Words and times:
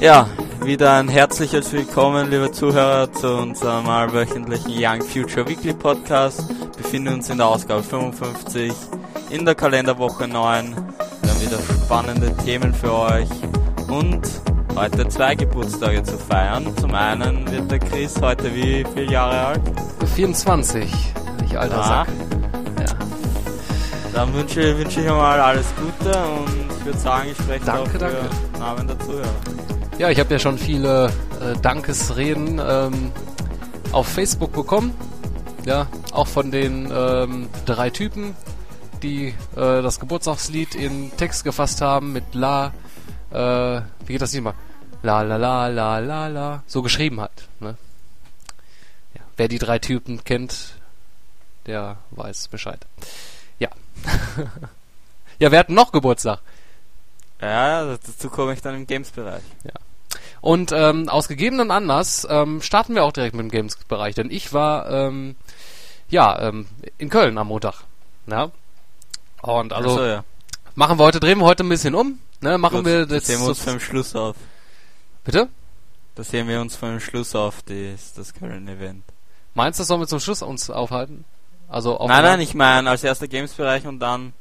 Ja, 0.00 0.26
wieder 0.64 0.94
ein 0.94 1.08
herzliches 1.08 1.70
Willkommen, 1.72 2.30
liebe 2.30 2.50
Zuhörer, 2.50 3.12
zu 3.12 3.36
unserem 3.36 3.86
allwöchentlichen 3.88 4.72
Young 4.74 5.02
Future 5.02 5.46
Weekly 5.46 5.74
Podcast. 5.74 6.48
Wir 6.48 6.68
befinden 6.78 7.12
uns 7.12 7.28
in 7.28 7.36
der 7.36 7.48
Ausgabe 7.48 7.82
55 7.82 8.72
in 9.28 9.44
der 9.44 9.54
Kalenderwoche 9.54 10.26
9. 10.26 10.87
Wieder 11.40 11.58
spannende 11.84 12.34
Themen 12.44 12.74
für 12.74 12.92
euch 12.92 13.28
und 13.88 14.20
heute 14.74 15.08
zwei 15.08 15.34
Geburtstage 15.34 16.02
zu 16.02 16.18
feiern. 16.18 16.66
Zum 16.80 16.94
einen 16.94 17.50
wird 17.50 17.70
der 17.70 17.78
Chris 17.78 18.20
heute 18.20 18.54
wie 18.54 18.84
viele 18.94 19.12
Jahre 19.12 19.46
alt? 19.46 19.60
24, 20.14 20.90
ich 21.46 21.58
alter 21.58 21.78
Ah. 21.78 21.82
Sack. 22.04 22.08
Ja. 22.80 22.96
Dann 24.12 24.34
wünsche, 24.34 24.76
wünsche 24.78 25.00
ich 25.00 25.06
mal 25.08 25.40
alles 25.40 25.66
Gute 25.76 26.18
und 26.18 26.78
ich 26.78 26.84
würde 26.84 26.98
sagen, 26.98 27.28
ich 27.30 27.36
spreche 27.38 27.64
Danke, 27.64 27.82
auch 27.82 27.88
für 27.88 27.98
danke. 27.98 28.16
Namen 28.58 28.88
der 28.88 28.98
Zuhörer. 29.00 29.28
ja, 29.98 30.10
ich 30.10 30.18
habe 30.20 30.32
ja 30.32 30.38
schon 30.38 30.58
viele 30.58 31.06
äh, 31.06 31.56
Dankesreden 31.62 32.60
ähm, 32.66 33.12
auf 33.92 34.06
Facebook 34.08 34.52
bekommen. 34.52 34.92
Ja, 35.64 35.86
auch 36.12 36.26
von 36.26 36.50
den 36.50 36.90
ähm, 36.94 37.48
drei 37.66 37.90
Typen, 37.90 38.34
die 38.98 39.28
äh, 39.56 39.82
das 39.82 40.00
Geburtstagslied 40.00 40.74
in 40.74 41.10
Text 41.16 41.44
gefasst 41.44 41.80
haben 41.80 42.12
mit 42.12 42.34
La, 42.34 42.72
äh, 43.30 43.80
wie 44.06 44.12
geht 44.12 44.22
das 44.22 44.32
nicht 44.32 44.42
mal? 44.42 44.54
La 45.02 45.22
la 45.22 45.36
la 45.36 45.68
la 45.68 45.98
la 45.98 46.26
la, 46.26 46.62
so 46.66 46.82
geschrieben 46.82 47.20
hat. 47.20 47.32
Ne? 47.60 47.76
Ja, 49.14 49.20
wer 49.36 49.48
die 49.48 49.58
drei 49.58 49.78
Typen 49.78 50.24
kennt, 50.24 50.74
der 51.66 51.98
weiß 52.10 52.48
Bescheid. 52.48 52.84
Ja. 53.58 53.68
ja, 55.38 55.50
wer 55.50 55.60
hat 55.60 55.70
noch 55.70 55.92
Geburtstag? 55.92 56.40
Ja, 57.40 57.84
dazu 57.84 58.28
komme 58.30 58.52
ich 58.54 58.62
dann 58.62 58.74
im 58.74 58.86
Games-Bereich. 58.86 59.42
Und 60.40 60.72
ähm, 60.72 61.08
aus 61.08 61.28
gegebenem 61.28 61.70
Anlass 61.70 62.26
ähm, 62.30 62.62
starten 62.62 62.94
wir 62.94 63.04
auch 63.04 63.12
direkt 63.12 63.34
mit 63.34 63.44
dem 63.44 63.50
Games-Bereich, 63.50 64.14
denn 64.14 64.30
ich 64.30 64.52
war 64.52 64.88
ähm, 64.90 65.36
ja 66.08 66.40
ähm, 66.40 66.66
in 66.96 67.08
Köln 67.10 67.38
am 67.38 67.48
Montag. 67.48 67.82
Ja. 68.26 68.50
Und 69.42 69.72
also 69.72 69.90
so, 69.90 70.04
ja. 70.04 70.24
machen 70.74 70.98
wir 70.98 71.04
heute, 71.04 71.20
drehen 71.20 71.38
wir 71.38 71.44
heute 71.46 71.64
ein 71.64 71.68
bisschen 71.68 71.94
um. 71.94 72.18
Ne, 72.40 72.58
machen 72.58 72.78
Gut, 72.78 72.86
wir 72.86 73.06
das 73.06 73.26
sehen 73.26 73.40
wir 73.40 73.48
uns 73.48 73.62
so, 73.62 73.70
vom 73.70 73.80
Schluss 73.80 74.14
auf. 74.14 74.36
bitte? 75.24 75.48
Das 76.14 76.30
sehen 76.30 76.48
wir 76.48 76.60
uns 76.60 76.76
vom 76.76 76.98
Schluss 77.00 77.34
auf, 77.34 77.62
das, 77.66 78.12
das 78.14 78.34
Köln-Event. 78.34 79.04
Meinst 79.54 79.78
du, 79.78 79.82
das 79.82 79.88
sollen 79.88 80.00
wir 80.00 80.06
zum 80.08 80.20
Schluss 80.20 80.42
uns 80.42 80.70
aufhalten? 80.70 81.24
Also 81.68 81.96
auf 81.98 82.08
Nein, 82.08 82.22
nein, 82.22 82.40
ich 82.40 82.54
meine 82.54 82.90
als 82.90 83.04
erster 83.04 83.28
Games-Bereich 83.28 83.86
und 83.86 84.00
dann... 84.00 84.32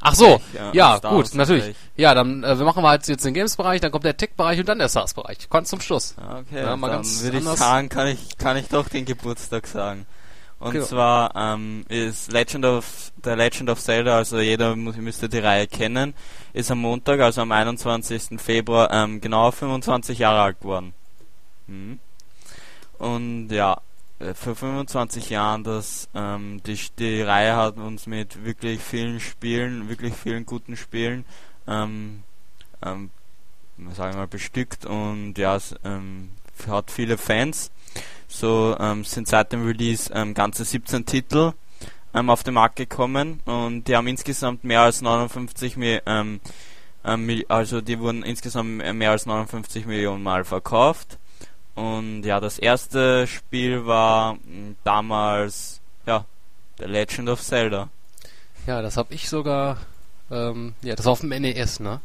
Ach 0.00 0.14
so, 0.14 0.40
gleich, 0.52 0.74
ja, 0.74 0.96
Star 0.96 1.12
gut, 1.12 1.34
natürlich. 1.34 1.64
Bereich. 1.64 1.76
Ja, 1.96 2.14
dann 2.14 2.42
äh, 2.42 2.58
wir 2.58 2.64
machen 2.64 2.82
wir 2.82 2.88
halt 2.88 3.06
jetzt 3.06 3.24
den 3.24 3.34
Games-Bereich, 3.34 3.80
dann 3.82 3.92
kommt 3.92 4.04
der 4.04 4.16
Tech-Bereich 4.16 4.58
und 4.58 4.66
dann 4.68 4.78
der 4.78 4.88
SaaS-Bereich. 4.88 5.50
Ganz 5.50 5.68
zum 5.68 5.80
Schluss. 5.80 6.14
Ja, 6.18 6.38
Okay, 6.38 6.62
Ja, 6.62 6.76
mal 6.76 6.90
dann 6.90 7.04
würde 7.04 7.38
ich 7.38 7.44
sagen, 7.44 7.88
kann 7.90 8.06
ich, 8.06 8.38
kann 8.38 8.56
ich 8.56 8.68
doch 8.68 8.88
den 8.88 9.04
Geburtstag 9.04 9.66
sagen. 9.66 10.06
Und 10.60 10.72
Genau. 10.72 10.84
zwar 10.84 11.34
ähm, 11.34 11.86
ist 11.88 12.30
Legend 12.30 12.66
of 12.66 13.12
der 13.16 13.34
Legend 13.34 13.70
of 13.70 13.80
Zelda, 13.80 14.16
also 14.16 14.38
jeder 14.40 14.76
muss, 14.76 14.96
müsste 14.96 15.28
die 15.28 15.38
Reihe 15.38 15.66
kennen, 15.66 16.12
ist 16.52 16.70
am 16.70 16.80
Montag, 16.80 17.18
also 17.20 17.40
am 17.40 17.50
21. 17.50 18.38
Februar, 18.38 18.90
ähm, 18.92 19.22
genau 19.22 19.50
25 19.50 20.18
Jahre 20.18 20.42
alt 20.42 20.60
geworden. 20.60 20.92
Mhm. 21.66 21.98
Und 22.98 23.48
ja, 23.48 23.80
äh, 24.18 24.34
vor 24.34 24.54
25 24.54 25.30
Jahren, 25.30 25.64
das 25.64 26.10
ähm, 26.14 26.60
die, 26.66 26.78
die 26.98 27.22
Reihe 27.22 27.56
hat 27.56 27.78
uns 27.78 28.06
mit 28.06 28.44
wirklich 28.44 28.80
vielen 28.82 29.18
Spielen, 29.18 29.88
wirklich 29.88 30.12
vielen 30.14 30.44
guten 30.44 30.76
Spielen, 30.76 31.24
ähm, 31.66 32.22
ähm, 32.84 33.10
sagen 33.96 34.12
wir 34.12 34.18
mal 34.18 34.26
bestückt 34.26 34.84
und 34.84 35.38
ja, 35.38 35.58
ähm, 35.84 36.32
hat 36.68 36.90
viele 36.90 37.18
Fans. 37.18 37.70
So 38.28 38.76
ähm, 38.78 39.04
sind 39.04 39.28
seit 39.28 39.52
dem 39.52 39.66
Release 39.66 40.10
ähm, 40.14 40.34
ganze 40.34 40.64
17 40.64 41.04
Titel 41.04 41.52
ähm, 42.14 42.30
auf 42.30 42.42
den 42.42 42.54
Markt 42.54 42.76
gekommen 42.76 43.40
und 43.44 43.84
die 43.84 43.96
haben 43.96 44.06
insgesamt 44.06 44.64
mehr 44.64 44.82
als 44.82 45.02
59 45.02 45.76
Mi 45.76 46.00
ähm, 46.06 46.40
ähm, 47.04 47.42
also 47.48 47.80
die 47.80 47.98
wurden 47.98 48.22
insgesamt 48.22 48.78
mehr 48.94 49.10
als 49.10 49.26
59 49.26 49.86
Millionen 49.86 50.22
Mal 50.22 50.44
verkauft. 50.44 51.18
Und 51.74 52.24
ja, 52.24 52.40
das 52.40 52.58
erste 52.58 53.26
Spiel 53.26 53.86
war 53.86 54.34
mh, 54.34 54.74
damals 54.84 55.80
ja 56.06 56.24
The 56.78 56.84
Legend 56.84 57.30
of 57.30 57.40
Zelda. 57.40 57.88
Ja, 58.66 58.82
das 58.82 58.96
habe 58.96 59.14
ich 59.14 59.28
sogar 59.28 59.78
ähm, 60.30 60.74
ja, 60.82 60.94
das 60.94 61.06
war 61.06 61.12
auf 61.12 61.20
dem 61.20 61.30
NES, 61.30 61.80
ne? 61.80 62.00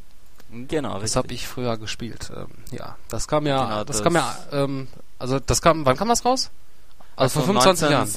Genau, 0.67 0.99
Das 0.99 1.15
habe 1.15 1.33
ich 1.33 1.47
früher 1.47 1.77
gespielt. 1.77 2.31
Ähm, 2.35 2.47
ja, 2.71 2.95
das 3.09 3.27
kam 3.27 3.45
ja, 3.47 3.63
Genau, 3.63 3.83
das, 3.83 3.97
das- 3.97 4.03
kam 4.03 4.15
ja, 4.15 4.37
ähm, 4.51 4.87
also 5.19 5.39
das 5.39 5.61
kam, 5.61 5.85
wann 5.85 5.97
kam 5.97 6.09
das 6.09 6.25
raus? 6.25 6.49
Also, 7.15 7.39
vor 7.39 7.47
25 7.47 7.89
Jahren. 7.89 8.07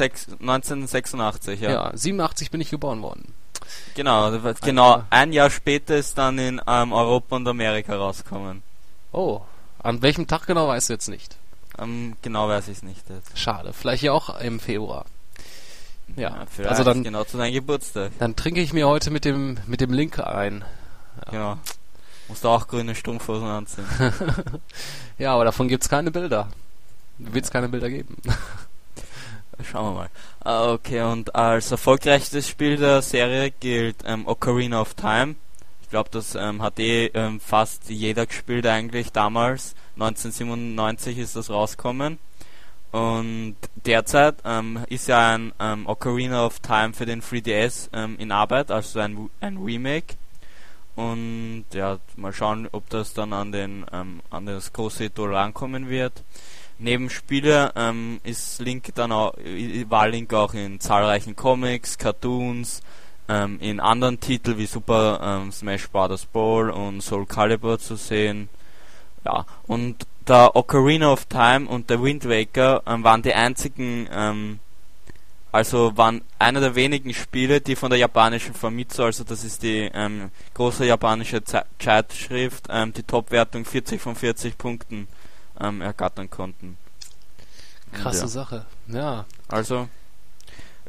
1986, 0.40 1.60
ja. 1.60 1.70
Ja. 1.70 1.90
87 1.94 2.50
bin 2.50 2.60
ich 2.60 2.70
geboren 2.70 3.02
worden. 3.02 3.32
Genau, 3.94 4.30
genau. 4.62 4.90
Jahr. 4.90 5.06
Ein 5.10 5.32
Jahr 5.32 5.50
später 5.50 5.96
ist 5.96 6.16
dann 6.18 6.38
in 6.38 6.60
ähm, 6.66 6.92
Europa 6.92 7.36
und 7.36 7.46
Amerika 7.46 7.94
rausgekommen. 7.96 8.62
Oh, 9.12 9.42
an 9.82 10.02
welchem 10.02 10.26
Tag 10.26 10.46
genau 10.46 10.68
weißt 10.68 10.88
du 10.88 10.94
jetzt 10.94 11.08
nicht? 11.08 11.36
Ähm, 11.78 12.16
genau 12.22 12.48
weiß 12.48 12.68
ich 12.68 12.78
es 12.78 12.82
nicht. 12.82 13.08
Jetzt. 13.08 13.38
Schade, 13.38 13.72
vielleicht 13.72 14.02
ja 14.02 14.12
auch 14.12 14.40
im 14.40 14.58
Februar. 14.58 15.04
Ja, 16.16 16.46
vielleicht 16.50 16.70
also 16.70 16.84
dann, 16.84 17.04
genau 17.04 17.24
zu 17.24 17.36
deinem 17.36 17.52
Geburtstag. 17.52 18.12
dann 18.18 18.34
trinke 18.34 18.60
ich 18.60 18.72
mir 18.72 18.88
heute 18.88 19.10
mit 19.10 19.24
dem 19.24 19.58
mit 19.66 19.80
dem 19.80 19.92
Link 19.92 20.18
ein. 20.18 20.64
Genau. 21.30 21.58
Musst 22.28 22.44
du 22.44 22.48
auch 22.48 22.68
grüne 22.68 22.94
Strumpfhosen 22.94 23.48
anziehen. 23.48 23.86
Ja, 25.18 25.34
aber 25.34 25.44
davon 25.44 25.66
gibt's 25.66 25.88
keine 25.88 26.12
Bilder. 26.12 26.48
Wird 27.18 27.44
es 27.44 27.50
keine 27.50 27.68
Bilder 27.68 27.90
geben. 27.90 28.16
Schauen 29.68 29.92
wir 29.92 30.00
mal. 30.02 30.10
Ah, 30.44 30.72
okay, 30.72 31.02
und 31.02 31.34
als 31.34 31.72
erfolgreichstes 31.72 32.48
Spiel 32.48 32.76
der 32.76 33.02
Serie 33.02 33.50
gilt 33.50 33.96
ähm, 34.06 34.28
Ocarina 34.28 34.80
of 34.80 34.94
Time. 34.94 35.34
Ich 35.82 35.90
glaube, 35.90 36.10
das 36.12 36.36
ähm, 36.36 36.62
hat 36.62 36.78
eh 36.78 37.06
ähm, 37.06 37.40
fast 37.40 37.90
jeder 37.90 38.26
gespielt 38.26 38.66
eigentlich 38.66 39.10
damals. 39.10 39.74
1997 39.94 41.18
ist 41.18 41.34
das 41.34 41.50
rausgekommen. 41.50 42.18
Und 42.92 43.56
derzeit 43.74 44.36
ähm, 44.44 44.84
ist 44.88 45.08
ja 45.08 45.34
ein 45.34 45.52
ähm, 45.58 45.86
Ocarina 45.86 46.46
of 46.46 46.60
Time 46.60 46.92
für 46.92 47.06
den 47.06 47.20
3DS 47.20 47.88
ähm, 47.92 48.16
in 48.18 48.30
Arbeit, 48.30 48.70
also 48.70 49.00
ein, 49.00 49.28
ein 49.40 49.56
Remake. 49.58 50.14
Und 50.98 51.66
ja, 51.74 51.98
mal 52.16 52.32
schauen, 52.32 52.68
ob 52.72 52.90
das 52.90 53.14
dann 53.14 53.32
an 53.32 53.52
den 53.52 53.86
ähm, 53.92 54.20
an 54.30 54.46
das 54.46 54.72
große 54.72 55.04
Idol 55.04 55.32
rankommen 55.32 55.88
wird. 55.88 56.24
Neben 56.80 57.08
Spiele 57.08 57.70
ähm, 57.76 58.18
ist 58.24 58.58
Link 58.58 58.92
dann 58.96 59.12
auch, 59.12 59.34
war 59.88 60.08
Link 60.08 60.34
auch 60.34 60.54
in 60.54 60.80
zahlreichen 60.80 61.36
Comics, 61.36 61.98
Cartoons, 61.98 62.82
ähm, 63.28 63.60
in 63.60 63.78
anderen 63.78 64.18
Titeln 64.18 64.58
wie 64.58 64.66
Super 64.66 65.20
ähm, 65.22 65.52
Smash 65.52 65.88
Bros. 65.88 66.26
Brawl 66.26 66.70
und 66.70 67.00
Soul 67.00 67.26
Calibur 67.26 67.78
zu 67.78 67.94
sehen. 67.94 68.48
Ja, 69.24 69.46
und 69.68 70.04
der 70.26 70.56
Ocarina 70.56 71.12
of 71.12 71.26
Time 71.26 71.68
und 71.68 71.90
der 71.90 72.02
Wind 72.02 72.28
Waker 72.28 72.82
ähm, 72.88 73.04
waren 73.04 73.22
die 73.22 73.34
einzigen, 73.34 74.08
ähm, 74.12 74.58
also 75.50 75.96
waren 75.96 76.22
einer 76.38 76.60
der 76.60 76.74
wenigen 76.74 77.14
Spiele, 77.14 77.60
die 77.60 77.76
von 77.76 77.90
der 77.90 77.98
japanischen 77.98 78.54
Famitsu, 78.54 79.04
also 79.04 79.24
das 79.24 79.44
ist 79.44 79.62
die 79.62 79.90
ähm, 79.94 80.30
große 80.54 80.84
japanische 80.84 81.42
Ze 81.42 81.64
Zeitschrift, 81.78 82.66
ähm, 82.68 82.92
die 82.92 83.02
Topwertung 83.02 83.64
40 83.64 84.00
von 84.00 84.14
40 84.14 84.58
Punkten 84.58 85.08
ähm, 85.60 85.80
ergattern 85.80 86.28
konnten. 86.28 86.76
Krasse 87.92 88.22
ja. 88.22 88.28
Sache. 88.28 88.66
Ja. 88.88 89.24
Also 89.48 89.88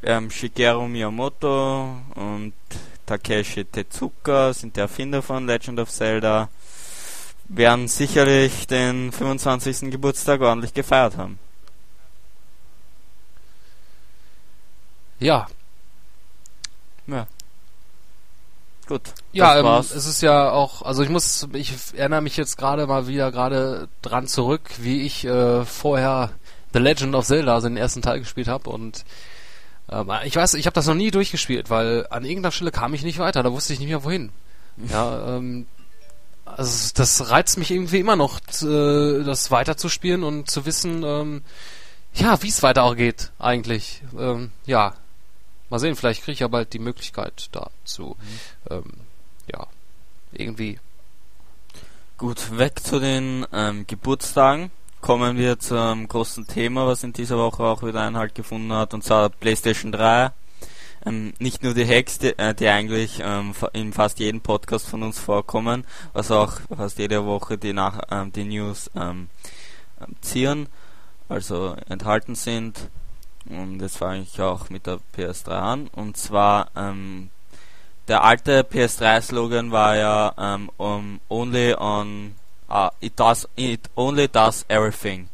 ähm, 0.03 0.29
Shigeru 0.29 0.87
Miyamoto 0.87 1.97
und 2.15 2.53
Takeshi 3.05 3.65
Tezuka 3.65 4.53
sind 4.53 4.75
die 4.75 4.81
Erfinder 4.81 5.21
von 5.21 5.47
Legend 5.47 5.79
of 5.79 5.89
Zelda, 5.89 6.49
werden 7.47 7.87
sicherlich 7.87 8.67
den 8.67 9.11
25. 9.11 9.89
Geburtstag 9.89 10.41
ordentlich 10.41 10.73
gefeiert 10.73 11.17
haben. 11.17 11.39
Ja, 15.19 15.47
Gut. 18.89 19.01
Ja, 19.33 19.59
ähm, 19.59 19.67
es 19.81 19.91
ist 19.91 20.23
ja 20.23 20.49
auch, 20.49 20.81
also 20.81 21.03
ich 21.03 21.09
muss, 21.09 21.47
ich 21.53 21.73
erinnere 21.95 22.21
mich 22.21 22.35
jetzt 22.37 22.57
gerade 22.57 22.87
mal 22.87 23.05
wieder 23.05 23.31
gerade 23.31 23.87
dran 24.01 24.25
zurück, 24.25 24.61
wie 24.79 25.03
ich 25.03 25.25
äh, 25.25 25.63
vorher 25.63 26.31
The 26.73 26.79
Legend 26.79 27.13
of 27.13 27.27
Zelda, 27.27 27.53
also 27.53 27.67
den 27.67 27.77
ersten 27.77 28.01
Teil 28.01 28.17
gespielt 28.17 28.47
habe 28.47 28.67
und 28.71 29.05
ähm, 29.91 30.11
ich 30.23 30.35
weiß, 30.35 30.55
ich 30.55 30.65
habe 30.65 30.73
das 30.73 30.87
noch 30.87 30.95
nie 30.95 31.11
durchgespielt, 31.11 31.69
weil 31.69 32.07
an 32.09 32.25
irgendeiner 32.25 32.51
Stelle 32.51 32.71
kam 32.71 32.95
ich 32.95 33.03
nicht 33.03 33.19
weiter, 33.19 33.43
da 33.43 33.51
wusste 33.51 33.73
ich 33.73 33.79
nicht 33.79 33.89
mehr 33.89 34.03
wohin. 34.03 34.31
Ja, 34.89 35.35
ähm, 35.35 35.67
also 36.45 36.91
das 36.95 37.29
reizt 37.29 37.59
mich 37.59 37.69
irgendwie 37.69 37.99
immer 37.99 38.15
noch, 38.15 38.39
äh, 38.63 39.23
das 39.23 39.51
weiterzuspielen 39.51 40.23
und 40.23 40.49
zu 40.49 40.65
wissen, 40.65 41.03
ähm, 41.03 41.41
ja, 42.15 42.41
wie 42.41 42.47
es 42.47 42.63
weiter 42.63 42.83
auch 42.83 42.95
geht, 42.95 43.31
eigentlich. 43.37 44.01
Ähm, 44.17 44.51
ja, 44.65 44.95
mal 45.69 45.79
sehen, 45.79 45.95
vielleicht 45.95 46.23
kriege 46.23 46.33
ich 46.33 46.39
ja 46.39 46.47
bald 46.47 46.73
die 46.73 46.79
Möglichkeit 46.79 47.49
dazu. 47.51 48.15
Mhm. 48.19 48.73
Ähm, 48.73 48.83
ja, 49.51 49.67
irgendwie. 50.31 50.79
Gut, 52.17 52.57
weg 52.57 52.79
zu 52.83 52.99
den 52.99 53.45
ähm, 53.53 53.85
Geburtstagen. 53.87 54.71
Kommen 55.01 55.37
wir 55.37 55.59
zum 55.59 56.07
großen 56.07 56.45
Thema, 56.47 56.85
was 56.85 57.03
in 57.03 57.13
dieser 57.13 57.37
Woche 57.37 57.63
auch 57.63 57.83
wieder 57.83 58.01
Einhalt 58.01 58.35
gefunden 58.35 58.73
hat, 58.73 58.93
und 58.93 59.03
zwar 59.03 59.29
PlayStation 59.29 59.93
3 59.93 60.31
ähm, 61.05 61.33
nicht 61.39 61.63
nur 61.63 61.73
die 61.73 61.87
Hacks, 61.87 62.19
die, 62.19 62.37
äh, 62.37 62.53
die 62.53 62.67
eigentlich 62.67 63.21
ähm, 63.23 63.53
in 63.73 63.93
fast 63.93 64.19
jedem 64.19 64.41
Podcast 64.41 64.87
von 64.87 65.03
uns 65.03 65.19
vorkommen, 65.19 65.85
was 66.13 66.31
auch 66.31 66.59
fast 66.75 66.99
jede 66.99 67.25
Woche 67.25 67.57
die, 67.57 67.73
nach, 67.73 68.01
ähm, 68.11 68.31
die 68.31 68.43
News 68.43 68.89
ähm, 68.95 69.29
ähm, 70.01 70.15
ziehen, 70.21 70.67
also 71.27 71.75
enthalten 71.87 72.35
sind. 72.35 72.89
Und 73.49 73.81
jetzt 73.81 73.97
fange 73.97 74.21
ich 74.21 74.39
auch 74.41 74.69
mit 74.69 74.85
der 74.85 74.99
PS3 75.15 75.49
an. 75.49 75.87
Und 75.87 76.17
zwar 76.17 76.69
ähm, 76.75 77.29
der 78.07 78.23
alte 78.23 78.61
PS3-Slogan 78.61 79.71
war 79.71 79.95
ja 79.95 80.61
um, 80.77 81.19
only 81.29 81.75
on 81.75 82.35
uh, 82.69 82.89
it 83.01 83.19
does 83.19 83.47
it 83.55 83.89
only 83.95 84.27
does 84.27 84.65
everything 84.67 85.29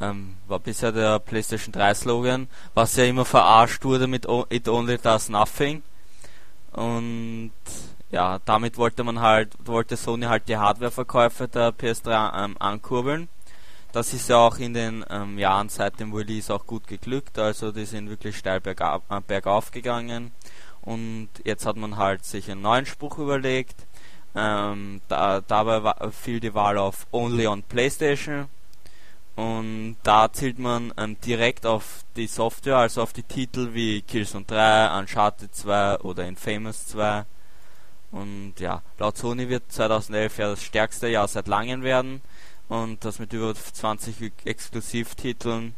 ähm, 0.00 0.36
war 0.46 0.58
bisher 0.58 0.92
der 0.92 1.18
PlayStation 1.18 1.72
3 1.72 1.94
Slogan, 1.94 2.48
was 2.74 2.96
ja 2.96 3.04
immer 3.04 3.24
verarscht 3.24 3.84
wurde 3.84 4.06
mit 4.06 4.26
It 4.50 4.68
Only 4.68 4.98
Does 4.98 5.28
Nothing. 5.28 5.82
Und 6.72 7.52
ja, 8.10 8.38
damit 8.44 8.78
wollte 8.78 9.04
man 9.04 9.20
halt, 9.20 9.52
wollte 9.64 9.96
Sony 9.96 10.26
halt 10.26 10.48
die 10.48 10.56
Hardwareverkäufe 10.56 11.48
der 11.48 11.72
PS3 11.72 12.44
ähm, 12.44 12.56
ankurbeln. 12.58 13.28
Das 13.92 14.12
ist 14.12 14.28
ja 14.28 14.36
auch 14.36 14.58
in 14.58 14.74
den 14.74 15.04
ähm, 15.08 15.38
Jahren 15.38 15.68
seit 15.68 15.98
dem 15.98 16.12
Release 16.12 16.52
auch 16.52 16.66
gut 16.66 16.86
geglückt, 16.86 17.38
also 17.38 17.72
die 17.72 17.86
sind 17.86 18.10
wirklich 18.10 18.36
steil 18.36 18.60
bergab, 18.60 19.02
äh, 19.10 19.20
bergauf 19.26 19.70
gegangen. 19.70 20.32
Und 20.82 21.28
jetzt 21.44 21.66
hat 21.66 21.76
man 21.76 21.96
halt 21.96 22.24
sich 22.24 22.50
einen 22.50 22.62
neuen 22.62 22.86
Spruch 22.86 23.18
überlegt. 23.18 23.86
Ähm, 24.34 25.00
da, 25.08 25.40
dabei 25.40 25.82
war, 25.82 26.12
fiel 26.12 26.40
die 26.40 26.54
Wahl 26.54 26.78
auf 26.78 27.06
Only 27.12 27.46
on 27.46 27.62
PlayStation 27.62 28.48
und 29.38 29.98
da 30.02 30.32
zielt 30.32 30.58
man 30.58 30.92
ähm, 30.96 31.16
direkt 31.20 31.64
auf 31.64 32.02
die 32.16 32.26
Software, 32.26 32.78
also 32.78 33.02
auf 33.02 33.12
die 33.12 33.22
Titel 33.22 33.72
wie 33.72 34.02
Killzone 34.02 34.44
3, 34.44 34.98
Uncharted 34.98 35.54
2 35.54 35.98
oder 36.00 36.26
Infamous 36.26 36.88
2. 36.88 37.24
Und 38.10 38.54
ja, 38.58 38.82
laut 38.98 39.16
Sony 39.16 39.48
wird 39.48 39.70
2011 39.70 40.38
ja 40.38 40.48
das 40.48 40.64
stärkste 40.64 41.06
Jahr 41.06 41.28
seit 41.28 41.46
langem 41.46 41.84
werden. 41.84 42.20
Und 42.68 43.04
das 43.04 43.18
mit 43.18 43.32
über 43.32 43.54
20 43.54 44.32
Exklusivtiteln. 44.44 45.74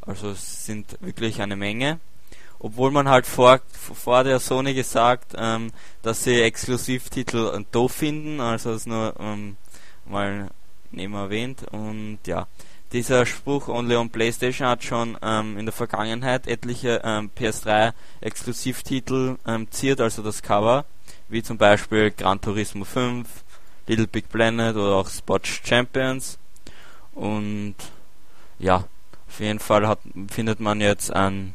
Also 0.00 0.30
es 0.30 0.66
sind 0.66 0.96
wirklich 1.00 1.42
eine 1.42 1.56
Menge. 1.56 2.00
Obwohl 2.60 2.90
man 2.90 3.08
halt 3.08 3.26
vor, 3.26 3.60
vor 3.72 4.24
der 4.24 4.40
Sony 4.40 4.74
gesagt, 4.74 5.34
ähm, 5.36 5.70
dass 6.02 6.24
sie 6.24 6.40
Exklusivtitel 6.40 7.54
äh, 7.54 7.64
doof 7.70 7.92
finden. 7.92 8.40
Also 8.40 8.72
das 8.72 8.86
nur 8.86 9.14
ähm, 9.18 9.56
mal 10.04 10.50
neben 10.90 11.14
erwähnt. 11.14 11.64
Und 11.70 12.18
ja, 12.26 12.46
dieser 12.92 13.26
Spruch 13.26 13.68
Only 13.68 13.96
on 13.96 14.10
PlayStation 14.10 14.66
hat 14.66 14.82
schon 14.82 15.18
ähm, 15.22 15.58
in 15.58 15.66
der 15.66 15.72
Vergangenheit 15.72 16.46
etliche 16.46 17.02
ähm, 17.04 17.30
PS3 17.38 17.92
Exklusivtitel 18.20 19.36
ähm, 19.46 19.70
ziert, 19.70 20.00
also 20.00 20.22
das 20.22 20.42
Cover, 20.42 20.86
wie 21.28 21.42
zum 21.42 21.58
Beispiel 21.58 22.10
Gran 22.10 22.40
Turismo 22.40 22.84
5, 22.84 23.28
Little 23.88 24.06
Big 24.06 24.28
Planet 24.28 24.76
oder 24.76 24.96
auch 24.96 25.08
Sports 25.08 25.60
Champions. 25.64 26.38
Und 27.14 27.74
ja, 28.58 28.84
auf 29.26 29.40
jeden 29.40 29.58
Fall 29.58 29.88
hat, 29.88 29.98
findet 30.30 30.60
man 30.60 30.80
jetzt 30.80 31.12
einen 31.12 31.54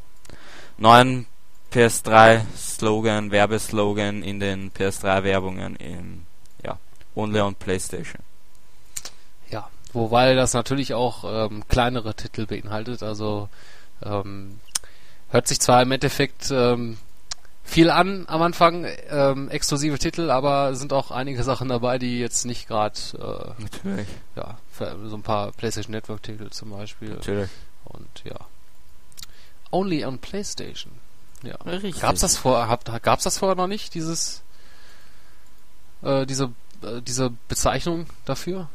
neuen 0.78 1.26
PS3-Slogan, 1.72 3.32
Werbeslogan 3.32 4.22
in 4.24 4.40
den 4.40 4.72
PS3-Werbungen 4.74 5.78
im 5.78 6.26
ja, 6.64 6.78
Only 7.16 7.40
on 7.40 7.56
PlayStation. 7.56 8.22
Wobei 9.94 10.34
das 10.34 10.54
natürlich 10.54 10.96
auch 10.96 11.24
ähm, 11.24 11.64
kleinere 11.68 12.16
Titel 12.16 12.48
beinhaltet. 12.48 13.04
Also 13.04 13.48
ähm, 14.04 14.60
hört 15.30 15.48
sich 15.48 15.60
zwar 15.60 15.84
im 15.84 15.92
Endeffekt 15.92 16.50
ähm, 16.52 16.98
viel 17.64 17.90
an 17.90 18.26
am 18.28 18.42
Anfang, 18.42 18.86
ähm, 19.10 19.50
exklusive 19.50 19.98
Titel, 19.98 20.30
aber 20.30 20.76
sind 20.76 20.94
auch 20.94 21.12
einige 21.12 21.44
Sachen 21.44 21.70
dabei, 21.70 21.98
die 21.98 22.20
jetzt 22.20 22.46
nicht 22.46 22.68
gerade 22.68 23.00
äh, 23.14 23.62
Natürlich. 23.62 24.08
Ja, 24.36 24.58
so 24.78 25.16
ein 25.16 25.24
paar 25.24 25.52
PlayStation 25.54 25.92
Network 25.92 26.24
Titel 26.24 26.50
zum 26.50 26.72
Beispiel. 26.72 27.10
Natürlich. 27.10 27.50
Und 27.86 28.24
ja. 28.26 28.40
Only 29.72 30.06
on 30.06 30.20
PlayStation. 30.20 30.92
Ja. 31.42 31.56
Richtig. 31.56 32.00
Gab's 32.00 32.22
das 32.22 32.38
vor, 32.38 32.68
hab, 32.68 32.86
gab's 33.04 33.24
das 33.24 33.38
vorher 33.38 33.56
noch 33.56 33.68
nicht, 33.68 33.94
dieses 33.94 34.44
äh, 36.02 36.26
diese 36.26 36.52
äh, 36.84 37.02
diese 37.02 37.32
Bezeichnung 37.48 38.08
dafür? 38.26 38.70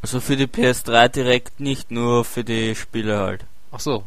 Also 0.00 0.20
für 0.20 0.36
die 0.36 0.46
PS3 0.46 1.08
direkt 1.08 1.60
nicht, 1.60 1.90
nur 1.90 2.24
für 2.24 2.44
die 2.44 2.74
Spiele 2.74 3.18
halt. 3.18 3.44
Ach 3.72 3.80
so. 3.80 4.04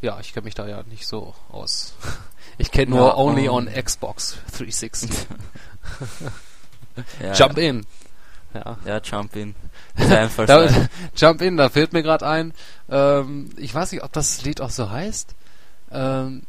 Ja, 0.00 0.18
ich 0.20 0.32
kenne 0.32 0.44
mich 0.44 0.54
da 0.54 0.66
ja 0.66 0.82
nicht 0.84 1.06
so 1.06 1.34
aus. 1.50 1.94
Ich 2.58 2.70
kenne 2.70 2.90
nur 2.90 3.08
ja, 3.08 3.16
Only 3.16 3.48
um. 3.48 3.68
on 3.68 3.72
Xbox 3.72 4.36
360. 4.52 5.10
ja, 7.22 7.32
Jump 7.32 7.56
ja. 7.56 7.62
in. 7.62 7.86
Ja. 8.52 8.76
ja, 8.84 9.00
Jump 9.02 9.36
in. 9.36 9.54
da, 9.96 10.68
Jump 11.16 11.40
in, 11.40 11.56
da 11.56 11.70
fehlt 11.70 11.94
mir 11.94 12.02
gerade 12.02 12.26
ein. 12.26 12.52
Ähm, 12.90 13.50
ich 13.56 13.74
weiß 13.74 13.92
nicht, 13.92 14.02
ob 14.02 14.12
das 14.12 14.42
Lied 14.42 14.60
auch 14.60 14.68
so 14.68 14.90
heißt. 14.90 15.34
Ähm, 15.90 16.42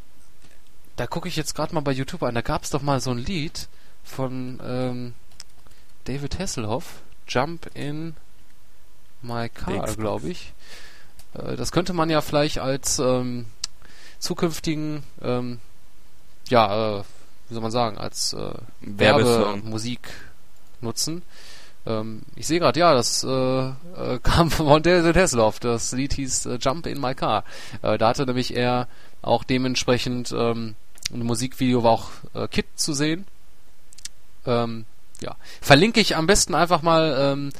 da 0.96 1.06
gucke 1.06 1.28
ich 1.28 1.36
jetzt 1.36 1.54
gerade 1.54 1.74
mal 1.74 1.80
bei 1.80 1.92
YouTube 1.92 2.22
an. 2.24 2.34
Da 2.34 2.42
gab 2.42 2.64
es 2.64 2.70
doch 2.70 2.82
mal 2.82 3.00
so 3.00 3.10
ein 3.10 3.18
Lied 3.18 3.68
von 4.04 4.60
ähm, 4.62 5.14
David 6.04 6.38
Hasselhoff, 6.38 7.02
Jump 7.26 7.70
in 7.74 8.14
My 9.22 9.48
Car, 9.48 9.94
glaube 9.94 10.28
ich. 10.28 10.52
Äh, 11.34 11.56
das 11.56 11.72
könnte 11.72 11.92
man 11.92 12.10
ja 12.10 12.20
vielleicht 12.20 12.58
als 12.58 12.98
ähm, 12.98 13.46
zukünftigen, 14.18 15.02
ähm, 15.22 15.60
ja, 16.48 17.00
äh, 17.00 17.02
wie 17.48 17.54
soll 17.54 17.62
man 17.62 17.70
sagen, 17.70 17.98
als 17.98 18.32
äh, 18.32 18.54
Werbemusik 18.80 20.08
nutzen. 20.80 21.22
Ähm, 21.84 22.22
ich 22.36 22.46
sehe 22.46 22.60
gerade, 22.60 22.78
ja, 22.78 22.94
das 22.94 23.24
äh, 23.24 23.28
äh, 23.28 24.18
kam 24.22 24.50
von 24.50 24.82
David 24.82 25.16
Hasselhoff. 25.16 25.60
Das 25.60 25.92
Lied 25.92 26.14
hieß 26.14 26.46
äh, 26.46 26.58
Jump 26.60 26.86
in 26.86 27.00
My 27.00 27.14
Car. 27.14 27.44
Äh, 27.82 27.98
da 27.98 28.08
hatte 28.08 28.26
nämlich 28.26 28.54
er 28.56 28.88
auch 29.22 29.44
dementsprechend 29.44 30.32
ähm, 30.32 30.74
ein 31.12 31.22
Musikvideo 31.24 31.82
war 31.82 31.92
auch 31.92 32.10
Kit 32.50 32.66
zu 32.74 32.94
sehen. 32.94 33.26
Ähm, 34.46 34.86
ja, 35.20 35.36
verlinke 35.60 36.00
ich 36.00 36.16
am 36.16 36.26
besten 36.26 36.54
einfach 36.54 36.82
mal 36.82 37.14
ähm, 37.18 37.52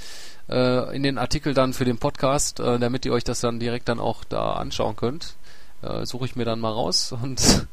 äh, 0.53 0.95
in 0.95 1.03
den 1.03 1.19
Artikel 1.19 1.55
dann 1.55 1.73
für 1.73 1.85
den 1.85 1.99
Podcast, 1.99 2.61
äh, 2.61 2.79
damit 2.79 3.05
ihr 3.07 3.13
euch 3.13 3.25
das 3.25 3.41
dann 3.41 3.59
direkt 3.59 3.89
dann 3.89 3.99
auch 3.99 4.25
da 4.25 4.53
anschauen 4.53 4.97
könnt. 4.97 5.35
Äh, 5.83 6.05
Suche 6.07 6.27
ich 6.27 6.37
mir 6.37 6.45
dann 6.45 6.61
mal 6.61 6.73
raus 6.73 7.13
und 7.23 7.41
es 7.41 7.67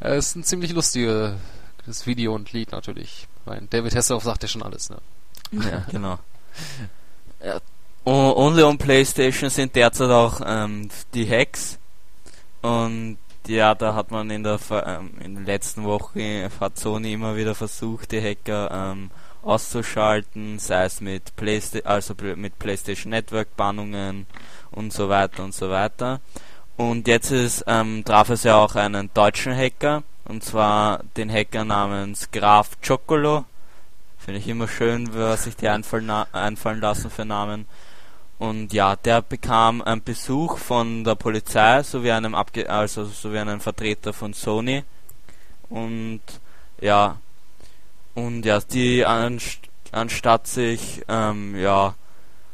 äh, 0.00 0.18
ist 0.18 0.36
ein 0.36 0.44
ziemlich 0.44 0.72
lustiges 0.72 1.36
Video 2.04 2.34
und 2.34 2.52
Lied 2.52 2.72
natürlich. 2.72 3.28
Mein 3.46 3.68
David 3.70 3.94
Hasselhoff 3.94 4.24
sagt 4.24 4.42
ja 4.42 4.48
schon 4.48 4.62
alles, 4.62 4.90
ne? 4.90 4.96
Ja, 5.52 5.84
genau. 5.90 6.18
ja. 7.44 7.60
Only 8.06 8.62
on 8.62 8.76
PlayStation 8.76 9.48
sind 9.48 9.74
derzeit 9.74 10.10
auch 10.10 10.42
ähm, 10.44 10.90
die 11.14 11.26
Hacks 11.26 11.78
und 12.60 13.16
ja, 13.46 13.74
da 13.74 13.94
hat 13.94 14.10
man 14.10 14.30
in 14.30 14.42
der 14.42 14.58
ähm, 14.70 15.12
in 15.20 15.34
der 15.34 15.44
letzten 15.44 15.84
Woche 15.84 16.50
hat 16.60 16.78
Sony 16.78 17.14
immer 17.14 17.36
wieder 17.36 17.54
versucht, 17.54 18.12
die 18.12 18.20
Hacker 18.20 18.70
ähm, 18.70 19.10
auszuschalten, 19.44 20.58
sei 20.58 20.84
es 20.84 21.00
mit, 21.00 21.36
Playsta 21.36 21.80
also 21.80 22.14
mit 22.36 22.58
PlayStation 22.58 23.10
Network 23.10 23.56
Bannungen 23.56 24.26
und 24.70 24.92
so 24.92 25.08
weiter 25.08 25.44
und 25.44 25.54
so 25.54 25.70
weiter. 25.70 26.20
Und 26.76 27.06
jetzt 27.06 27.30
ist, 27.30 27.64
ähm, 27.66 28.04
traf 28.04 28.30
es 28.30 28.42
ja 28.42 28.56
auch 28.56 28.74
einen 28.74 29.10
deutschen 29.14 29.54
Hacker, 29.54 30.02
und 30.24 30.42
zwar 30.42 31.00
den 31.16 31.30
Hacker 31.30 31.64
namens 31.64 32.30
Graf 32.30 32.70
Chocolo. 32.80 33.44
Finde 34.18 34.40
ich 34.40 34.48
immer 34.48 34.66
schön, 34.66 35.14
was 35.14 35.44
sich 35.44 35.54
die 35.54 35.68
einfallen, 35.68 36.10
einfallen 36.10 36.80
lassen 36.80 37.10
für 37.10 37.24
Namen. 37.24 37.66
Und 38.38 38.72
ja, 38.72 38.96
der 38.96 39.22
bekam 39.22 39.82
einen 39.82 40.02
Besuch 40.02 40.58
von 40.58 41.04
der 41.04 41.14
Polizei 41.14 41.82
sowie 41.82 42.10
einem 42.10 42.34
Abge 42.34 42.68
also 42.68 43.04
sowie 43.04 43.38
einem 43.38 43.60
Vertreter 43.60 44.12
von 44.12 44.32
Sony. 44.32 44.82
Und 45.68 46.22
ja, 46.80 47.18
und 48.14 48.44
ja, 48.44 48.60
die 48.60 49.04
anst 49.04 49.60
anstatt 49.92 50.46
sich, 50.48 51.02
ähm, 51.08 51.56
ja, 51.56 51.94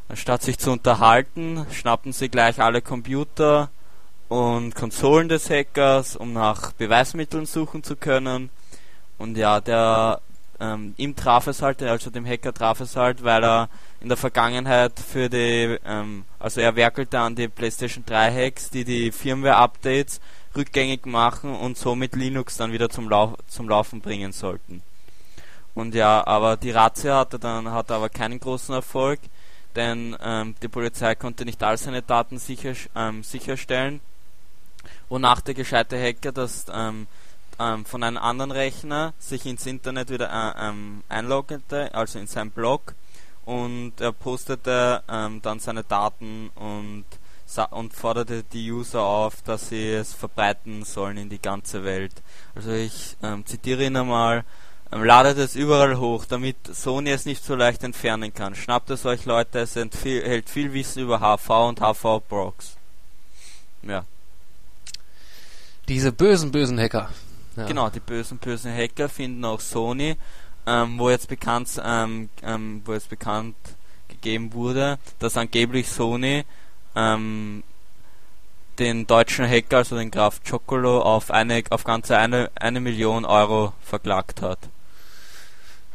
anstatt 0.08 0.42
sich 0.42 0.58
zu 0.58 0.72
unterhalten, 0.72 1.66
schnappen 1.72 2.12
sie 2.12 2.28
gleich 2.28 2.60
alle 2.60 2.82
Computer 2.82 3.70
und 4.28 4.74
Konsolen 4.74 5.28
des 5.28 5.48
Hackers, 5.50 6.16
um 6.16 6.32
nach 6.34 6.72
Beweismitteln 6.72 7.46
suchen 7.46 7.82
zu 7.82 7.96
können. 7.96 8.50
und 9.18 9.36
ja, 9.36 9.60
der 9.60 10.20
ähm, 10.60 10.94
ihm 10.98 11.16
traf 11.16 11.46
es 11.46 11.62
halt, 11.62 11.82
also 11.82 12.10
dem 12.10 12.26
Hacker 12.26 12.52
traf 12.52 12.80
es 12.80 12.96
halt, 12.96 13.24
weil 13.24 13.42
er 13.42 13.68
in 14.00 14.08
der 14.08 14.16
Vergangenheit 14.16 15.00
für 15.00 15.28
die, 15.30 15.78
ähm, 15.86 16.24
also 16.38 16.60
er 16.60 16.76
werkelte 16.76 17.18
an 17.18 17.34
die 17.34 17.48
PlayStation 17.48 18.04
3 18.06 18.32
Hacks, 18.32 18.70
die 18.70 18.84
die 18.84 19.10
Firmware-Updates 19.10 20.20
rückgängig 20.56 21.06
machen 21.06 21.54
und 21.54 21.78
somit 21.78 22.14
Linux 22.14 22.56
dann 22.56 22.72
wieder 22.72 22.90
zum, 22.90 23.08
Lau 23.08 23.36
zum 23.48 23.68
Laufen 23.68 24.00
bringen 24.00 24.32
sollten. 24.32 24.82
Und 25.74 25.94
ja, 25.94 26.26
aber 26.26 26.56
die 26.56 26.70
Razzia 26.70 27.18
hatte 27.18 27.38
dann 27.38 27.70
hatte 27.70 27.94
aber 27.94 28.08
keinen 28.08 28.40
großen 28.40 28.74
Erfolg, 28.74 29.20
denn 29.76 30.16
ähm, 30.20 30.54
die 30.62 30.68
Polizei 30.68 31.14
konnte 31.14 31.44
nicht 31.44 31.62
all 31.62 31.78
seine 31.78 32.02
Daten 32.02 32.38
sicher, 32.38 32.74
ähm, 32.94 33.22
sicherstellen. 33.22 34.00
Wonach 35.08 35.40
der 35.40 35.54
gescheite 35.54 36.00
Hacker 36.00 36.32
das 36.32 36.66
ähm, 36.72 37.06
ähm, 37.60 37.84
von 37.84 38.02
einem 38.02 38.16
anderen 38.16 38.50
Rechner 38.50 39.12
sich 39.18 39.46
ins 39.46 39.66
Internet 39.66 40.10
wieder 40.10 40.30
äh, 40.30 40.68
ähm, 40.68 41.02
einloggete, 41.08 41.94
also 41.94 42.18
in 42.18 42.26
seinen 42.26 42.50
Blog, 42.50 42.94
und 43.44 44.00
er 44.00 44.12
postete 44.12 45.02
ähm, 45.08 45.42
dann 45.42 45.60
seine 45.60 45.84
Daten 45.84 46.50
und, 46.54 47.04
und 47.70 47.92
forderte 47.92 48.44
die 48.44 48.70
User 48.70 49.02
auf, 49.02 49.42
dass 49.42 49.68
sie 49.68 49.90
es 49.90 50.14
verbreiten 50.14 50.84
sollen 50.84 51.16
in 51.16 51.28
die 51.28 51.42
ganze 51.42 51.84
Welt. 51.84 52.12
Also 52.54 52.70
ich 52.72 53.16
ähm, 53.22 53.44
zitiere 53.44 53.84
ihn 53.84 53.96
einmal, 53.96 54.44
ladet 54.90 55.38
es 55.38 55.54
überall 55.54 55.98
hoch, 55.98 56.24
damit 56.24 56.56
Sony 56.66 57.10
es 57.10 57.24
nicht 57.24 57.44
so 57.44 57.54
leicht 57.54 57.84
entfernen 57.84 58.34
kann. 58.34 58.54
Schnappt 58.54 58.90
es 58.90 59.06
euch 59.06 59.24
Leute, 59.24 59.60
es 59.60 59.76
enthält 59.76 60.50
viel 60.50 60.72
Wissen 60.72 61.02
über 61.02 61.20
HV 61.20 61.48
und 61.68 61.80
HV-Procs. 61.80 62.76
Ja. 63.82 64.04
Diese 65.88 66.12
bösen, 66.12 66.50
bösen 66.50 66.78
Hacker. 66.78 67.10
Ja. 67.56 67.66
Genau, 67.66 67.88
die 67.88 68.00
bösen, 68.00 68.38
bösen 68.38 68.72
Hacker 68.72 69.08
finden 69.08 69.44
auch 69.44 69.60
Sony, 69.60 70.16
ähm, 70.66 70.98
wo 70.98 71.10
jetzt 71.10 71.28
bekannt, 71.28 71.80
ähm, 71.84 72.28
ähm, 72.42 72.82
wo 72.84 72.92
jetzt 72.92 73.08
bekannt 73.08 73.56
gegeben 74.08 74.52
wurde, 74.52 74.98
dass 75.18 75.36
angeblich 75.36 75.88
Sony 75.88 76.44
ähm, 76.94 77.62
den 78.78 79.06
deutschen 79.06 79.48
Hacker, 79.48 79.78
also 79.78 79.96
den 79.96 80.10
Graf 80.10 80.40
Chocolo, 80.48 81.02
auf 81.02 81.30
eine, 81.30 81.62
auf 81.70 81.84
ganze 81.84 82.16
eine, 82.16 82.50
eine 82.54 82.80
Million 82.80 83.24
Euro 83.24 83.72
verklagt 83.82 84.42
hat. 84.42 84.58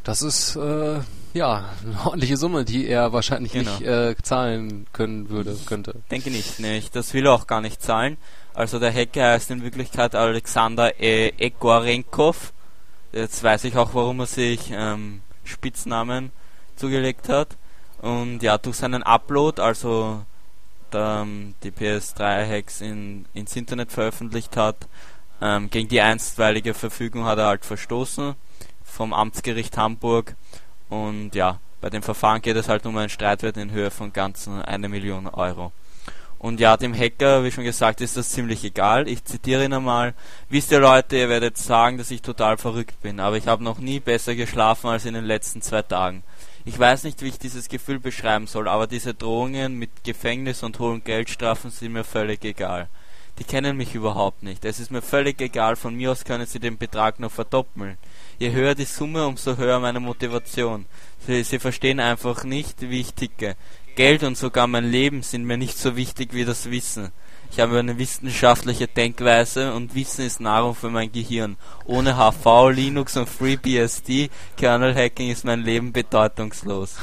Das 0.06 0.22
ist 0.22 0.54
äh, 0.54 1.00
ja 1.34 1.64
eine 1.84 2.06
ordentliche 2.06 2.36
Summe, 2.36 2.64
die 2.64 2.86
er 2.86 3.12
wahrscheinlich 3.12 3.50
genau. 3.50 3.72
nicht 3.72 3.82
äh, 3.82 4.14
zahlen 4.22 4.86
können 4.92 5.30
würde, 5.30 5.58
könnte. 5.66 5.96
Denke 6.12 6.30
nicht, 6.30 6.60
nicht. 6.60 6.94
Das 6.94 7.12
will 7.12 7.26
er 7.26 7.32
auch 7.32 7.48
gar 7.48 7.60
nicht 7.60 7.82
zahlen. 7.82 8.16
Also 8.54 8.78
der 8.78 8.94
Hacker 8.94 9.32
heißt 9.32 9.50
in 9.50 9.64
Wirklichkeit 9.64 10.14
Alexander 10.14 11.00
e 11.00 11.32
Egorenkov. 11.36 12.52
Jetzt 13.10 13.42
weiß 13.42 13.64
ich 13.64 13.76
auch, 13.76 13.94
warum 13.94 14.20
er 14.20 14.26
sich 14.26 14.70
ähm, 14.70 15.22
Spitznamen 15.42 16.30
zugelegt 16.76 17.28
hat. 17.28 17.56
Und 18.00 18.44
ja, 18.44 18.58
durch 18.58 18.76
seinen 18.76 19.02
Upload, 19.02 19.60
also 19.60 20.24
ähm, 20.92 21.56
die 21.64 21.72
PS3-Hacks 21.72 22.80
in, 22.80 23.24
ins 23.34 23.56
Internet 23.56 23.90
veröffentlicht 23.90 24.56
hat, 24.56 24.76
ähm, 25.42 25.68
gegen 25.68 25.88
die 25.88 26.00
einstweilige 26.00 26.74
Verfügung 26.74 27.24
hat 27.24 27.38
er 27.38 27.46
halt 27.48 27.64
verstoßen 27.64 28.36
vom 28.96 29.12
Amtsgericht 29.12 29.76
Hamburg. 29.76 30.34
Und 30.88 31.34
ja, 31.34 31.60
bei 31.80 31.90
dem 31.90 32.02
Verfahren 32.02 32.42
geht 32.42 32.56
es 32.56 32.68
halt 32.68 32.86
um 32.86 32.96
einen 32.96 33.10
Streitwert 33.10 33.56
in 33.56 33.70
Höhe 33.70 33.90
von 33.90 34.12
ganzen 34.12 34.62
eine 34.62 34.88
Million 34.88 35.28
Euro. 35.28 35.72
Und 36.38 36.60
ja, 36.60 36.76
dem 36.76 36.94
Hacker, 36.94 37.44
wie 37.44 37.50
schon 37.50 37.64
gesagt, 37.64 38.00
ist 38.00 38.16
das 38.16 38.30
ziemlich 38.30 38.62
egal. 38.62 39.08
Ich 39.08 39.24
zitiere 39.24 39.64
ihn 39.64 39.72
einmal. 39.72 40.14
Wisst 40.48 40.70
ihr 40.70 40.80
Leute, 40.80 41.16
ihr 41.16 41.28
werdet 41.28 41.56
sagen, 41.56 41.96
dass 41.96 42.10
ich 42.10 42.22
total 42.22 42.58
verrückt 42.58 43.00
bin, 43.00 43.20
aber 43.20 43.36
ich 43.36 43.46
habe 43.46 43.64
noch 43.64 43.78
nie 43.78 44.00
besser 44.00 44.34
geschlafen 44.34 44.88
als 44.88 45.06
in 45.06 45.14
den 45.14 45.24
letzten 45.24 45.62
zwei 45.62 45.82
Tagen. 45.82 46.22
Ich 46.64 46.78
weiß 46.78 47.04
nicht, 47.04 47.22
wie 47.22 47.28
ich 47.28 47.38
dieses 47.38 47.68
Gefühl 47.68 48.00
beschreiben 48.00 48.46
soll, 48.46 48.68
aber 48.68 48.86
diese 48.86 49.14
Drohungen 49.14 49.78
mit 49.78 50.04
Gefängnis 50.04 50.62
und 50.62 50.78
hohen 50.78 51.04
Geldstrafen 51.04 51.70
sind 51.70 51.92
mir 51.92 52.04
völlig 52.04 52.44
egal. 52.44 52.88
Die 53.38 53.44
kennen 53.44 53.76
mich 53.76 53.94
überhaupt 53.94 54.42
nicht. 54.42 54.64
Es 54.64 54.80
ist 54.80 54.90
mir 54.90 55.02
völlig 55.02 55.40
egal, 55.40 55.76
von 55.76 55.94
mir 55.94 56.10
aus 56.10 56.24
können 56.24 56.46
sie 56.46 56.58
den 56.58 56.78
Betrag 56.78 57.20
nur 57.20 57.30
verdoppeln. 57.30 57.98
Je 58.38 58.52
höher 58.52 58.74
die 58.74 58.84
Summe, 58.84 59.26
umso 59.26 59.56
höher 59.56 59.80
meine 59.80 60.00
Motivation. 60.00 60.84
Sie, 61.26 61.42
sie 61.42 61.58
verstehen 61.58 62.00
einfach 62.00 62.44
nicht, 62.44 62.82
wie 62.82 63.00
ich 63.00 63.14
ticke. 63.14 63.56
Geld 63.94 64.22
und 64.24 64.36
sogar 64.36 64.66
mein 64.66 64.90
Leben 64.90 65.22
sind 65.22 65.44
mir 65.44 65.56
nicht 65.56 65.78
so 65.78 65.96
wichtig 65.96 66.34
wie 66.34 66.44
das 66.44 66.70
Wissen. 66.70 67.12
Ich 67.50 67.60
habe 67.60 67.78
eine 67.78 67.96
wissenschaftliche 67.96 68.88
Denkweise 68.88 69.72
und 69.72 69.94
Wissen 69.94 70.26
ist 70.26 70.40
Nahrung 70.40 70.74
für 70.74 70.90
mein 70.90 71.10
Gehirn. 71.10 71.56
Ohne 71.86 72.16
HV, 72.16 72.70
Linux 72.74 73.16
und 73.16 73.28
FreeBSD, 73.28 74.28
Kernel 74.58 74.94
Hacking 74.94 75.30
ist 75.30 75.44
mein 75.44 75.62
Leben 75.62 75.92
bedeutungslos. 75.92 76.96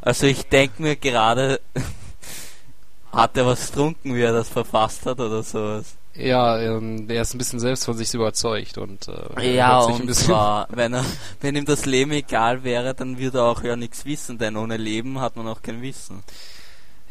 Also 0.00 0.26
ich 0.26 0.48
denke 0.48 0.82
mir 0.82 0.96
gerade, 0.96 1.60
hat 3.12 3.36
er 3.36 3.46
was 3.46 3.68
getrunken, 3.68 4.16
wie 4.16 4.22
er 4.22 4.32
das 4.32 4.48
verfasst 4.48 5.06
hat 5.06 5.20
oder 5.20 5.44
sowas? 5.44 5.94
Ja, 6.14 6.60
ähm, 6.60 7.08
er 7.08 7.22
ist 7.22 7.34
ein 7.34 7.38
bisschen 7.38 7.60
selbst 7.60 7.86
von 7.86 7.96
sich 7.96 8.12
überzeugt 8.12 8.76
und 8.76 9.08
äh, 9.08 9.56
ja 9.56 9.80
und 9.80 10.14
zwar, 10.14 10.68
wenn 10.70 10.92
er, 10.92 11.04
wenn 11.40 11.56
ihm 11.56 11.64
das 11.64 11.86
Leben 11.86 12.10
egal 12.12 12.64
wäre, 12.64 12.94
dann 12.94 13.18
würde 13.18 13.38
er 13.38 13.44
auch 13.44 13.62
ja 13.62 13.76
nichts 13.76 14.04
wissen, 14.04 14.36
denn 14.36 14.56
ohne 14.56 14.76
Leben 14.76 15.20
hat 15.20 15.36
man 15.36 15.48
auch 15.48 15.62
kein 15.62 15.80
Wissen. 15.80 16.22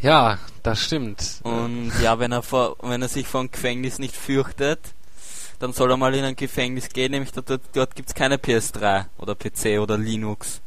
Ja, 0.01 0.37
das 0.63 0.79
stimmt. 0.79 1.41
Und 1.43 1.91
ja, 2.01 2.19
wenn 2.19 2.31
er 2.31 2.43
vor, 2.43 2.75
wenn 2.81 3.01
er 3.01 3.07
sich 3.07 3.27
vor 3.27 3.41
einem 3.41 3.51
Gefängnis 3.51 3.99
nicht 3.99 4.15
fürchtet, 4.15 4.79
dann 5.59 5.73
soll 5.73 5.91
er 5.91 5.97
mal 5.97 6.13
in 6.15 6.23
ein 6.23 6.35
Gefängnis 6.35 6.89
gehen, 6.89 7.11
nämlich 7.11 7.31
dort, 7.31 7.49
dort, 7.49 7.61
dort 7.73 7.95
gibt's 7.95 8.15
keine 8.15 8.37
PS3 8.37 9.05
oder 9.17 9.35
PC 9.35 9.79
oder 9.79 9.97
Linux, 9.97 10.61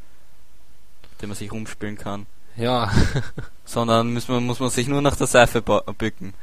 den 1.20 1.28
man 1.28 1.36
sich 1.36 1.50
umspielen 1.50 1.98
kann. 1.98 2.26
Ja. 2.56 2.92
Sondern 3.64 4.12
muss 4.12 4.28
man, 4.28 4.44
muss 4.44 4.60
man 4.60 4.70
sich 4.70 4.86
nur 4.86 5.02
nach 5.02 5.16
der 5.16 5.26
Seife 5.26 5.62
bücken. 5.62 6.34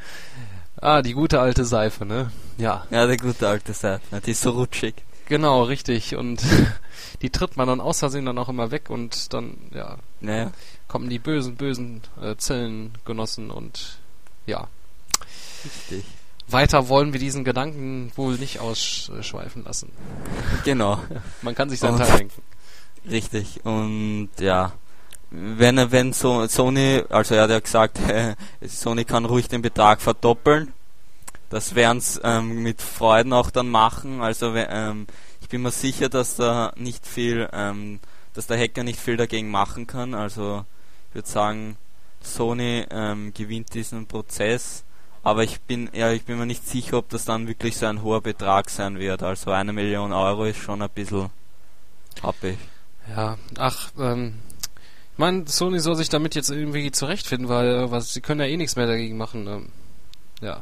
Ah, 0.82 1.04
die 1.04 1.14
gute 1.14 1.40
alte 1.40 1.64
Seife, 1.64 2.06
ne? 2.06 2.32
Ja. 2.58 2.86
Ja, 2.90 3.06
die 3.06 3.18
gute 3.18 3.48
alte 3.48 3.72
Seife. 3.72 4.02
Die 4.26 4.32
ist 4.32 4.42
so 4.42 4.50
rutschig. 4.50 4.96
Genau, 5.28 5.64
richtig. 5.64 6.16
Und 6.16 6.42
die 7.22 7.30
tritt 7.30 7.56
man 7.56 7.68
dann 7.68 7.80
aus 7.80 8.00
Versehen 8.00 8.26
dann 8.26 8.38
auch 8.40 8.50
immer 8.50 8.72
weg 8.72 8.90
und 8.90 9.32
dann, 9.32 9.58
ja, 9.74 9.98
naja. 10.20 10.52
kommen 10.88 11.08
die 11.08 11.20
bösen, 11.20 11.56
bösen 11.56 12.02
äh, 12.20 12.36
Zellengenossen 12.36 13.52
und 13.52 14.00
ja. 14.48 14.68
Richtig. 15.64 16.04
Weiter 16.48 16.90
wollen 16.90 17.14
wir 17.14 17.20
diesen 17.20 17.44
Gedanken 17.44 18.12
wohl 18.16 18.36
nicht 18.36 18.60
ausschweifen 18.60 19.64
lassen. 19.64 19.92
Genau. 20.66 21.00
Man 21.44 21.54
kann 21.54 21.70
sich 21.70 21.80
seinen 21.80 22.00
Teil 22.00 22.18
denken. 22.18 22.42
Richtig. 23.08 23.64
Und 23.64 24.30
ja, 24.40 24.74
wenn, 25.32 25.92
wenn 25.92 26.14
so, 26.14 26.46
Sony, 26.48 27.04
also 27.10 27.36
er 27.36 27.44
hat 27.44 27.50
ja 27.50 27.60
gesagt, 27.60 28.00
Sony 28.62 29.06
kann 29.06 29.26
ruhig 29.26 29.48
den 29.48 29.62
Betrag 29.62 30.02
verdoppeln. 30.02 30.74
Das 31.50 31.76
werden 31.76 32.02
sie 32.02 32.20
ähm, 32.24 32.64
mit 32.64 32.82
Freuden 32.82 33.34
auch 33.34 33.50
dann 33.50 33.70
machen. 33.70 34.22
Also 34.22 34.54
ähm, 34.56 35.08
ich 35.42 35.50
bin 35.50 35.62
mir 35.62 35.72
sicher, 35.72 36.10
dass 36.10 36.36
da 36.36 36.74
nicht 36.76 37.06
viel, 37.06 37.50
ähm, 37.52 38.00
dass 38.34 38.48
der 38.48 38.58
Hacker 38.60 38.84
nicht 38.84 39.00
viel 39.00 39.18
dagegen 39.18 39.50
machen 39.50 39.88
kann. 39.88 40.14
Also 40.14 40.66
ich 41.10 41.16
würde 41.16 41.28
sagen, 41.28 41.78
Sony 42.22 42.86
ähm, 42.90 43.34
gewinnt 43.34 43.74
diesen 43.74 44.08
Prozess. 44.08 44.84
Aber 45.24 45.44
ich 45.44 45.62
bin, 45.62 45.90
ja, 45.94 46.12
ich 46.12 46.26
bin 46.26 46.38
mir 46.40 46.46
nicht 46.46 46.68
sicher, 46.68 46.98
ob 46.98 47.10
das 47.10 47.26
dann 47.26 47.48
wirklich 47.48 47.78
so 47.78 47.86
ein 47.86 48.02
hoher 48.02 48.22
Betrag 48.22 48.70
sein 48.70 48.98
wird. 48.98 49.24
Also 49.24 49.52
eine 49.52 49.72
Million 49.72 50.14
Euro 50.14 50.46
ist 50.46 50.58
schon 50.58 50.82
ein 50.82 50.90
bisschen 50.90 51.30
happig. 52.24 52.58
Ja, 53.16 53.38
ach, 53.58 53.92
ähm, 54.00 54.40
meine, 55.18 55.48
Sony 55.48 55.80
soll 55.80 55.96
sich 55.96 56.10
damit 56.10 56.36
jetzt 56.36 56.50
irgendwie 56.50 56.91
zurechtfinden, 56.91 57.50
weil 57.50 57.68
äh, 57.68 57.91
was, 57.91 58.13
sie 58.13 58.22
können 58.22 58.41
ja 58.41 58.48
eh 58.48 58.58
nichts 58.58 58.75
mehr 58.75 58.88
dagegen 58.88 59.18
machen. 59.18 59.48
Ähm, 59.48 59.70
ja. 60.41 60.62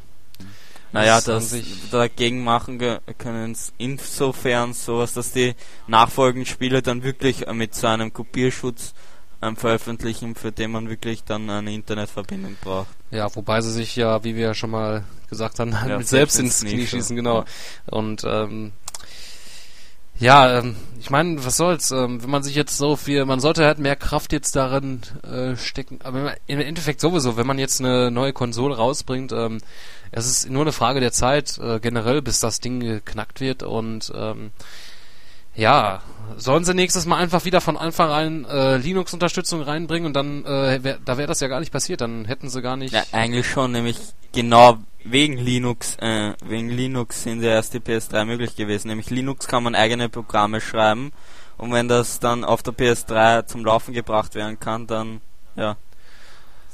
Naja, 0.92 1.22
das, 1.22 1.52
das 1.52 1.62
dagegen 1.92 2.44
machen 2.44 2.80
können 3.20 3.52
es 3.52 3.74
insofern 3.78 4.74
sowas, 4.74 5.14
dass 5.14 5.32
die 5.32 5.54
nachfolgenden 5.88 6.48
Spiele 6.48 6.82
dann 6.82 7.04
wirklich 7.04 7.48
äh, 7.48 7.54
mit 7.54 7.76
so 7.76 7.88
einem 7.88 8.12
Kopierschutz 8.12 8.94
ähm, 9.42 9.56
veröffentlichen, 9.56 10.36
für 10.36 10.52
den 10.52 10.72
man 10.72 10.90
wirklich 10.90 11.24
dann 11.24 11.50
eine 11.50 11.74
Internetverbindung 11.74 12.58
braucht. 12.62 12.90
Ja, 13.12 13.34
wobei 13.36 13.62
sie 13.62 13.72
sich 13.72 13.96
ja, 13.96 14.24
wie 14.24 14.36
wir 14.36 14.48
ja 14.48 14.54
schon 14.54 14.72
mal 14.72 15.04
gesagt 15.30 15.60
haben, 15.60 15.72
ja, 15.72 16.02
selbst 16.04 16.40
ins 16.40 16.62
Knie 16.62 16.86
schießen, 16.86 17.16
genau. 17.16 17.46
Und 17.86 18.24
ähm, 18.26 18.74
ja, 20.20 20.60
ähm, 20.60 20.76
ich 21.00 21.10
meine, 21.10 21.44
was 21.46 21.58
soll's, 21.58 21.92
ähm, 21.92 22.22
wenn 22.22 22.30
man 22.30 22.44
sich 22.44 22.56
jetzt 22.56 22.78
so 22.78 22.96
viel, 22.96 23.26
man 23.26 23.40
sollte 23.40 23.66
halt 23.66 23.80
mehr 23.80 23.96
Kraft 23.96 24.34
jetzt 24.34 24.56
darin 24.56 25.02
äh, 25.24 25.56
stecken, 25.56 26.00
aber 26.04 26.36
im 26.46 26.60
Endeffekt 26.60 27.00
sowieso, 27.00 27.38
wenn 27.38 27.48
man 27.48 27.58
jetzt 27.58 27.80
eine 27.80 28.12
neue 28.12 28.34
Konsole 28.34 28.76
rausbringt, 28.76 29.32
ähm, 29.32 29.60
es 30.12 30.28
ist 30.28 30.50
nur 30.50 30.64
eine 30.64 30.72
Frage 30.72 31.00
der 31.00 31.14
Zeit 31.14 31.58
äh, 31.60 31.80
generell, 31.80 32.22
bis 32.22 32.40
das 32.40 32.60
Ding 32.60 32.80
geknackt 32.82 33.40
wird 33.40 33.64
und 33.64 34.12
ähm, 34.14 34.52
ja, 35.60 36.02
sollen 36.38 36.64
sie 36.64 36.74
nächstes 36.74 37.06
Mal 37.06 37.18
einfach 37.18 37.46
wieder 37.46 37.62
von 37.62 37.78
Anfang 37.78 38.10
an 38.10 38.46
äh, 38.46 38.78
Linux-Unterstützung 38.78 39.62
reinbringen 39.62 40.08
und 40.08 40.14
dann, 40.14 40.46
äh, 40.46 40.84
wär, 40.84 40.98
da 41.04 41.18
wäre 41.18 41.28
das 41.28 41.40
ja 41.42 41.48
gar 41.48 41.60
nicht 41.60 41.72
passiert, 41.72 42.02
dann 42.02 42.26
hätten 42.26 42.50
sie 42.50 42.62
gar 42.62 42.78
nicht. 42.78 42.94
Ja, 42.94 43.04
eigentlich 43.12 43.48
schon, 43.48 43.72
nämlich 43.72 43.98
genau 44.32 44.78
wegen 45.04 45.38
Linux, 45.38 45.98
äh, 46.00 46.34
wegen 46.46 46.70
Linux 46.70 47.24
sind 47.24 47.42
ja 47.42 47.52
erst 47.52 47.74
die 47.74 47.80
PS3 47.80 48.26
möglich 48.26 48.56
gewesen. 48.56 48.88
Nämlich 48.88 49.10
Linux 49.10 49.48
kann 49.48 49.64
man 49.64 49.76
eigene 49.76 50.10
Programme 50.10 50.62
schreiben 50.62 51.12
und 51.58 51.74
wenn 51.74 51.88
das 51.88 52.20
dann 52.20 52.46
auf 52.46 52.64
der 52.64 52.74
PS3 52.74 53.46
zum 53.46 53.66
Laufen 53.66 53.94
gebracht 53.94 54.36
werden 54.36 54.60
kann, 54.60 54.88
dann 54.88 55.22
ja, 55.56 55.76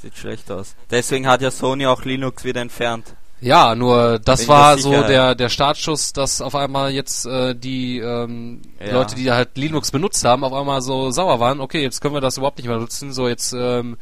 sieht 0.00 0.16
schlecht 0.16 0.50
aus. 0.50 0.76
Deswegen 0.90 1.26
hat 1.26 1.42
ja 1.42 1.50
Sony 1.50 1.86
auch 1.86 2.04
Linux 2.04 2.44
wieder 2.44 2.60
entfernt. 2.60 3.16
Ja, 3.40 3.74
nur 3.74 4.18
das 4.18 4.40
Wegen 4.40 4.48
war 4.48 4.78
so 4.78 4.90
der 4.90 5.34
der 5.34 5.48
Startschuss, 5.50 6.12
dass 6.12 6.40
auf 6.40 6.54
einmal 6.54 6.90
jetzt 6.92 7.26
äh, 7.26 7.54
die 7.54 7.98
ähm, 7.98 8.62
ja. 8.80 8.92
Leute, 8.92 9.14
die 9.14 9.30
halt 9.30 9.56
Linux 9.56 9.90
benutzt 9.90 10.24
haben, 10.24 10.42
auf 10.42 10.54
einmal 10.54 10.80
so 10.80 11.10
sauer 11.10 11.38
waren. 11.38 11.60
Okay, 11.60 11.82
jetzt 11.82 12.00
können 12.00 12.14
wir 12.14 12.22
das 12.22 12.38
überhaupt 12.38 12.58
nicht 12.58 12.68
mehr 12.68 12.78
nutzen. 12.78 13.12
So 13.12 13.28
jetzt 13.28 13.52
ähm, 13.52 13.98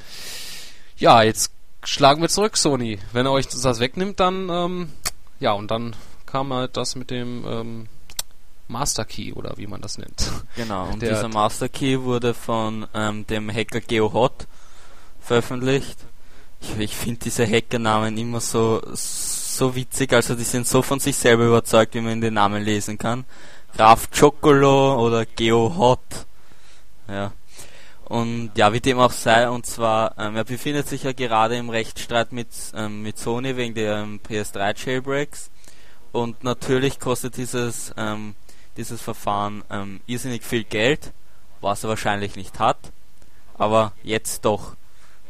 ja, 0.97 1.23
jetzt 1.23 1.53
schlagen 1.83 2.23
wir 2.23 2.29
zurück, 2.29 2.57
Sony. 2.57 2.99
Wenn 3.12 3.26
er 3.26 3.33
euch 3.33 3.49
das 3.49 3.81
wegnimmt, 3.81 4.21
dann 4.21 4.49
ähm, 4.50 4.93
ja 5.41 5.53
und 5.53 5.71
dann 5.71 5.97
kam 6.26 6.53
halt 6.53 6.76
das 6.76 6.95
mit 6.95 7.11
dem 7.11 7.45
ähm, 7.47 7.88
Master 8.69 9.05
Key 9.05 9.33
oder 9.33 9.55
wie 9.57 9.67
man 9.67 9.81
das 9.81 9.99
nennt. 9.99 10.31
Genau. 10.57 10.88
Und 10.93 11.03
dieser 11.03 11.29
Master 11.29 11.69
Key 11.69 12.00
wurde 12.00 12.35
von 12.35 12.87
ähm, 12.95 13.26
dem 13.26 13.50
Hacker 13.50 13.81
GeoHot 13.81 14.47
veröffentlicht 15.21 15.99
ich, 16.64 16.78
ich 16.78 16.97
finde 16.97 17.21
diese 17.25 17.47
Hackernamen 17.47 18.16
immer 18.16 18.40
so, 18.40 18.80
so 18.94 19.75
witzig, 19.75 20.12
also 20.12 20.35
die 20.35 20.44
sind 20.44 20.66
so 20.66 20.83
von 20.83 21.00
sich 21.00 21.16
selber 21.16 21.47
überzeugt, 21.47 21.94
wie 21.94 22.00
man 22.00 22.21
den 22.21 22.35
Namen 22.35 22.62
lesen 22.62 22.99
kann. 22.99 23.25
Raf 23.76 24.11
Chocolo 24.11 25.04
oder 25.04 25.26
Geo 25.26 25.76
Hot. 25.76 26.26
Ja. 27.09 27.33
Und 28.04 28.52
ja, 28.56 28.73
wie 28.73 28.80
dem 28.80 28.99
auch 28.99 29.12
sei, 29.12 29.49
und 29.49 29.66
zwar, 29.66 30.16
ähm, 30.18 30.37
er 30.37 30.44
befindet 30.44 30.88
sich 30.88 31.04
ja 31.04 31.12
gerade 31.12 31.56
im 31.56 31.71
Rechtsstreit 31.71 32.33
mit, 32.33 32.49
ähm, 32.75 33.02
mit 33.02 33.18
Sony 33.18 33.56
wegen 33.56 33.75
der 33.75 33.99
ähm, 33.99 34.21
PS3 34.28 34.76
Jailbreaks. 34.76 35.50
Und 36.12 36.44
natürlich 36.44 37.00
kostet 37.00 37.37
dieses, 37.37 37.92
ähm, 37.97 38.35
dieses 38.76 39.00
Verfahren 39.00 39.64
ähm, 39.71 40.00
irrsinnig 40.06 40.44
viel 40.44 40.64
Geld, 40.64 41.12
was 41.61 41.83
er 41.83 41.88
wahrscheinlich 41.88 42.37
nicht 42.37 42.59
hat. 42.59 42.78
Aber 43.56 43.92
jetzt 44.02 44.44
doch. 44.44 44.76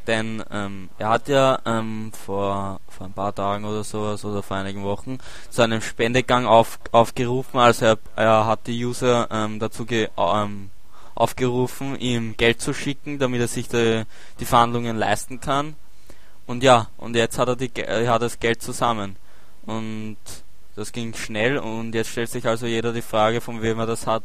Denn 0.06 0.42
ähm, 0.50 0.90
er 0.98 1.08
hat 1.08 1.28
ja 1.28 1.58
ähm, 1.64 2.12
vor, 2.12 2.80
vor 2.88 3.06
ein 3.06 3.12
paar 3.12 3.34
Tagen 3.34 3.64
oder 3.64 3.84
sowas 3.84 4.24
oder 4.24 4.42
vor 4.42 4.58
einigen 4.58 4.84
Wochen 4.84 5.18
zu 5.50 5.62
einem 5.62 5.80
Spendegang 5.80 6.46
auf, 6.46 6.78
aufgerufen. 6.92 7.58
Also 7.58 7.86
er, 7.86 7.98
er 8.16 8.46
hat 8.46 8.66
die 8.66 8.84
User 8.84 9.28
ähm, 9.30 9.58
dazu 9.58 9.86
ge, 9.86 10.08
ähm, 10.16 10.70
aufgerufen, 11.14 11.98
ihm 11.98 12.36
Geld 12.36 12.60
zu 12.60 12.74
schicken, 12.74 13.18
damit 13.18 13.40
er 13.40 13.48
sich 13.48 13.68
die, 13.68 14.04
die 14.40 14.44
Verhandlungen 14.44 14.96
leisten 14.96 15.40
kann. 15.40 15.74
Und 16.46 16.62
ja, 16.62 16.88
und 16.98 17.16
jetzt 17.16 17.38
hat 17.38 17.48
er, 17.48 17.56
die, 17.56 17.70
er 17.74 18.10
hat 18.12 18.22
das 18.22 18.38
Geld 18.40 18.60
zusammen. 18.60 19.16
Und 19.64 20.18
das 20.76 20.92
ging 20.92 21.14
schnell 21.14 21.58
und 21.58 21.94
jetzt 21.94 22.10
stellt 22.10 22.30
sich 22.30 22.46
also 22.46 22.66
jeder 22.66 22.92
die 22.92 23.02
Frage, 23.02 23.40
von 23.40 23.62
wem 23.62 23.78
er 23.78 23.86
das 23.86 24.06
hat. 24.06 24.24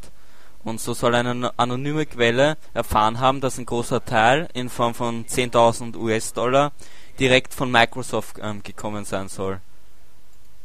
Und 0.63 0.81
so 0.81 0.93
soll 0.93 1.15
eine 1.15 1.57
anonyme 1.57 2.05
Quelle 2.05 2.57
erfahren 2.73 3.19
haben, 3.19 3.39
dass 3.39 3.57
ein 3.57 3.65
großer 3.65 4.03
Teil 4.03 4.49
in 4.53 4.69
Form 4.69 4.93
von 4.93 5.25
10.000 5.25 5.95
US-Dollar 5.95 6.73
direkt 7.19 7.53
von 7.53 7.71
Microsoft 7.71 8.37
ähm, 8.41 8.61
gekommen 8.61 9.05
sein 9.05 9.29
soll. 9.29 9.61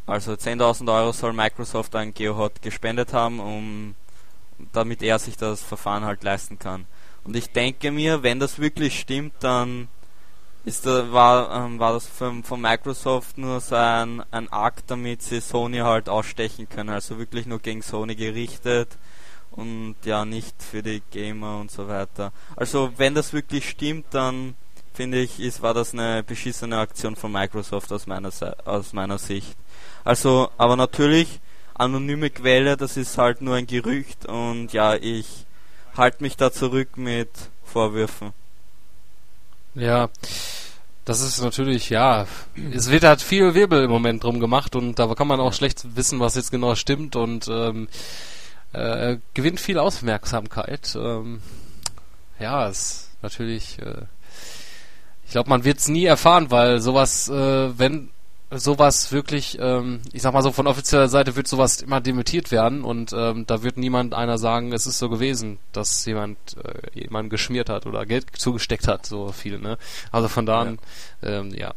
Also 0.06 0.32
10.000 0.32 0.92
Euro 0.92 1.12
soll 1.12 1.32
Microsoft 1.32 1.94
an 1.94 2.12
GeoHot 2.12 2.60
gespendet 2.60 3.12
haben, 3.12 3.40
um 3.40 3.94
damit 4.72 5.02
er 5.02 5.18
sich 5.18 5.36
das 5.36 5.62
Verfahren 5.62 6.04
halt 6.04 6.22
leisten 6.22 6.58
kann. 6.58 6.86
Und 7.24 7.36
ich 7.36 7.50
denke 7.50 7.90
mir, 7.90 8.22
wenn 8.22 8.38
das 8.38 8.58
wirklich 8.58 8.98
stimmt, 9.00 9.32
dann 9.40 9.88
ist 10.64 10.86
da, 10.86 11.12
war, 11.12 11.64
ähm, 11.64 11.78
war 11.78 11.94
das 11.94 12.06
von, 12.06 12.42
Microsoft 12.60 13.38
nur 13.38 13.60
so 13.60 13.76
ein, 13.76 14.22
ein 14.30 14.52
Akt, 14.52 14.84
damit 14.88 15.22
sie 15.22 15.40
Sony 15.40 15.78
halt 15.78 16.08
ausstechen 16.08 16.68
können. 16.68 16.90
Also 16.90 17.18
wirklich 17.18 17.46
nur 17.46 17.60
gegen 17.60 17.82
Sony 17.82 18.14
gerichtet 18.14 18.96
und 19.56 19.96
ja 20.04 20.24
nicht 20.24 20.62
für 20.62 20.82
die 20.82 21.02
Gamer 21.10 21.58
und 21.58 21.70
so 21.70 21.88
weiter. 21.88 22.32
Also 22.56 22.92
wenn 22.96 23.14
das 23.14 23.32
wirklich 23.32 23.68
stimmt, 23.68 24.06
dann 24.10 24.54
finde 24.92 25.20
ich, 25.20 25.40
ist, 25.40 25.62
war 25.62 25.74
das 25.74 25.92
eine 25.92 26.22
beschissene 26.22 26.78
Aktion 26.78 27.16
von 27.16 27.32
Microsoft 27.32 27.92
aus 27.92 28.06
meiner, 28.06 28.30
aus 28.64 28.92
meiner 28.92 29.18
Sicht. 29.18 29.56
Also, 30.04 30.50
aber 30.56 30.76
natürlich, 30.76 31.40
anonyme 31.74 32.30
Quelle, 32.30 32.76
das 32.76 32.96
ist 32.96 33.18
halt 33.18 33.42
nur 33.42 33.56
ein 33.56 33.66
Gerücht 33.66 34.26
und 34.26 34.72
ja, 34.72 34.94
ich 34.94 35.46
halte 35.96 36.22
mich 36.22 36.36
da 36.36 36.52
zurück 36.52 36.96
mit 36.96 37.30
Vorwürfen. 37.64 38.32
Ja, 39.74 40.08
das 41.04 41.20
ist 41.20 41.42
natürlich, 41.42 41.90
ja, 41.90 42.26
es 42.72 42.90
wird 42.90 43.02
halt 43.02 43.20
viel 43.20 43.54
Wirbel 43.54 43.84
im 43.84 43.90
Moment 43.90 44.22
drum 44.22 44.40
gemacht 44.40 44.76
und 44.76 44.98
da 44.98 45.12
kann 45.14 45.26
man 45.26 45.40
auch 45.40 45.52
schlecht 45.52 45.96
wissen, 45.96 46.20
was 46.20 46.36
jetzt 46.36 46.50
genau 46.50 46.76
stimmt 46.76 47.16
und 47.16 47.48
ähm, 47.48 47.88
äh, 48.74 49.18
gewinnt 49.34 49.60
viel 49.60 49.78
Aufmerksamkeit. 49.78 50.96
Ähm, 50.96 51.40
ja, 52.38 52.68
ist 52.68 53.10
natürlich. 53.22 53.78
Äh, 53.80 54.02
ich 55.26 55.30
glaube, 55.30 55.48
man 55.48 55.64
wird 55.64 55.78
es 55.78 55.88
nie 55.88 56.04
erfahren, 56.04 56.50
weil 56.50 56.80
sowas, 56.80 57.28
äh, 57.28 57.78
wenn 57.78 58.10
sowas 58.50 59.10
wirklich, 59.10 59.58
ähm, 59.60 60.00
ich 60.12 60.22
sag 60.22 60.32
mal 60.32 60.42
so, 60.42 60.52
von 60.52 60.66
offizieller 60.66 61.08
Seite 61.08 61.34
wird 61.34 61.48
sowas 61.48 61.80
immer 61.80 62.00
dementiert 62.00 62.50
werden 62.52 62.84
und 62.84 63.12
ähm, 63.12 63.46
da 63.46 63.62
wird 63.62 63.76
niemand 63.76 64.14
einer 64.14 64.38
sagen, 64.38 64.72
es 64.72 64.86
ist 64.86 64.98
so 64.98 65.08
gewesen, 65.08 65.58
dass 65.72 66.04
jemand 66.04 66.38
äh, 66.62 67.00
jemand 67.00 67.30
geschmiert 67.30 67.68
hat 67.68 67.86
oder 67.86 68.06
Geld 68.06 68.26
zugesteckt 68.36 68.86
hat, 68.86 69.06
so 69.06 69.32
viel, 69.32 69.58
ne? 69.58 69.78
Also 70.12 70.28
von 70.28 70.46
da 70.46 70.60
an, 70.60 70.78
ja. 71.22 71.28
Ähm, 71.28 71.54
ja. 71.54 71.74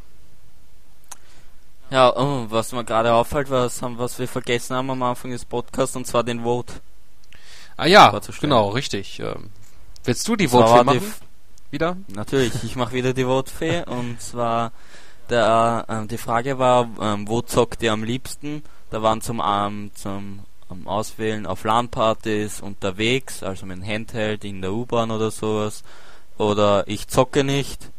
Ja, 1.89 2.13
oh, 2.15 2.45
was 2.49 2.73
mir 2.73 2.83
gerade 2.83 3.13
auffällt, 3.13 3.49
was 3.49 3.81
haben, 3.81 3.97
was 3.97 4.19
wir 4.19 4.27
vergessen 4.27 4.75
haben 4.75 4.89
am 4.89 5.03
Anfang 5.03 5.31
des 5.31 5.45
Podcasts, 5.45 5.95
und 5.95 6.05
zwar 6.05 6.23
den 6.23 6.43
Vote. 6.43 6.73
Ah 7.77 7.85
ja, 7.85 8.19
genau, 8.41 8.69
richtig. 8.69 9.19
Ähm, 9.19 9.51
willst 10.03 10.27
du 10.27 10.35
die 10.35 10.47
Vote 10.47 10.83
machen? 10.83 10.99
Die 10.99 11.71
wieder? 11.71 11.97
Natürlich, 12.07 12.63
ich 12.63 12.75
mache 12.75 12.93
wieder 12.93 13.13
die 13.13 13.23
Vote 13.23 13.85
und 13.87 14.21
zwar 14.21 14.71
der, 15.29 15.85
äh, 15.87 16.07
die 16.07 16.17
Frage 16.17 16.59
war, 16.59 16.89
ähm, 17.01 17.27
wo 17.27 17.41
zockt 17.41 17.83
ihr 17.83 17.93
am 17.93 18.03
liebsten? 18.03 18.63
Da 18.89 19.01
waren 19.01 19.21
zum, 19.21 19.41
ähm, 19.45 19.91
zum 19.93 20.39
ähm, 20.71 20.87
Auswählen 20.87 21.45
auf 21.45 21.63
LAN-Partys 21.63 22.61
unterwegs, 22.61 23.43
also 23.43 23.65
mit 23.65 23.77
dem 23.77 23.85
Handheld 23.85 24.43
in 24.43 24.61
der 24.61 24.73
U-Bahn 24.73 25.11
oder 25.11 25.31
sowas. 25.31 25.83
Oder 26.37 26.87
ich 26.87 27.07
zocke 27.07 27.43
nicht. 27.43 27.91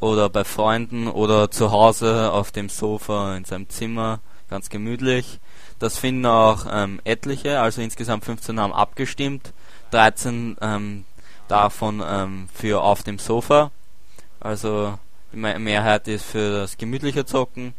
Oder 0.00 0.28
bei 0.28 0.44
Freunden 0.44 1.08
oder 1.08 1.50
zu 1.50 1.70
Hause 1.70 2.32
auf 2.32 2.52
dem 2.52 2.68
Sofa 2.68 3.36
in 3.36 3.44
seinem 3.44 3.68
Zimmer, 3.68 4.20
ganz 4.50 4.68
gemütlich. 4.68 5.40
Das 5.78 5.98
finden 5.98 6.26
auch 6.26 6.66
ähm, 6.70 7.00
etliche, 7.04 7.60
also 7.60 7.80
insgesamt 7.80 8.24
15 8.24 8.60
haben 8.60 8.72
abgestimmt, 8.72 9.52
13 9.90 10.56
ähm, 10.60 11.04
davon 11.48 12.02
ähm, 12.06 12.48
für 12.52 12.82
auf 12.82 13.02
dem 13.02 13.18
Sofa. 13.18 13.70
Also 14.40 14.98
die 15.32 15.38
Mehrheit 15.38 16.06
ist 16.08 16.24
für 16.24 16.60
das 16.60 16.76
gemütliche 16.76 17.24
Zocken. 17.24 17.74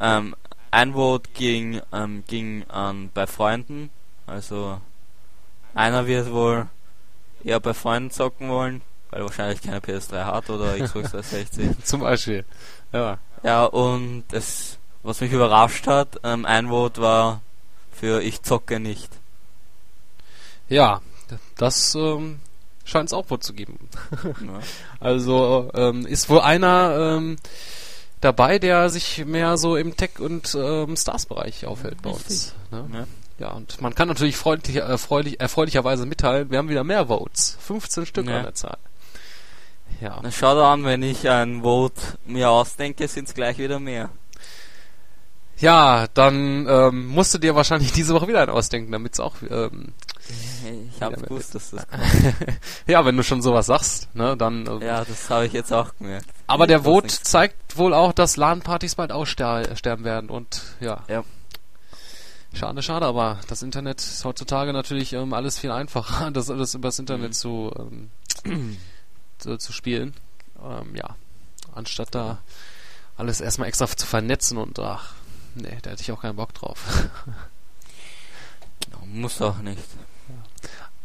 Ähm, 0.00 0.34
ein 0.70 0.92
Vote 0.92 1.30
ging, 1.32 1.80
ähm, 1.92 2.22
ging 2.26 2.64
an 2.68 3.10
bei 3.14 3.26
Freunden. 3.26 3.90
Also 4.26 4.80
einer 5.74 6.06
wird 6.06 6.30
wohl 6.32 6.68
eher 7.42 7.60
bei 7.60 7.74
Freunden 7.74 8.10
zocken 8.10 8.48
wollen, 8.48 8.82
weil 9.16 9.24
wahrscheinlich 9.24 9.62
keine 9.62 9.80
PS3 9.80 10.24
hat 10.24 10.50
oder 10.50 10.78
Xbox 10.78 11.12
360. 11.12 11.84
Zum 11.84 12.00
Beispiel. 12.00 12.44
Ja. 12.92 13.18
Ja, 13.42 13.64
und 13.64 14.24
es 14.32 14.78
was 15.02 15.20
mich 15.20 15.32
überrascht 15.32 15.86
hat, 15.86 16.20
ähm, 16.24 16.44
ein 16.44 16.68
Vote 16.68 17.00
war 17.00 17.40
für 17.92 18.20
ich 18.22 18.42
zocke 18.42 18.80
nicht. 18.80 19.10
Ja, 20.68 21.00
das 21.56 21.94
ähm, 21.94 22.40
scheint 22.84 23.08
es 23.08 23.12
auch 23.12 23.30
wohl 23.30 23.38
zu 23.38 23.52
geben. 23.52 23.88
Ja. 24.22 24.60
Also 25.00 25.70
ähm, 25.74 26.06
ist 26.06 26.28
wohl 26.28 26.40
einer 26.40 27.16
ähm, 27.18 27.36
dabei, 28.20 28.58
der 28.58 28.90
sich 28.90 29.24
mehr 29.24 29.56
so 29.56 29.76
im 29.76 29.96
Tech- 29.96 30.18
und 30.18 30.56
ähm, 30.58 30.96
Stars-Bereich 30.96 31.66
aufhält 31.66 32.02
bei 32.02 32.10
uns. 32.10 32.54
Ne? 32.72 33.06
Ja. 33.38 33.46
ja. 33.46 33.52
und 33.52 33.80
man 33.80 33.94
kann 33.94 34.08
natürlich 34.08 34.36
freundlich, 34.36 34.76
erfreulich, 34.76 35.38
erfreulicherweise 35.38 36.06
mitteilen, 36.06 36.50
wir 36.50 36.58
haben 36.58 36.68
wieder 36.68 36.82
mehr 36.82 37.06
Votes. 37.06 37.56
15 37.60 38.06
Stück 38.06 38.26
ja. 38.26 38.38
an 38.38 38.42
der 38.42 38.54
Zahl. 38.54 38.78
Ja. 40.00 40.20
Na, 40.22 40.30
schau 40.30 40.54
da 40.54 40.72
an, 40.72 40.84
wenn 40.84 41.02
ich 41.02 41.28
ein 41.28 41.62
Vote 41.62 42.00
mir 42.26 42.50
ausdenke, 42.50 43.08
sind 43.08 43.28
es 43.28 43.34
gleich 43.34 43.58
wieder 43.58 43.78
mehr. 43.80 44.10
Ja, 45.58 46.06
dann 46.12 46.66
ähm, 46.68 47.06
musst 47.06 47.32
du 47.32 47.38
dir 47.38 47.54
wahrscheinlich 47.54 47.92
diese 47.94 48.14
Woche 48.14 48.28
wieder 48.28 48.42
einen 48.42 48.50
ausdenken, 48.50 48.92
damit 48.92 49.14
es 49.14 49.20
auch. 49.20 49.36
Ähm, 49.48 49.94
ich 50.92 51.00
habe 51.00 51.16
gewusst, 51.16 51.54
dass 51.54 51.70
das 51.70 51.86
ja, 52.86 53.04
wenn 53.04 53.16
du 53.16 53.22
schon 53.22 53.42
sowas 53.42 53.66
sagst, 53.66 54.14
ne, 54.14 54.36
dann. 54.36 54.66
Äh, 54.66 54.86
ja, 54.86 55.04
das 55.04 55.30
habe 55.30 55.46
ich 55.46 55.52
jetzt 55.52 55.72
auch 55.72 55.94
gemerkt. 55.98 56.26
Aber 56.46 56.66
der 56.66 56.82
Vote 56.82 57.08
zeigt 57.08 57.78
wohl 57.78 57.94
auch, 57.94 58.12
dass 58.12 58.36
LAN-Partys 58.36 58.96
bald 58.96 59.12
aussterben 59.12 60.04
werden 60.04 60.28
und 60.28 60.62
ja. 60.80 61.04
ja. 61.08 61.24
Schade, 62.52 62.82
schade, 62.82 63.06
aber 63.06 63.38
das 63.48 63.62
Internet 63.62 64.00
ist 64.00 64.24
heutzutage 64.24 64.72
natürlich 64.72 65.12
ähm, 65.12 65.32
alles 65.32 65.58
viel 65.58 65.70
einfacher, 65.70 66.30
das 66.32 66.50
alles 66.50 66.74
übers 66.74 66.98
Internet 66.98 67.30
mhm. 67.30 67.32
zu, 67.32 67.70
ähm, 68.44 68.78
zu, 69.46 69.58
zu 69.58 69.72
spielen. 69.72 70.14
Ähm, 70.62 70.94
ja, 70.96 71.14
anstatt 71.74 72.14
da 72.14 72.38
alles 73.16 73.40
erstmal 73.40 73.68
extra 73.68 73.86
zu 73.86 74.06
vernetzen 74.06 74.58
und 74.58 74.78
ach, 74.78 75.14
nee, 75.54 75.78
da 75.82 75.90
hätte 75.90 76.02
ich 76.02 76.12
auch 76.12 76.22
keinen 76.22 76.36
Bock 76.36 76.52
drauf. 76.52 77.08
Muss 79.06 79.40
auch 79.40 79.58
nicht. 79.58 79.82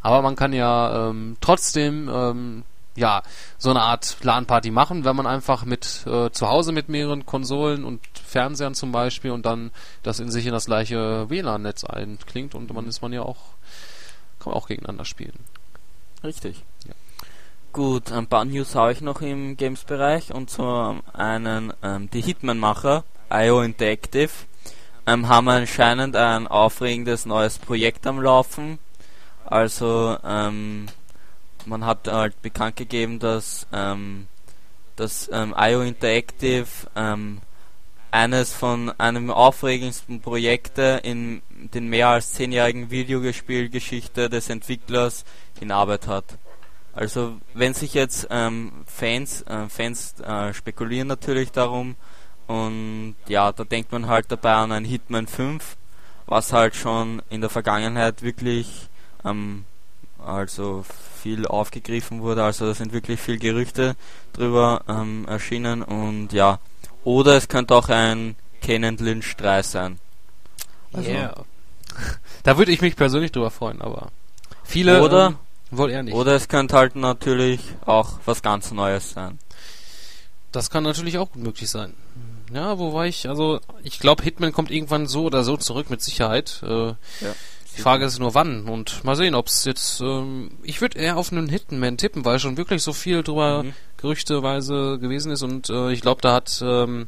Aber 0.02 0.24
man 0.24 0.36
kann 0.36 0.54
ja 0.54 1.10
ähm, 1.10 1.38
trotzdem 1.40 2.10
ähm, 2.12 2.64
ja 2.96 3.22
so 3.60 3.70
eine 3.70 3.82
Art 3.82 4.18
LAN-Party 4.24 4.72
machen, 4.72 5.06
wenn 5.06 5.16
man 5.16 5.28
einfach 5.28 5.64
mit 5.64 6.06
äh, 6.08 6.32
zu 6.32 6.50
Hause 6.50 6.72
mit 6.72 6.90
mehreren 6.90 7.28
Konsolen 7.28 7.84
und 7.84 8.02
Fernsehern 8.26 8.74
zum 8.74 8.92
Beispiel 8.92 9.30
und 9.30 9.46
dann 9.46 9.70
das 10.02 10.20
in 10.20 10.32
sich 10.32 10.48
in 10.48 10.52
das 10.52 10.66
gleiche 10.66 11.30
WLAN-Netz 11.30 11.84
einklingt 11.84 12.56
und 12.56 12.76
dann 12.76 12.88
ist 12.88 13.04
man 13.04 13.14
ja 13.14 13.22
auch 13.22 13.38
kann 14.40 14.52
man 14.52 14.60
auch 14.60 14.68
gegeneinander 14.68 15.06
spielen. 15.06 15.38
Richtig. 16.24 16.64
Gut, 17.74 18.12
ein 18.12 18.28
paar 18.28 18.44
News 18.44 18.76
habe 18.76 18.92
ich 18.92 19.00
noch 19.00 19.22
im 19.22 19.56
Games-Bereich 19.56 20.34
und 20.34 20.50
zum 20.50 21.02
einen 21.14 21.72
ähm, 21.82 22.10
die 22.10 22.20
Hitman-Macher 22.20 23.06
IO 23.32 23.62
Interactive 23.62 24.32
ähm, 25.08 25.30
haben 25.30 25.48
anscheinend 25.48 26.18
ein 26.18 26.48
aufregendes 26.48 27.26
neues 27.26 27.60
Projekt 27.60 28.06
am 28.08 28.22
Laufen. 28.22 28.78
Also 29.46 30.18
ähm, 30.22 30.88
man 31.66 31.86
hat 31.86 32.10
halt 32.10 32.42
bekannt 32.42 32.76
gegeben, 32.76 33.20
dass 33.20 33.66
ähm, 33.72 34.28
das 34.98 35.30
ähm, 35.32 35.56
IO 35.58 35.80
Interactive 35.80 36.68
ähm, 36.98 37.40
eines 38.12 38.52
von 38.52 38.90
einem 39.00 39.32
aufregendsten 39.32 40.20
Projekte 40.20 41.00
in 41.04 41.42
den 41.50 41.88
mehr 41.88 42.10
als 42.10 42.34
zehnjährigen 42.34 42.92
Videospielgeschichte 42.92 44.30
des 44.30 44.50
Entwicklers 44.50 45.24
in 45.62 45.72
Arbeit 45.72 46.08
hat. 46.08 46.38
Also 46.94 47.38
wenn 47.54 47.74
sich 47.74 47.94
jetzt 47.94 48.28
ähm, 48.30 48.72
Fans, 48.86 49.44
äh, 49.44 49.70
Fans 49.70 50.16
äh, 50.20 50.54
spekulieren 50.54 51.08
natürlich 51.08 51.52
darum 51.52 51.96
und 52.48 53.16
ja, 53.28 53.52
da 53.52 53.64
denkt 53.64 53.92
man 53.92 54.08
halt 54.08 54.26
dabei 54.30 54.54
an 54.56 54.72
ein 54.72 54.84
Hitman 54.84 55.28
5, 55.28 55.78
was 56.26 56.52
halt 56.52 56.76
schon 56.76 57.22
in 57.30 57.42
der 57.42 57.50
Vergangenheit 57.50 58.24
wirklich 58.24 58.90
ähm, 59.24 59.64
also 60.26 60.84
viel 61.22 61.48
aufgegriffen 61.48 62.22
wurde. 62.22 62.44
Also 62.44 62.66
da 62.66 62.74
sind 62.74 62.94
wirklich 62.94 63.20
viel 63.20 63.38
Gerüchte 63.38 63.96
drüber 64.34 64.84
ähm, 64.88 65.26
erschienen 65.28 65.82
und 65.84 66.34
ja. 66.34 66.60
Oder 67.04 67.38
es 67.38 67.48
könnte 67.48 67.74
auch 67.76 67.90
ein 67.90 68.36
Ken 68.62 68.84
Lynch 68.98 69.36
3 69.38 69.64
sein. 69.64 70.00
Also, 70.94 71.10
yeah. 71.10 71.34
da 72.44 72.58
würde 72.58 72.72
ich 72.72 72.82
mich 72.82 72.96
persönlich 72.96 73.32
drüber 73.32 73.50
freuen, 73.50 73.82
aber 73.82 74.10
viele 74.64 75.02
oder, 75.02 75.28
ähm, 75.28 75.38
wohl 75.72 75.92
eher 75.92 76.04
nicht. 76.04 76.14
Oder 76.14 76.36
es 76.36 76.48
könnte 76.48 76.76
halt 76.76 76.96
natürlich 76.96 77.62
auch 77.86 78.20
was 78.26 78.42
ganz 78.42 78.72
Neues 78.72 79.12
sein. 79.12 79.40
Das 80.52 80.70
kann 80.70 80.84
natürlich 80.84 81.18
auch 81.18 81.32
gut 81.32 81.44
möglich 81.44 81.70
sein. 81.70 81.94
Ja, 82.54 82.78
wobei 82.78 83.08
ich, 83.08 83.30
also 83.30 83.62
ich 83.84 84.00
glaube, 84.00 84.24
Hitman 84.24 84.52
kommt 84.52 84.72
irgendwann 84.72 85.08
so 85.08 85.24
oder 85.24 85.44
so 85.44 85.56
zurück 85.56 85.90
mit 85.90 86.02
Sicherheit. 86.02 86.62
Äh, 86.64 86.88
ja. 86.88 86.96
Die 87.78 87.82
Frage 87.82 88.04
ist 88.04 88.20
nur 88.20 88.36
wann 88.36 88.66
und 88.68 89.04
mal 89.06 89.16
sehen, 89.16 89.34
ob 89.34 89.48
es 89.48 89.64
jetzt. 89.64 90.02
Ähm, 90.02 90.52
ich 90.62 90.82
würde 90.82 91.00
eher 91.00 91.16
auf 91.16 91.32
einen 91.32 91.48
Hitman 91.48 91.98
tippen, 91.98 92.26
weil 92.26 92.40
schon 92.40 92.58
wirklich 92.58 92.84
so 92.84 92.92
viel 92.92 93.24
drüber 93.24 93.64
mhm. 93.64 93.74
gerüchteweise 93.96 95.00
gewesen 95.00 95.32
ist 95.32 95.42
und 95.42 95.70
äh, 95.70 95.92
ich 95.94 96.02
glaube, 96.02 96.22
da 96.22 96.34
hat 96.34 96.62
ähm, 96.62 97.08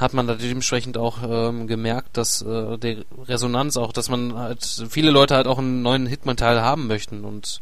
hat 0.00 0.14
man 0.14 0.26
da 0.26 0.34
dementsprechend 0.34 0.96
auch 0.96 1.18
ähm, 1.22 1.66
gemerkt, 1.66 2.16
dass 2.16 2.40
äh, 2.40 2.78
der 2.78 3.04
Resonanz 3.26 3.76
auch, 3.76 3.92
dass 3.92 4.08
man 4.08 4.34
halt 4.34 4.64
viele 4.88 5.10
Leute 5.10 5.34
halt 5.34 5.46
auch 5.46 5.58
einen 5.58 5.82
neuen 5.82 6.06
Hitman-Teil 6.06 6.62
haben 6.62 6.86
möchten 6.86 7.24
und 7.24 7.60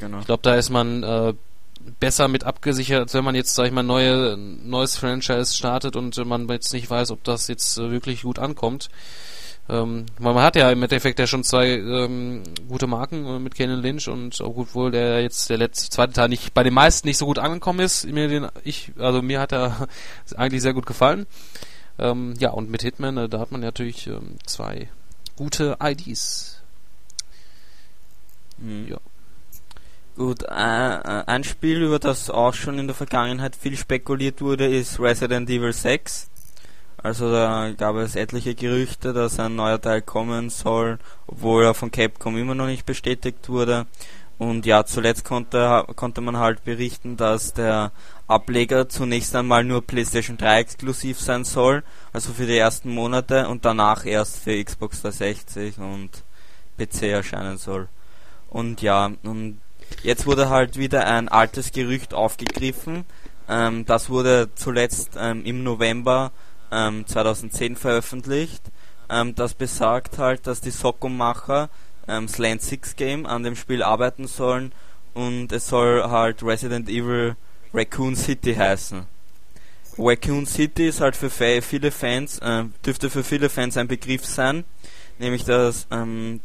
genau. 0.00 0.18
ich 0.18 0.26
glaube, 0.26 0.42
da 0.42 0.56
ist 0.56 0.70
man 0.70 1.04
äh, 1.04 1.34
besser 2.00 2.26
mit 2.26 2.42
abgesichert, 2.44 3.00
als 3.02 3.14
wenn 3.14 3.24
man 3.24 3.36
jetzt, 3.36 3.54
sag 3.54 3.66
ich 3.66 3.72
mal, 3.72 3.84
neue, 3.84 4.36
neues 4.36 4.96
Franchise 4.96 5.54
startet 5.54 5.94
und 5.94 6.16
man 6.26 6.48
jetzt 6.48 6.72
nicht 6.72 6.90
weiß, 6.90 7.12
ob 7.12 7.22
das 7.22 7.46
jetzt 7.46 7.78
äh, 7.78 7.90
wirklich 7.90 8.22
gut 8.22 8.40
ankommt. 8.40 8.88
Ähm, 9.68 10.06
man 10.18 10.36
hat 10.36 10.56
ja 10.56 10.70
im 10.70 10.82
Endeffekt 10.82 11.18
ja 11.18 11.26
schon 11.26 11.42
zwei 11.42 11.68
ähm, 11.70 12.42
gute 12.68 12.86
Marken 12.86 13.26
äh, 13.26 13.38
mit 13.38 13.54
Kenan 13.54 13.80
Lynch 13.80 14.08
und 14.08 14.40
obwohl 14.40 14.92
der 14.92 15.22
jetzt 15.22 15.50
der 15.50 15.58
letzte 15.58 15.90
zweite 15.90 16.12
Teil 16.12 16.28
nicht 16.28 16.54
bei 16.54 16.62
den 16.62 16.74
meisten 16.74 17.08
nicht 17.08 17.18
so 17.18 17.26
gut 17.26 17.40
angekommen 17.40 17.80
ist, 17.80 18.06
mir 18.06 18.28
den 18.28 18.46
ich 18.62 18.92
also 18.96 19.22
mir 19.22 19.40
hat 19.40 19.52
er 19.52 19.88
eigentlich 20.36 20.62
sehr 20.62 20.74
gut 20.74 20.86
gefallen. 20.86 21.26
Ähm, 21.98 22.34
ja 22.38 22.50
und 22.50 22.70
mit 22.70 22.82
Hitman 22.82 23.16
äh, 23.16 23.28
da 23.28 23.40
hat 23.40 23.52
man 23.52 23.60
natürlich 23.60 24.06
ähm, 24.06 24.36
zwei 24.44 24.88
gute 25.36 25.76
IDs. 25.80 26.60
Mhm. 28.58 28.88
Ja. 28.88 28.98
Gut, 30.16 30.44
äh, 30.44 30.46
äh, 30.46 31.24
ein 31.26 31.44
Spiel, 31.44 31.82
über 31.82 31.98
das 31.98 32.30
auch 32.30 32.54
schon 32.54 32.78
in 32.78 32.86
der 32.86 32.96
Vergangenheit 32.96 33.54
viel 33.54 33.76
spekuliert 33.76 34.40
wurde, 34.40 34.66
ist 34.66 34.98
Resident 34.98 35.50
Evil 35.50 35.74
6. 35.74 36.30
Also 37.02 37.30
da 37.30 37.70
gab 37.76 37.96
es 37.96 38.16
etliche 38.16 38.54
Gerüchte, 38.54 39.12
dass 39.12 39.38
ein 39.38 39.56
neuer 39.56 39.78
Teil 39.78 40.00
kommen 40.00 40.48
soll, 40.48 40.98
obwohl 41.26 41.64
er 41.64 41.74
von 41.74 41.90
Capcom 41.90 42.38
immer 42.38 42.54
noch 42.54 42.66
nicht 42.66 42.86
bestätigt 42.86 43.50
wurde. 43.50 43.86
Und 44.38 44.66
ja, 44.66 44.84
zuletzt 44.84 45.24
konnte, 45.24 45.86
konnte 45.96 46.20
man 46.20 46.36
halt 46.36 46.62
berichten, 46.64 47.16
dass 47.16 47.54
der 47.54 47.90
Ableger 48.26 48.88
zunächst 48.88 49.34
einmal 49.34 49.64
nur 49.64 49.86
PlayStation 49.86 50.36
3 50.36 50.60
exklusiv 50.60 51.18
sein 51.20 51.44
soll, 51.44 51.82
also 52.12 52.32
für 52.32 52.46
die 52.46 52.58
ersten 52.58 52.90
Monate 52.90 53.48
und 53.48 53.64
danach 53.64 54.04
erst 54.04 54.38
für 54.38 54.62
Xbox 54.62 55.00
360 55.02 55.78
und 55.78 56.10
PC 56.76 57.04
erscheinen 57.04 57.56
soll. 57.56 57.88
Und 58.50 58.82
ja, 58.82 59.10
und 59.22 59.60
jetzt 60.02 60.26
wurde 60.26 60.50
halt 60.50 60.76
wieder 60.76 61.06
ein 61.06 61.28
altes 61.28 61.72
Gerücht 61.72 62.12
aufgegriffen. 62.12 63.06
Ähm, 63.48 63.86
das 63.86 64.10
wurde 64.10 64.50
zuletzt 64.54 65.12
ähm, 65.18 65.44
im 65.46 65.62
November 65.62 66.32
ähm, 66.70 67.06
2010 67.06 67.76
veröffentlicht. 67.76 68.62
Ähm, 69.08 69.34
das 69.34 69.54
besagt 69.54 70.18
halt, 70.18 70.46
dass 70.46 70.60
die 70.60 70.70
Socko-Macher 70.70 71.70
ähm, 72.08 72.28
Slant 72.28 72.62
6 72.62 72.96
Game 72.96 73.26
an 73.26 73.42
dem 73.42 73.56
Spiel 73.56 73.82
arbeiten 73.82 74.26
sollen 74.26 74.72
und 75.14 75.52
es 75.52 75.68
soll 75.68 76.02
halt 76.04 76.42
Resident 76.42 76.88
Evil 76.88 77.36
Raccoon 77.72 78.16
City 78.16 78.54
heißen. 78.54 79.06
Raccoon 79.98 80.46
City 80.46 80.88
ist 80.88 81.00
halt 81.00 81.16
für 81.16 81.30
viele 81.30 81.90
Fans, 81.90 82.38
äh, 82.40 82.64
dürfte 82.84 83.08
für 83.08 83.24
viele 83.24 83.48
Fans 83.48 83.76
ein 83.76 83.88
Begriff 83.88 84.26
sein, 84.26 84.64
nämlich 85.18 85.44
dass 85.44 85.86
ähm, 85.90 86.40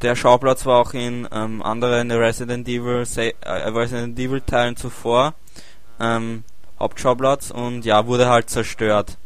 der 0.00 0.16
Schauplatz 0.16 0.64
war 0.66 0.78
auch 0.78 0.94
in 0.94 1.28
ähm, 1.32 1.62
anderen 1.62 2.10
Resident 2.10 2.66
Evil, 2.68 3.04
äh, 3.16 3.32
Resident 3.46 4.18
Evil 4.18 4.40
Teilen 4.40 4.76
zuvor. 4.76 5.34
Ähm, 6.00 6.44
Hauptschauplatz 6.78 7.50
und 7.50 7.84
ja, 7.84 8.06
wurde 8.06 8.28
halt 8.28 8.50
zerstört. 8.50 9.16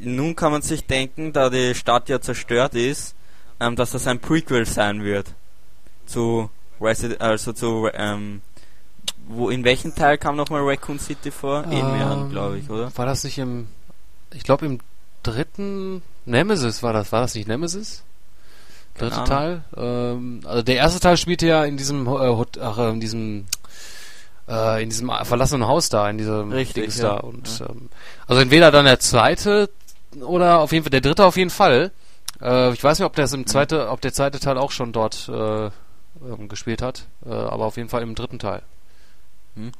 Nun 0.00 0.36
kann 0.36 0.52
man 0.52 0.62
sich 0.62 0.86
denken, 0.86 1.32
da 1.32 1.50
die 1.50 1.74
Stadt 1.74 2.08
ja 2.08 2.20
zerstört 2.20 2.74
ist, 2.74 3.14
ähm, 3.60 3.76
dass 3.76 3.92
das 3.92 4.06
ein 4.06 4.18
Prequel 4.18 4.66
sein 4.66 5.02
wird. 5.02 5.28
Zu 6.06 6.50
Resident, 6.80 7.20
also 7.20 7.52
zu, 7.52 7.88
ähm, 7.94 8.42
wo, 9.28 9.50
in 9.50 9.64
welchem 9.64 9.94
Teil 9.94 10.18
kam 10.18 10.36
nochmal 10.36 10.62
Raccoon 10.62 10.98
City 10.98 11.30
vor? 11.30 11.64
Ähm, 11.64 11.92
Mehrern, 11.92 12.30
glaube 12.30 12.58
ich, 12.58 12.70
oder? 12.70 12.96
War 12.96 13.06
das 13.06 13.24
nicht 13.24 13.38
im, 13.38 13.68
ich 14.32 14.44
glaube 14.44 14.66
im 14.66 14.80
dritten, 15.22 16.02
Nemesis 16.24 16.82
war 16.82 16.92
das, 16.92 17.12
war 17.12 17.22
das 17.22 17.34
nicht 17.34 17.48
Nemesis? 17.48 18.02
Dritte 18.98 19.24
Teil? 19.24 19.64
Ähm, 19.76 20.40
also 20.44 20.62
der 20.62 20.76
erste 20.76 21.00
Teil 21.00 21.16
spielte 21.16 21.46
ja 21.46 21.64
in 21.64 21.76
diesem, 21.76 22.06
äh, 22.06 22.44
ach, 22.60 22.78
in 22.78 23.00
diesem 23.00 23.46
äh, 24.48 24.82
in 24.82 24.90
diesem 24.90 25.10
verlassenen 25.24 25.66
Haus 25.66 25.88
da, 25.88 26.08
in 26.08 26.18
diesem 26.18 26.52
Richtig, 26.52 26.84
Dings 26.84 26.98
ja. 26.98 27.16
da. 27.16 27.16
Und 27.16 27.58
ja. 27.58 27.66
ähm, 27.68 27.88
also 28.26 28.40
entweder 28.40 28.70
dann 28.70 28.84
der 28.84 29.00
zweite 29.00 29.70
oder 30.20 30.60
auf 30.60 30.72
jeden 30.72 30.84
Fall 30.84 30.90
der 30.90 31.00
dritte 31.00 31.24
auf 31.24 31.36
jeden 31.36 31.50
Fall. 31.50 31.90
Äh, 32.40 32.72
ich 32.72 32.82
weiß 32.82 32.98
nicht, 32.98 33.06
ob 33.06 33.14
der 33.14 33.32
im 33.32 33.46
zweite, 33.46 33.88
ob 33.88 34.00
der 34.00 34.12
zweite 34.12 34.40
Teil 34.40 34.58
auch 34.58 34.70
schon 34.70 34.92
dort 34.92 35.28
äh, 35.28 35.66
ähm, 35.66 36.48
gespielt 36.48 36.82
hat, 36.82 37.06
äh, 37.24 37.30
aber 37.30 37.66
auf 37.66 37.76
jeden 37.76 37.88
Fall 37.88 38.02
im 38.02 38.14
dritten 38.14 38.38
Teil. 38.38 38.62
Hm. 39.54 39.72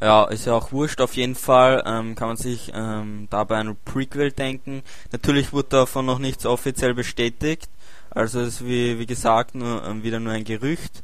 Ja, 0.00 0.24
ist 0.24 0.44
ja 0.44 0.52
auch 0.52 0.72
wurscht. 0.72 1.00
Auf 1.00 1.14
jeden 1.14 1.34
Fall 1.34 1.82
ähm, 1.86 2.14
kann 2.16 2.28
man 2.28 2.36
sich 2.36 2.70
ähm, 2.74 3.28
dabei 3.30 3.56
ein 3.56 3.76
Prequel 3.84 4.30
denken. 4.30 4.82
Natürlich 5.10 5.54
wurde 5.54 5.70
davon 5.70 6.04
noch 6.04 6.18
nichts 6.18 6.44
offiziell 6.44 6.92
bestätigt. 6.92 7.70
Also 8.10 8.40
ist 8.40 8.64
wie, 8.64 8.98
wie 8.98 9.06
gesagt 9.06 9.54
nur 9.54 9.84
ähm, 9.84 10.02
wieder 10.02 10.20
nur 10.20 10.32
ein 10.32 10.44
Gerücht 10.44 11.02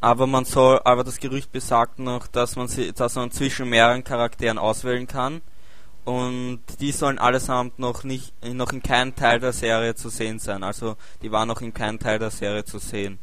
aber 0.00 0.26
man 0.26 0.44
soll, 0.44 0.80
aber 0.84 1.04
das 1.04 1.18
Gerücht 1.18 1.52
besagt 1.52 1.98
noch, 1.98 2.26
dass 2.26 2.56
man, 2.56 2.68
sie, 2.68 2.92
dass 2.92 3.14
man 3.14 3.30
zwischen 3.30 3.68
mehreren 3.68 4.04
Charakteren 4.04 4.58
auswählen 4.58 5.06
kann 5.06 5.40
und 6.06 6.60
die 6.78 6.92
sollen 6.92 7.18
allesamt 7.18 7.80
noch 7.80 8.04
nicht, 8.04 8.32
noch 8.44 8.72
in 8.72 8.80
keinem 8.80 9.16
Teil 9.16 9.40
der 9.40 9.52
Serie 9.52 9.96
zu 9.96 10.08
sehen 10.08 10.38
sein. 10.38 10.62
Also 10.62 10.96
die 11.20 11.32
waren 11.32 11.48
noch 11.48 11.60
in 11.60 11.74
keinem 11.74 11.98
Teil 11.98 12.20
der 12.20 12.30
Serie 12.30 12.64
zu 12.64 12.78
sehen. 12.78 13.18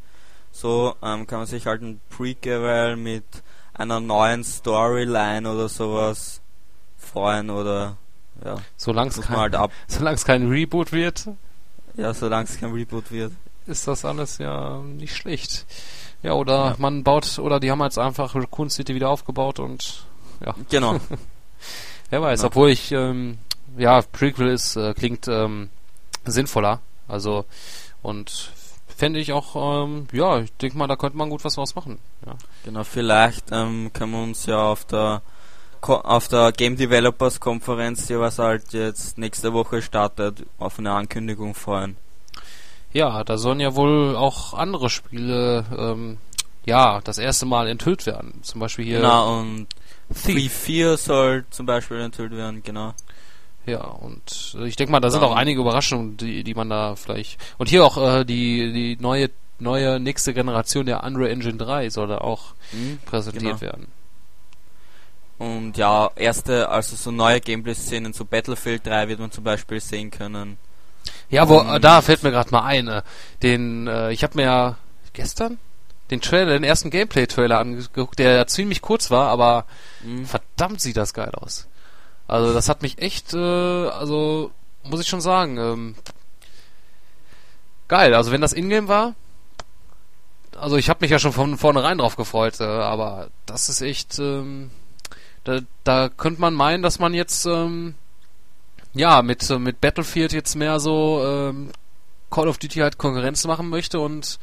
So 0.52 0.94
ähm, 1.02 1.26
kann 1.26 1.38
man 1.38 1.46
sich 1.46 1.66
halt 1.66 1.80
ein 1.80 2.00
Prequel 2.10 2.96
mit 2.96 3.24
einer 3.72 4.00
neuen 4.00 4.44
Storyline 4.44 5.50
oder 5.50 5.68
sowas 5.70 6.42
freuen 6.98 7.48
oder 7.48 7.96
ja. 8.44 8.56
Solange 8.76 9.10
es 9.10 9.20
kein, 9.22 9.36
halt 9.36 10.24
kein 10.24 10.48
Reboot 10.48 10.92
wird. 10.92 11.26
Ja, 11.96 12.12
solange 12.12 12.44
es 12.44 12.60
kein 12.60 12.72
Reboot 12.72 13.10
wird. 13.10 13.32
Ist 13.66 13.88
das 13.88 14.04
alles 14.04 14.36
ja 14.36 14.78
nicht 14.80 15.16
schlecht. 15.16 15.64
Ja, 16.22 16.34
oder 16.34 16.52
ja. 16.52 16.76
man 16.78 17.02
baut, 17.02 17.38
oder 17.38 17.60
die 17.60 17.70
haben 17.70 17.80
jetzt 17.80 17.98
einfach 17.98 18.34
Raccoon 18.34 18.68
City 18.68 18.94
wieder 18.94 19.08
aufgebaut 19.08 19.58
und 19.58 20.04
ja. 20.44 20.54
Genau. 20.68 21.00
Wer 22.10 22.22
weiß, 22.22 22.40
Genau. 22.40 22.46
obwohl 22.48 22.70
ich, 22.70 22.92
ähm, 22.92 23.38
ja, 23.76 24.02
Prequel 24.02 24.48
ist, 24.48 24.76
äh, 24.76 24.94
klingt 24.94 25.26
ähm, 25.28 25.70
sinnvoller. 26.24 26.80
Also, 27.08 27.44
und 28.02 28.50
fände 28.86 29.18
ich 29.18 29.32
auch, 29.32 29.84
ähm, 29.84 30.06
ja, 30.12 30.38
ich 30.40 30.52
denke 30.54 30.78
mal, 30.78 30.86
da 30.86 30.96
könnte 30.96 31.18
man 31.18 31.30
gut 31.30 31.44
was 31.44 31.54
draus 31.54 31.74
machen. 31.74 31.98
Ja. 32.24 32.34
Genau, 32.64 32.84
vielleicht 32.84 33.46
ähm, 33.50 33.90
können 33.92 34.12
wir 34.12 34.22
uns 34.22 34.46
ja 34.46 34.62
auf 34.62 34.84
der 34.84 35.22
auf 35.86 36.28
der 36.28 36.50
Game 36.52 36.76
Developers 36.76 37.40
Konferenz, 37.40 38.06
die 38.06 38.18
was 38.18 38.38
halt 38.38 38.72
jetzt 38.72 39.18
nächste 39.18 39.52
Woche 39.52 39.82
startet, 39.82 40.42
auf 40.58 40.78
eine 40.78 40.92
Ankündigung 40.92 41.54
freuen. 41.54 41.98
ja, 42.94 43.22
da 43.22 43.36
sollen 43.36 43.60
ja 43.60 43.74
wohl 43.74 44.16
auch 44.16 44.54
andere 44.54 44.88
Spiele, 44.88 45.66
ähm, 45.76 46.16
ja, 46.64 47.02
das 47.04 47.18
erste 47.18 47.44
Mal 47.44 47.68
enthüllt 47.68 48.06
werden. 48.06 48.38
Zum 48.42 48.60
Beispiel 48.62 48.86
hier 48.86 49.00
Genau, 49.00 49.40
und 49.40 49.66
Thief. 50.24 50.52
4 50.52 50.96
soll 50.96 51.44
zum 51.50 51.66
Beispiel 51.66 52.00
enthüllt 52.00 52.32
werden, 52.32 52.62
genau. 52.62 52.94
Ja, 53.66 53.82
und 53.84 54.56
äh, 54.58 54.66
ich 54.66 54.76
denke 54.76 54.92
mal, 54.92 55.00
da 55.00 55.10
sind 55.10 55.22
auch 55.22 55.34
einige 55.34 55.60
Überraschungen, 55.60 56.16
die, 56.18 56.44
die 56.44 56.54
man 56.54 56.68
da 56.68 56.96
vielleicht. 56.96 57.40
Und 57.58 57.68
hier 57.70 57.84
auch 57.84 57.96
äh, 57.96 58.24
die, 58.24 58.72
die 58.72 58.96
neue, 59.00 59.30
neue 59.58 59.98
nächste 60.00 60.34
Generation 60.34 60.84
der 60.86 61.02
Unreal 61.04 61.30
Engine 61.30 61.56
3 61.56 61.88
soll 61.90 62.08
da 62.08 62.18
auch 62.18 62.54
Mhm, 62.72 62.98
präsentiert 63.06 63.60
genau. 63.60 63.60
werden. 63.60 63.86
Und 65.38 65.76
ja, 65.76 66.10
erste, 66.14 66.68
also 66.68 66.94
so 66.96 67.10
neue 67.10 67.40
Gameplay-Szenen 67.40 68.12
zu 68.14 68.24
Battlefield 68.24 68.86
3 68.86 69.08
wird 69.08 69.20
man 69.20 69.30
zum 69.32 69.44
Beispiel 69.44 69.80
sehen 69.80 70.10
können. 70.10 70.58
Ja, 71.28 71.48
wo, 71.48 71.58
Und- 71.60 71.82
da 71.82 72.02
fällt 72.02 72.22
mir 72.22 72.30
gerade 72.30 72.50
mal 72.50 72.62
ein. 72.64 72.86
Äh, 72.88 73.02
den, 73.42 73.86
äh, 73.88 74.12
ich 74.12 74.22
habe 74.22 74.36
mir 74.36 74.44
ja 74.44 74.76
gestern 75.12 75.58
den 76.14 76.20
Trailer, 76.20 76.52
den 76.52 76.64
ersten 76.64 76.90
Gameplay-Trailer 76.90 77.58
angeguckt, 77.58 78.18
der 78.18 78.32
ja 78.36 78.46
ziemlich 78.46 78.82
kurz 78.82 79.10
war, 79.10 79.28
aber 79.28 79.66
Mhm. 80.02 80.26
verdammt 80.26 80.80
sieht 80.80 80.96
das 80.96 81.14
geil 81.14 81.32
aus. 81.34 81.66
Also 82.26 82.52
das 82.54 82.68
hat 82.68 82.82
mich 82.82 82.98
echt, 82.98 83.34
äh, 83.34 83.38
also 83.88 84.50
muss 84.84 85.00
ich 85.00 85.08
schon 85.08 85.20
sagen, 85.20 85.58
ähm, 85.58 85.94
geil. 87.88 88.14
Also 88.14 88.30
wenn 88.32 88.40
das 88.40 88.52
Ingame 88.52 88.88
war, 88.88 89.14
also 90.56 90.76
ich 90.76 90.88
habe 90.88 91.00
mich 91.02 91.10
ja 91.10 91.18
schon 91.18 91.32
von 91.32 91.58
vornherein 91.58 91.98
drauf 91.98 92.16
gefreut, 92.16 92.60
äh, 92.60 92.64
aber 92.64 93.28
das 93.46 93.68
ist 93.68 93.80
echt, 93.82 94.18
ähm, 94.18 94.70
da, 95.44 95.60
da 95.84 96.08
könnte 96.08 96.40
man 96.40 96.54
meinen, 96.54 96.82
dass 96.82 96.98
man 96.98 97.12
jetzt, 97.12 97.44
ähm, 97.46 97.94
ja, 98.94 99.22
mit, 99.22 99.48
äh, 99.50 99.58
mit 99.58 99.80
Battlefield 99.80 100.32
jetzt 100.32 100.54
mehr 100.54 100.78
so 100.80 101.22
ähm, 101.26 101.70
Call 102.30 102.48
of 102.48 102.58
Duty 102.58 102.80
halt 102.80 102.98
Konkurrenz 102.98 103.44
machen 103.46 103.68
möchte 103.68 104.00
und 104.00 104.38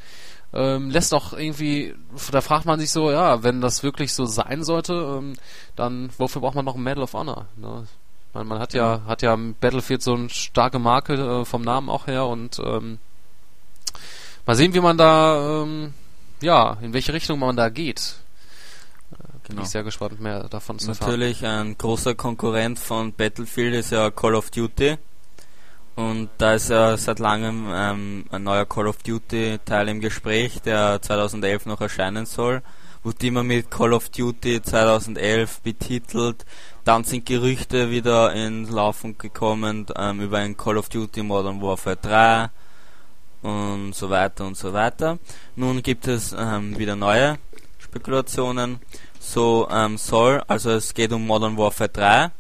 ähm, 0.54 0.90
lässt 0.90 1.14
auch 1.14 1.34
irgendwie, 1.34 1.96
da 2.32 2.42
fragt 2.42 2.66
man 2.66 2.80
sich 2.80 2.92
so, 2.92 3.12
ja, 3.12 3.44
wenn 3.44 3.62
das 3.62 3.84
wirklich 3.84 4.14
so 4.14 4.26
sein 4.26 4.64
sollte, 4.64 4.94
ähm, 4.94 5.34
dann 5.76 6.10
wofür 6.18 6.42
braucht 6.42 6.56
man 6.56 6.66
noch 6.66 6.76
ein 6.76 6.84
Medal 6.84 7.04
of 7.04 7.14
Honor? 7.14 7.48
Ne? 7.56 7.88
Man, 8.34 8.48
man 8.48 8.60
hat 8.60 8.74
ja, 8.74 9.02
hat 9.08 9.22
ja 9.22 9.36
Battlefield 9.36 10.02
so 10.02 10.14
eine 10.14 10.30
starke 10.30 10.80
Marke 10.80 11.14
äh, 11.14 11.46
vom 11.46 11.62
Namen 11.62 11.90
auch 11.90 12.08
her 12.08 12.26
und 12.26 12.60
ähm, 12.60 13.00
mal 14.46 14.56
sehen, 14.56 14.74
wie 14.74 14.80
man 14.82 14.98
da, 14.98 15.62
ähm, 15.64 15.94
ja, 16.42 16.78
in 16.82 16.94
welche 16.94 17.14
Richtung 17.14 17.40
man 17.40 17.56
da 17.56 17.70
geht. 17.70 18.16
Bin 19.48 19.56
Genau. 19.58 19.64
ich 19.64 19.70
sehr 19.70 19.84
gespannt, 19.84 20.22
mehr 20.22 20.48
davon 20.48 20.80
zu 20.80 20.90
erfahren. 20.90 21.10
Natürlich 21.10 21.46
ein 21.46 21.78
großer 21.78 22.16
Konkurrent 22.16 22.80
von 22.80 23.12
Battlefield 23.12 23.76
ist 23.76 23.92
ja 23.92 24.10
Call 24.10 24.36
of 24.36 24.50
Duty. 24.52 24.98
Und 26.02 26.30
da 26.40 26.56
ist 26.56 26.70
ja 26.70 26.98
seit 26.98 27.20
langem 27.20 27.68
ähm, 27.72 28.26
ein 28.32 28.42
neuer 28.44 28.66
Call 28.66 28.88
of 28.88 29.04
Duty 29.04 29.60
Teil 29.64 29.88
im 29.88 30.00
Gespräch, 30.00 30.60
der 30.60 31.00
2011 31.00 31.68
noch 31.68 31.80
erscheinen 31.80 32.26
soll. 32.26 32.64
Wurde 33.04 33.28
immer 33.28 33.44
mit 33.44 33.70
Call 33.70 33.94
of 33.94 34.10
Duty 34.10 34.64
2011 34.64 35.62
betitelt. 35.62 36.44
Dann 36.86 37.04
sind 37.04 37.28
Gerüchte 37.28 37.92
wieder 37.92 38.34
ins 38.34 38.72
Laufen 38.72 39.16
gekommen 39.20 39.86
ähm, 39.96 40.22
über 40.22 40.40
ein 40.40 40.58
Call 40.58 40.78
of 40.80 40.90
Duty 40.90 41.22
Modern 41.22 41.62
Warfare 41.62 41.98
3 41.98 42.50
und 43.44 43.94
so 43.94 44.10
weiter 44.10 44.46
und 44.46 44.58
so 44.58 44.74
weiter. 44.74 45.20
Nun 45.56 45.84
gibt 45.84 46.08
es 46.08 46.36
ähm, 46.36 46.80
wieder 46.80 46.96
neue 46.96 47.38
Spekulationen. 47.78 48.80
So 49.20 49.68
ähm, 49.70 50.00
soll, 50.00 50.42
also 50.48 50.72
es 50.72 50.96
geht 50.96 51.12
um 51.12 51.28
Modern 51.28 51.58
Warfare 51.58 51.90
3 51.90 52.32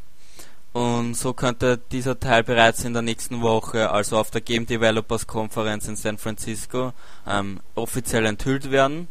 und 0.74 1.16
so 1.16 1.34
könnte 1.34 1.78
dieser 1.92 2.20
Teil 2.20 2.44
bereits 2.44 2.86
in 2.86 2.94
der 2.94 3.02
nächsten 3.02 3.42
Woche, 3.42 3.92
also 3.92 4.18
auf 4.18 4.32
der 4.32 4.42
Game 4.42 4.66
Developers 4.66 5.28
Konferenz 5.28 5.88
in 5.88 5.98
San 5.98 6.18
Francisco, 6.18 6.94
ähm, 7.28 7.60
offiziell 7.76 8.26
enthüllt 8.26 8.72
werden. 8.72 9.10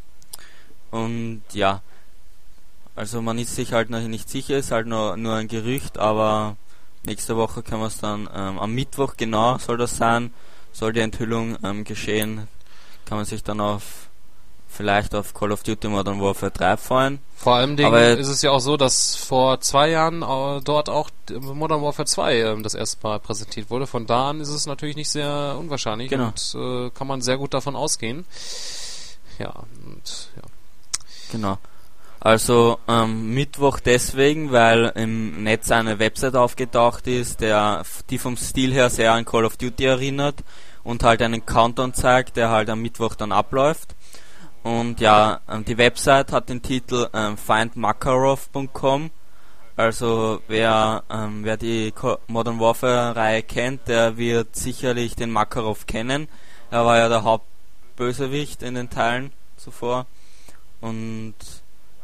Und 0.90 1.42
ja, 1.53 1.83
also 2.96 3.20
man 3.23 3.38
ist 3.38 3.55
sich 3.55 3.73
halt 3.73 3.90
noch 3.90 4.01
nicht 4.01 4.29
sicher, 4.29 4.57
ist 4.57 4.73
halt 4.73 4.87
nur, 4.87 5.16
nur 5.16 5.35
ein 5.37 5.49
Gerücht, 5.49 5.99
aber 5.99 6.57
nächste 7.05 7.37
Woche 7.37 7.62
können 7.62 7.83
wir 7.83 7.87
es 7.87 7.99
dann 7.99 8.29
ähm, 8.35 8.59
am 8.59 8.75
Mittwoch 8.75 9.14
genau 9.16 9.59
soll 9.59 9.77
das 9.77 9.96
sein, 9.96 10.33
soll 10.73 10.92
die 10.92 11.01
Enthüllung 11.01 11.57
ähm, 11.62 11.85
geschehen, 11.85 12.49
kann 13.05 13.18
man 13.18 13.25
sich 13.25 13.42
dann 13.42 13.61
auf 13.61 14.10
vielleicht 14.71 15.15
auf 15.15 15.35
Call 15.35 15.53
of 15.53 15.63
Duty 15.63 15.89
Modern 15.89 16.21
Warfare 16.21 16.51
3 16.53 16.77
freuen. 16.77 17.19
Vor 17.37 17.55
allem 17.55 17.77
ist 18.19 18.29
es 18.29 18.43
ja 18.43 18.51
auch 18.51 18.61
so, 18.61 18.77
dass 18.77 19.17
vor 19.17 19.61
zwei 19.61 19.91
Jahren 19.91 20.23
äh, 20.23 20.61
dort 20.63 20.89
auch 20.89 21.11
Modern 21.41 21.83
Warfare 21.83 22.07
2 22.07 22.37
ähm, 22.37 22.63
das 22.63 22.75
erste 22.75 22.99
Mal 23.03 23.19
präsentiert 23.19 23.71
wurde. 23.71 23.87
Von 23.87 24.07
da 24.07 24.31
an 24.31 24.41
ist 24.41 24.49
es 24.51 24.67
natürlich 24.67 24.97
nicht 24.97 25.11
sehr 25.11 25.57
unwahrscheinlich 25.59 26.11
Genau. 26.11 26.27
und 26.29 26.55
äh, 26.55 26.91
kann 26.91 27.07
man 27.07 27.21
sehr 27.23 27.39
gut 27.39 27.55
davon 27.55 27.77
ausgehen. 27.77 28.25
Ja, 29.39 29.55
und 29.87 30.29
ja. 30.37 30.43
Genau. 31.33 31.59
Also 32.23 32.79
ähm, 32.87 33.33
Mittwoch 33.33 33.81
deswegen, 33.81 34.53
weil 34.53 34.93
im 34.95 35.43
Netz 35.43 35.71
eine 35.71 35.99
Website 35.99 36.37
aufgetaucht 36.37 37.07
ist, 37.07 37.41
der, 37.41 37.83
die 38.11 38.19
vom 38.19 38.37
Stil 38.37 38.75
her 38.75 38.91
sehr 38.91 39.15
an 39.15 39.25
Call 39.25 39.47
of 39.47 39.57
Duty 39.57 39.87
erinnert 39.87 40.37
und 40.85 41.03
halt 41.03 41.23
einen 41.23 41.47
Countdown 41.47 41.95
zeigt, 41.95 42.37
der 42.37 42.51
halt 42.51 42.69
am 42.69 42.83
Mittwoch 42.83 43.15
dann 43.15 43.33
abläuft. 43.33 43.95
Und 44.62 45.01
ja, 45.01 45.40
ähm, 45.49 45.64
die 45.64 45.79
Website 45.79 46.33
hat 46.33 46.49
den 46.49 46.62
Titel 46.62 47.09
ähm, 47.14 47.37
findmakarov.com. 47.37 49.11
Also 49.77 50.42
wer, 50.49 51.05
ähm, 51.09 51.44
wer 51.44 51.57
die 51.57 51.94
Modern 52.27 52.61
Warfare 52.61 53.16
Reihe 53.16 53.42
kennt, 53.42 53.88
der 53.88 54.18
wird 54.18 54.55
sicherlich 54.55 55.16
den 55.16 55.31
Makarov 55.31 55.87
kennen. 55.87 56.29
Er 56.70 56.85
war 56.85 56.99
ja 56.99 57.09
der 57.09 57.23
Hauptbösewicht 57.23 58.62
in 58.62 58.75
den 58.75 58.90
Teilen 58.90 59.33
zuvor. 59.57 60.07
Und 60.83 61.35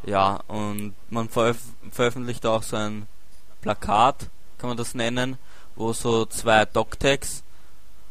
ja, 0.05 0.40
und 0.47 0.95
man 1.11 1.29
veröf 1.29 1.59
veröffentlicht 1.90 2.47
auch 2.47 2.62
so 2.62 2.77
ein 2.77 3.07
Plakat, 3.61 4.29
kann 4.59 4.69
man 4.69 4.77
das 4.77 4.95
nennen, 4.95 5.38
wo 5.75 5.92
so 5.92 6.25
zwei 6.27 6.64
Doctags, 6.64 7.42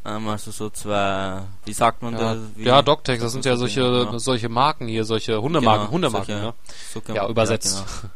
also 0.06 0.52
so 0.52 0.70
zwei, 0.70 1.42
wie 1.66 1.74
sagt 1.74 2.02
man 2.04 2.14
Ja, 2.14 2.20
das? 2.36 2.38
Wie, 2.56 2.64
ja 2.64 2.82
Doctex, 2.82 3.22
das 3.24 3.32
sind 3.32 3.44
ja 3.46 3.54
so 3.56 3.62
solche, 3.62 3.82
genau. 3.82 4.18
solche 4.20 4.50
Marken 4.50 4.88
hier, 4.88 5.04
solche 5.06 5.42
Hundemarken, 5.42 5.86
Genau, 5.86 5.92
Hundemarken, 5.94 6.54
solche- 6.94 7.14
Ja, 7.14 7.24
man- 7.24 7.32
übersetzt. 7.32 7.84
genau. 7.86 8.12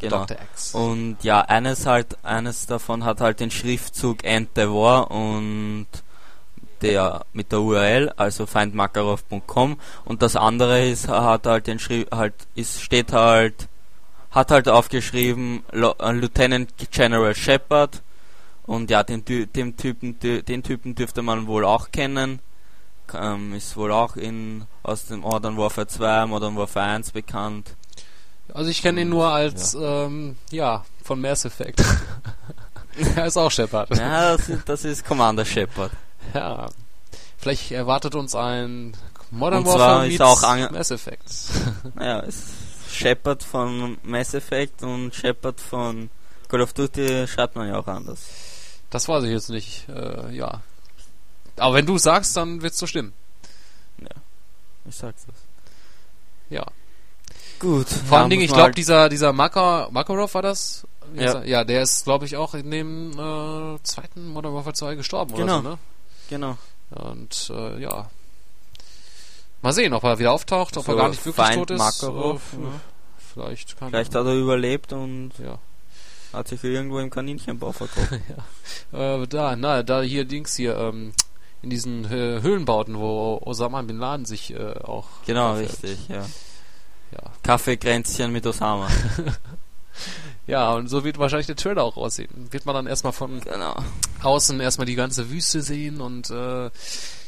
Genau. 0.00 0.24
X. 0.52 0.74
Und 0.76 1.16
ja, 1.22 1.40
eines 1.40 1.84
halt, 1.84 2.18
eines 2.24 2.66
davon 2.66 3.04
hat 3.04 3.20
halt 3.20 3.40
den 3.40 3.50
Schriftzug 3.50 4.22
End 4.22 4.50
the 4.54 4.62
War 4.68 5.10
und 5.10 5.88
der 6.82 7.24
mit 7.32 7.50
der 7.50 7.60
URL, 7.60 8.12
also 8.16 8.46
findmakarov.com 8.46 9.80
und 10.04 10.22
das 10.22 10.36
andere 10.36 10.86
ist 10.86 11.08
hat 11.08 11.46
halt 11.48 11.66
den 11.66 11.80
Schri 11.80 12.06
halt 12.12 12.34
ist 12.54 12.80
steht 12.80 13.12
halt 13.12 13.66
hat 14.30 14.52
halt 14.52 14.68
aufgeschrieben 14.68 15.64
äh, 15.72 16.12
Lieutenant 16.12 16.72
General 16.92 17.34
Shepard 17.34 18.00
und 18.68 18.88
ja 18.90 19.02
den 19.02 19.24
dem 19.24 19.76
Typen 19.76 20.18
den 20.20 20.62
Typen 20.62 20.94
dürfte 20.94 21.22
man 21.22 21.46
wohl 21.48 21.64
auch 21.64 21.90
kennen 21.90 22.38
ähm, 23.14 23.54
ist 23.54 23.76
wohl 23.76 23.90
auch 23.90 24.14
in 24.16 24.64
aus 24.82 25.06
dem 25.06 25.20
Modern 25.20 25.56
Warfare 25.56 25.86
2 25.88 26.26
Modern 26.26 26.56
Warfare 26.56 26.86
1 26.90 27.10
bekannt 27.12 27.74
Also 28.54 28.70
ich 28.70 28.80
kenne 28.82 29.00
ihn 29.00 29.08
nur 29.08 29.28
als, 29.28 29.74
ähm, 29.74 30.36
ja, 30.50 30.84
von 31.02 31.20
Mass 31.20 31.44
Effect. 31.44 31.82
er 33.16 33.26
ist 33.26 33.36
auch 33.36 33.50
Shepard. 33.50 33.90
ja 33.96 34.36
das 34.36 34.48
ist, 34.48 34.68
das 34.68 34.84
ist 34.84 35.04
Commander 35.06 35.44
Shepard 35.44 35.90
Ja. 36.34 36.68
Vielleicht 37.38 37.70
erwartet 37.72 38.14
uns 38.14 38.34
ein 38.34 38.94
Modern 39.30 39.60
Und 39.60 39.66
Warfare 39.66 40.04
ist 40.06 40.10
meets 40.12 40.20
auch 40.20 40.42
ange- 40.42 40.70
Mass 40.72 40.90
Effect. 40.90 41.24
Naja, 41.94 42.20
es 42.26 42.44
Shepard 42.90 43.42
von 43.42 43.96
Mass 44.02 44.34
Effect 44.34 44.82
und 44.82 45.14
Shepard 45.14 45.60
von 45.60 46.10
Call 46.48 46.62
of 46.62 46.72
Duty 46.72 47.26
schreibt 47.28 47.54
man 47.56 47.68
ja 47.68 47.78
auch 47.78 47.86
anders. 47.86 48.20
Das 48.90 49.08
weiß 49.08 49.24
ich 49.24 49.30
jetzt 49.30 49.50
nicht. 49.50 49.88
Äh, 49.88 50.34
ja. 50.34 50.62
Aber 51.56 51.74
wenn 51.74 51.86
du 51.86 51.98
sagst, 51.98 52.36
dann 52.36 52.62
wird's 52.62 52.78
so 52.78 52.86
stimmen. 52.86 53.12
Ich 54.88 54.96
sag's 54.96 55.26
das. 55.26 55.34
Ja. 56.48 56.64
Gut. 57.58 57.88
Vor 57.88 58.18
allem 58.18 58.30
Dingen, 58.30 58.42
ich 58.42 58.52
glaube, 58.52 58.70
dieser 58.72 59.10
dieser 59.10 59.34
Makar, 59.34 59.90
Makarov 59.90 60.32
war 60.34 60.40
das? 60.40 60.86
Wie 61.12 61.22
Ja. 61.22 61.32
er? 61.40 61.44
ja, 61.46 61.64
der 61.64 61.82
ist, 61.82 62.04
glaube 62.04 62.24
ich, 62.24 62.36
auch 62.38 62.54
in 62.54 62.70
dem 62.70 63.12
äh, 63.12 63.78
zweiten 63.82 64.28
Modern 64.28 64.54
Warfare 64.54 64.72
2 64.74 64.94
gestorben 64.94 65.34
Genau. 65.34 65.58
oder 65.58 65.62
so, 65.62 65.68
ne? 65.68 65.78
Genau. 66.30 66.56
Und 66.90 67.50
äh, 67.54 67.82
ja. 67.82 68.08
Mal 69.60 69.72
sehen, 69.74 69.92
ob 69.92 70.04
er 70.04 70.18
wieder 70.18 70.32
auftaucht, 70.32 70.76
ob 70.78 70.86
er 70.88 70.92
So 70.92 70.96
gar 70.98 71.08
nicht 71.10 71.26
wirklich 71.26 71.46
Feind 71.46 71.56
tot 71.68 71.70
ist. 71.72 71.78
Makarov, 71.78 72.40
Äh, 72.54 72.62
ja. 72.62 72.80
Vielleicht 73.34 73.78
kann 73.78 73.90
Vielleicht 73.90 74.14
hat 74.14 74.24
er 74.26 74.34
überlebt 74.34 74.92
und 74.94 75.32
ja. 75.38 75.58
Hat 76.32 76.48
sich 76.48 76.62
irgendwo 76.62 76.98
im 76.98 77.10
Kaninchenbau 77.10 77.72
verkauft. 77.72 78.12
ja. 78.92 79.22
Äh, 79.22 79.26
da, 79.26 79.56
na, 79.56 79.82
da 79.82 80.02
hier 80.02 80.24
Dings 80.24 80.56
hier, 80.56 80.76
ähm, 80.76 81.12
in 81.62 81.70
diesen 81.70 82.04
äh, 82.04 82.40
Höhlenbauten, 82.42 82.98
wo 82.98 83.40
Osama 83.44 83.82
Bin 83.82 83.98
Laden 83.98 84.26
sich 84.26 84.54
äh, 84.54 84.74
auch. 84.84 85.06
Genau, 85.26 85.52
aufhält. 85.52 85.70
richtig, 85.70 86.08
ja. 86.08 86.24
Ja. 87.10 87.32
Kaffeekränzchen 87.42 88.30
mit 88.30 88.46
Osama. 88.46 88.88
ja, 90.46 90.72
und 90.74 90.88
so 90.88 91.04
wird 91.04 91.18
wahrscheinlich 91.18 91.46
der 91.46 91.56
Trailer 91.56 91.82
auch 91.82 91.96
aussehen. 91.96 92.28
Wird 92.50 92.66
man 92.66 92.74
dann 92.74 92.86
erstmal 92.86 93.14
von 93.14 93.40
genau. 93.40 93.76
außen 94.22 94.60
erstmal 94.60 94.86
die 94.86 94.94
ganze 94.94 95.30
Wüste 95.30 95.62
sehen 95.62 96.00
und 96.00 96.30
äh, 96.30 96.70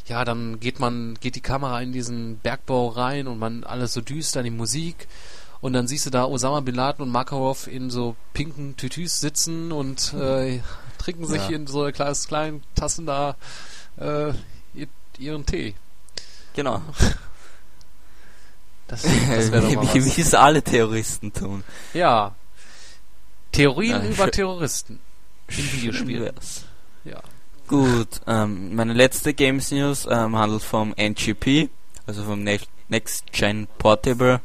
ja, 0.06 0.24
dann 0.24 0.60
geht 0.60 0.80
man, 0.80 1.16
geht 1.20 1.36
die 1.36 1.40
Kamera 1.40 1.80
in 1.80 1.92
diesen 1.92 2.38
Bergbau 2.38 2.88
rein 2.88 3.26
und 3.26 3.38
man 3.38 3.64
alles 3.64 3.94
so 3.94 4.00
düster, 4.00 4.42
die 4.42 4.50
Musik 4.50 5.08
und 5.60 5.72
dann 5.72 5.86
siehst 5.86 6.06
du 6.06 6.10
da 6.10 6.24
Osama 6.24 6.60
Bin 6.60 6.74
Laden 6.74 7.02
und 7.02 7.10
Makarov 7.10 7.66
in 7.66 7.90
so 7.90 8.16
pinken 8.34 8.76
Tütüs 8.76 9.20
sitzen 9.20 9.72
und 9.72 10.12
äh, 10.14 10.60
trinken 10.98 11.26
sich 11.26 11.42
Ja. 11.48 11.56
in 11.56 11.66
so 11.66 11.90
kleines 11.92 12.26
kleinen 12.28 12.62
Tassen 12.74 13.06
da 13.06 13.36
äh, 13.98 14.30
ihr- 14.74 14.88
ihren 15.18 15.44
Tee. 15.46 15.74
Genau. 16.54 16.82
Das, 18.88 19.02
das 19.02 19.52
wäre 19.52 19.60
doch 19.62 19.74
mal 19.84 19.94
wie, 19.94 20.04
was. 20.04 20.16
wie 20.16 20.20
es 20.20 20.34
alle 20.34 20.62
Terroristen 20.62 21.32
tun. 21.32 21.62
Ja. 21.94 22.34
Theorien 23.52 24.02
Ja, 24.02 24.10
über 24.10 24.30
Terroristen 24.32 24.98
in 25.48 25.72
Videospielen. 25.72 26.32
Ja. 27.04 27.20
Gut, 27.68 28.20
ähm, 28.26 28.74
meine 28.74 28.92
letzte 28.94 29.32
Games 29.32 29.70
News 29.70 30.06
ähm, 30.10 30.34
handelt 30.36 30.62
vom 30.64 30.92
NGP, 30.96 31.68
also 32.06 32.24
vom 32.24 32.42
Ne- 32.42 32.58
Next 32.88 33.30
Gen 33.32 33.68
Portable. 33.78 34.40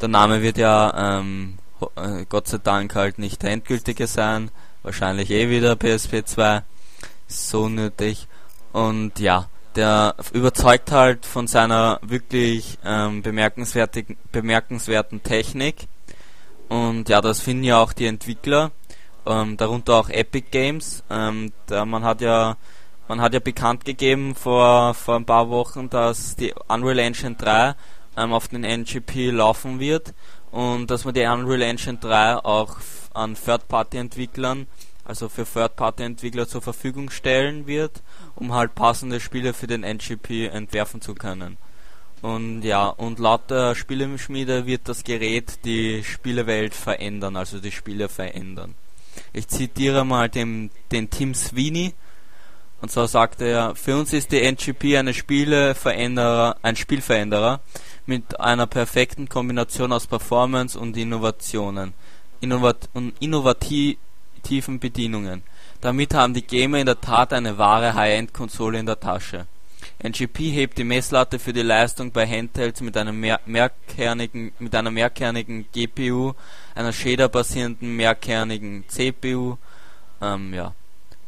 Der 0.00 0.08
Name 0.08 0.42
wird 0.42 0.58
ja 0.58 1.20
ähm, 1.20 1.58
äh, 1.96 2.24
Gott 2.28 2.48
sei 2.48 2.58
Dank 2.58 2.94
halt 2.94 3.18
nicht 3.18 3.42
der 3.42 3.50
endgültige 3.50 4.06
sein. 4.06 4.50
Wahrscheinlich 4.82 5.30
eh 5.30 5.50
wieder 5.50 5.76
PSP 5.76 6.24
2. 6.24 6.62
Ist 7.28 7.48
so 7.48 7.68
nötig. 7.68 8.28
Und 8.72 9.18
ja, 9.18 9.48
der 9.74 10.14
überzeugt 10.32 10.92
halt 10.92 11.26
von 11.26 11.46
seiner 11.46 11.98
wirklich 12.02 12.78
ähm, 12.84 13.22
bemerkenswertigen, 13.22 14.16
bemerkenswerten 14.30 15.22
Technik. 15.22 15.88
Und 16.68 17.08
ja, 17.08 17.20
das 17.20 17.40
finden 17.40 17.64
ja 17.64 17.78
auch 17.78 17.92
die 17.92 18.06
Entwickler 18.06 18.70
ähm, 19.28 19.56
darunter 19.56 19.94
auch 19.94 20.08
Epic 20.08 20.48
Games. 20.50 21.02
Ähm, 21.10 21.52
da 21.66 21.84
man 21.84 22.04
hat 22.04 22.20
ja 22.20 22.56
man 23.08 23.20
hat 23.20 23.34
ja 23.34 23.40
bekannt 23.40 23.84
gegeben 23.84 24.34
vor 24.34 24.94
vor 24.94 25.16
ein 25.16 25.26
paar 25.26 25.48
Wochen, 25.50 25.90
dass 25.90 26.36
die 26.36 26.54
Unreal 26.68 26.98
Engine 26.98 27.36
3 27.36 27.74
ähm, 28.18 28.32
auf 28.32 28.48
den 28.48 28.64
NGP 28.64 29.30
laufen 29.30 29.80
wird 29.80 30.12
und 30.50 30.90
dass 30.90 31.04
man 31.04 31.14
die 31.14 31.24
Unreal 31.24 31.62
Engine 31.62 31.98
3 31.98 32.36
auch 32.36 32.76
an 33.14 33.34
Third-Party-Entwicklern, 33.34 34.66
also 35.04 35.28
für 35.28 35.44
Third-Party-Entwickler 35.44 36.48
zur 36.48 36.62
Verfügung 36.62 37.10
stellen 37.10 37.66
wird, 37.66 38.02
um 38.34 38.52
halt 38.54 38.74
passende 38.74 39.20
Spiele 39.20 39.54
für 39.54 39.66
den 39.66 39.82
NGP 39.82 40.48
entwerfen 40.48 41.00
zu 41.00 41.14
können. 41.14 41.56
Und 42.20 42.62
ja, 42.62 42.88
und 42.88 43.18
laut 43.18 43.50
der 43.50 43.74
Spieleschmiede 43.74 44.66
wird 44.66 44.88
das 44.88 45.04
Gerät 45.04 45.64
die 45.64 46.02
Spielewelt 46.02 46.74
verändern, 46.74 47.36
also 47.36 47.60
die 47.60 47.70
Spiele 47.70 48.08
verändern. 48.08 48.74
Ich 49.32 49.48
zitiere 49.48 50.04
mal 50.04 50.28
den, 50.28 50.70
den 50.90 51.10
Tim 51.10 51.34
Sweeney. 51.34 51.94
Und 52.80 52.90
zwar 52.90 53.08
sagte 53.08 53.44
er, 53.44 53.74
für 53.74 53.96
uns 53.96 54.12
ist 54.12 54.30
die 54.30 54.40
NGP 54.40 54.98
eine 54.98 55.14
Spieleveränderer, 55.14 56.56
ein 56.62 56.76
Spielveränderer 56.76 57.60
mit 58.08 58.40
einer 58.40 58.66
perfekten 58.66 59.28
Kombination 59.28 59.92
aus 59.92 60.06
Performance 60.06 60.78
und 60.78 60.96
Innovationen. 60.96 61.92
Innovat 62.40 62.88
und 62.94 63.12
innovativen 63.20 64.80
Bedienungen. 64.80 65.42
Damit 65.80 66.14
haben 66.14 66.34
die 66.34 66.46
Gamer 66.46 66.78
in 66.78 66.86
der 66.86 67.00
Tat 67.00 67.32
eine 67.32 67.58
wahre 67.58 67.94
High-End-Konsole 67.94 68.78
in 68.78 68.86
der 68.86 68.98
Tasche. 68.98 69.46
NGP 70.02 70.52
hebt 70.52 70.78
die 70.78 70.84
Messlatte 70.84 71.38
für 71.38 71.52
die 71.52 71.62
Leistung 71.62 72.12
bei 72.12 72.26
Handhelds 72.26 72.80
mit 72.80 72.96
einer 72.96 73.12
mehrkernigen 73.12 74.52
GPU, 75.72 76.32
einer 76.74 76.92
Shader-basierenden 76.92 77.96
mehrkernigen 77.96 78.84
CPU, 78.88 79.56
ähm, 80.20 80.54
ja, 80.54 80.74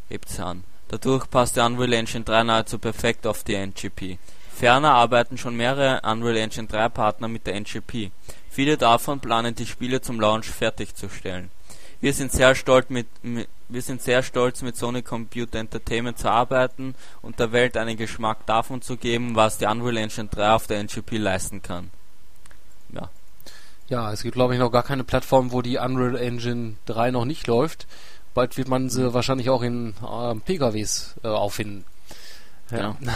hebt 0.08 0.28
sie 0.28 0.44
an. 0.44 0.64
Dadurch 0.88 1.30
passt 1.30 1.56
die 1.56 1.60
Unreal 1.60 1.92
Engine 1.92 2.24
3 2.24 2.44
nahezu 2.44 2.78
perfekt 2.78 3.26
auf 3.26 3.44
die 3.44 3.54
NGP. 3.54 4.18
Ferner 4.60 4.92
arbeiten 4.92 5.38
schon 5.38 5.56
mehrere 5.56 6.02
Unreal 6.02 6.36
Engine 6.36 6.68
3 6.68 6.90
Partner 6.90 7.28
mit 7.28 7.46
der 7.46 7.54
NGP. 7.54 8.10
Viele 8.50 8.76
davon 8.76 9.18
planen 9.18 9.54
die 9.54 9.64
Spiele 9.64 10.02
zum 10.02 10.20
Launch 10.20 10.50
fertigzustellen. 10.50 11.50
Wir 12.02 12.12
sind 12.12 12.30
sehr 12.30 12.54
stolz 12.54 12.90
mit, 12.90 13.06
mit 13.22 13.48
wir 13.70 13.80
sind 13.80 14.02
sehr 14.02 14.22
stolz 14.22 14.60
mit 14.60 14.76
Sony 14.76 15.00
Computer 15.00 15.58
Entertainment 15.58 16.18
zu 16.18 16.30
arbeiten 16.30 16.94
und 17.22 17.40
der 17.40 17.52
Welt 17.52 17.78
einen 17.78 17.96
Geschmack 17.96 18.44
davon 18.44 18.82
zu 18.82 18.98
geben, 18.98 19.34
was 19.34 19.56
die 19.56 19.64
Unreal 19.64 19.96
Engine 19.96 20.28
3 20.28 20.50
auf 20.50 20.66
der 20.66 20.80
NGP 20.80 21.12
leisten 21.12 21.62
kann. 21.62 21.88
Ja, 22.92 23.08
Ja, 23.88 24.12
es 24.12 24.22
gibt 24.22 24.34
glaube 24.34 24.52
ich 24.52 24.60
noch 24.60 24.70
gar 24.70 24.82
keine 24.82 25.04
Plattform, 25.04 25.52
wo 25.52 25.62
die 25.62 25.78
Unreal 25.78 26.16
Engine 26.16 26.74
3 26.84 27.12
noch 27.12 27.24
nicht 27.24 27.46
läuft. 27.46 27.86
Bald 28.34 28.58
wird 28.58 28.68
man 28.68 28.90
sie 28.90 29.14
wahrscheinlich 29.14 29.48
auch 29.48 29.62
in 29.62 29.94
ähm, 30.06 30.42
PKWs 30.42 31.14
äh, 31.24 31.28
auffinden. 31.28 31.86
Genau. 32.68 32.96
Ja, 33.00 33.14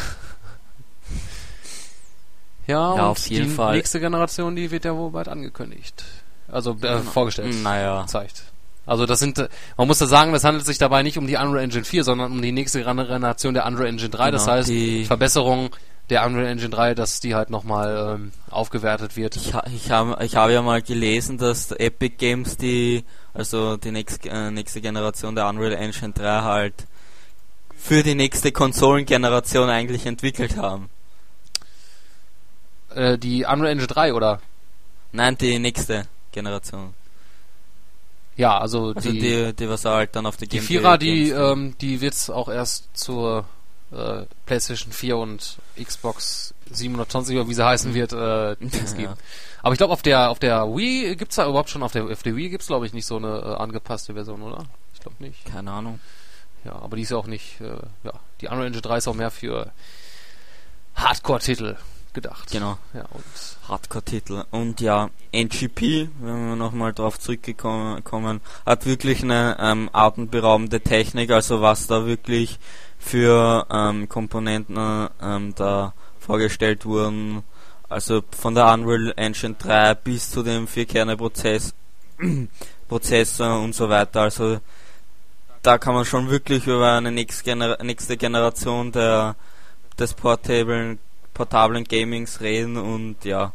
und 1.11 2.73
Ja, 2.73 2.91
auf 3.09 3.27
jeden 3.27 3.49
die 3.49 3.55
Fall. 3.55 3.77
nächste 3.77 4.01
Generation, 4.01 4.57
die 4.57 4.71
wird 4.71 4.85
ja 4.85 4.95
wohl 4.97 5.11
bald 5.11 5.29
angekündigt. 5.29 6.05
Also 6.51 6.77
äh, 6.83 6.99
vorgestellt. 7.01 7.55
naja. 7.63 8.03
Gezeigt. 8.03 8.45
Also 8.87 9.07
das 9.07 9.19
sind, 9.19 9.39
äh, 9.39 9.49
man 9.77 9.87
muss 9.87 9.99
da 9.99 10.07
sagen, 10.07 10.35
es 10.35 10.45
handelt 10.45 10.67
sich 10.67 10.79
dabei 10.79 11.03
nicht 11.03 11.17
um 11.19 11.27
die 11.27 11.37
Unreal 11.37 11.65
Engine 11.65 11.85
4, 11.85 12.05
sondern 12.05 12.33
um 12.33 12.43
die 12.43 12.53
nächste 12.53 12.83
Generation 12.83 13.55
der 13.55 13.67
Unreal 13.67 13.87
Engine 13.89 14.11
3. 14.11 14.31
das 14.31 14.45
Genau, 14.45 14.57
heißt, 14.57 14.69
die- 14.69 15.05
Verbesserung 15.07 15.71
der 16.11 16.27
Unreal 16.27 16.47
Engine 16.47 16.69
3, 16.69 16.95
dass 16.95 17.19
die 17.21 17.35
halt 17.35 17.49
nochmal 17.49 18.17
ähm, 18.17 18.33
aufgewertet 18.51 19.17
wird. 19.17 19.37
Ich, 19.37 19.55
ich 19.75 19.91
habe 19.91 20.23
ich 20.23 20.37
habe 20.37 20.53
ja 20.53 20.61
mal 20.61 20.83
gelesen, 20.83 21.39
dass 21.39 21.71
Epic 21.73 22.17
Games 22.19 22.59
die, 22.59 23.05
also 23.33 23.79
die 23.79 23.91
nächst, 23.91 24.27
äh, 24.27 24.51
nächste 24.51 24.83
Generation 24.83 25.35
der 25.35 25.49
Unreal 25.49 25.73
Engine 25.73 26.13
3 26.13 26.43
halt 26.43 26.75
für 27.75 28.03
die 28.03 28.15
nächste 28.15 28.53
Konsolengeneration 28.53 29.71
eigentlich 29.71 30.05
entwickelt 30.05 30.59
haben. 30.59 30.91
Äh, 32.95 33.19
die 33.19 33.45
Unreal 33.45 33.73
Engine 33.73 33.87
3, 33.87 34.15
oder? 34.15 34.41
Nein, 35.13 35.37
die 35.39 35.59
nächste 35.59 36.07
Generation. 36.33 36.95
Ja, 38.37 38.59
also, 38.59 38.93
Also 38.95 39.13
die, 39.13 39.21
die, 39.21 39.53
die, 39.53 39.69
was 39.69 39.85
halt 39.85 40.17
dann 40.17 40.27
auf 40.27 40.37
die 40.37 40.49
die 40.49 40.57
Game 40.59 40.67
Vierer, 40.67 40.99
die, 40.99 41.31
ähm, 41.31 41.77
die 41.81 42.01
wird's 42.01 42.31
auch 42.31 42.49
erst 42.49 42.89
zur 42.97 43.45
äh, 43.93 44.23
PlayStation 44.47 44.93
4 44.93 45.17
und 45.17 45.59
Xbox 45.81 46.53
720 46.71 47.37
oder 47.37 47.49
wie 47.49 47.55
sie 47.55 47.65
heißen 47.65 47.95
wird, 47.95 48.13
äh, 48.13 48.57
Dings 48.57 48.93
Ja. 48.93 48.99
geben. 48.99 49.13
Aber 49.63 49.73
ich 49.73 49.79
glaube 49.79 49.93
auf 49.93 50.03
der 50.03 50.31
auf 50.31 50.41
der 50.41 50.67
Wii 50.67 51.15
gibt's 51.17 51.37
da 51.37 51.47
überhaupt 51.49 51.71
schon 51.71 51.83
auf 51.85 51.93
der 51.93 52.05
auf 52.05 52.23
der 52.25 52.35
Wii 52.35 52.51
gibt's 52.51 52.67
glaube 52.67 52.87
ich 52.87 52.93
nicht 52.93 53.07
so 53.07 53.17
eine 53.17 53.39
äh, 53.39 53.55
angepasste 53.55 54.15
Version, 54.15 54.43
oder? 54.43 54.65
Ich 54.95 55.01
glaube 55.01 55.23
nicht. 55.23 55.45
Keine 55.45 55.71
Ahnung. 55.71 56.01
Ja, 56.65 56.73
aber 56.73 56.97
die 56.97 57.03
ist 57.03 57.11
ja 57.11 57.17
auch 57.19 57.27
nicht, 57.27 57.61
äh, 57.61 57.77
ja, 58.05 58.13
die 58.41 58.47
Unreal 58.49 58.67
Engine 58.67 58.83
3 58.83 58.97
ist 58.97 59.07
auch 59.09 59.15
mehr 59.15 59.31
für 59.31 59.71
Hardcore-Titel 60.97 61.77
gedacht. 62.15 62.51
Genau. 62.51 62.79
Ja, 62.93 63.05
und 63.11 63.25
Hardcore-Titel. 63.69 64.45
Und 64.51 64.81
ja, 64.81 65.11
NGP, 65.33 66.09
wenn 66.21 66.49
wir 66.49 66.57
nochmal 66.57 66.93
drauf 66.93 67.19
zurückgekommen 67.19 68.03
kommen, 68.05 68.41
hat 68.65 68.87
wirklich 68.87 69.23
eine 69.23 69.57
ähm, 69.61 69.91
atemberaubende 69.93 70.81
Technik, 70.81 71.31
also 71.31 71.61
was 71.61 71.87
da 71.87 72.07
wirklich 72.07 72.59
für 72.99 73.67
ähm, 73.71 74.09
Komponenten 74.09 75.09
ähm, 75.21 75.55
da 75.55 75.93
vorgestellt 76.21 76.87
wurden. 76.87 77.43
Also 77.89 78.23
von 78.31 78.55
der 78.55 78.73
Unreal 78.73 79.13
Engine 79.17 79.57
3 79.59 79.95
bis 79.97 80.31
zu 80.31 80.43
dem 80.43 80.67
Vierkerne-Prozess 80.67 81.75
Prozessor 82.89 83.61
und 83.61 83.75
so 83.75 83.89
weiter. 83.89 84.23
Also 84.23 84.61
da 85.63 85.79
kann 85.79 85.95
man 85.95 86.05
schon 86.05 86.31
wirklich 86.31 86.67
über 86.67 86.93
eine 86.93 87.11
nächste 87.13 88.17
Generation 88.17 88.93
der 88.93 89.37
des 89.99 90.15
portablen 90.15 90.99
portablen 91.35 91.85
Gamings 91.85 92.41
reden 92.41 92.77
und 92.77 93.25
ja 93.25 93.53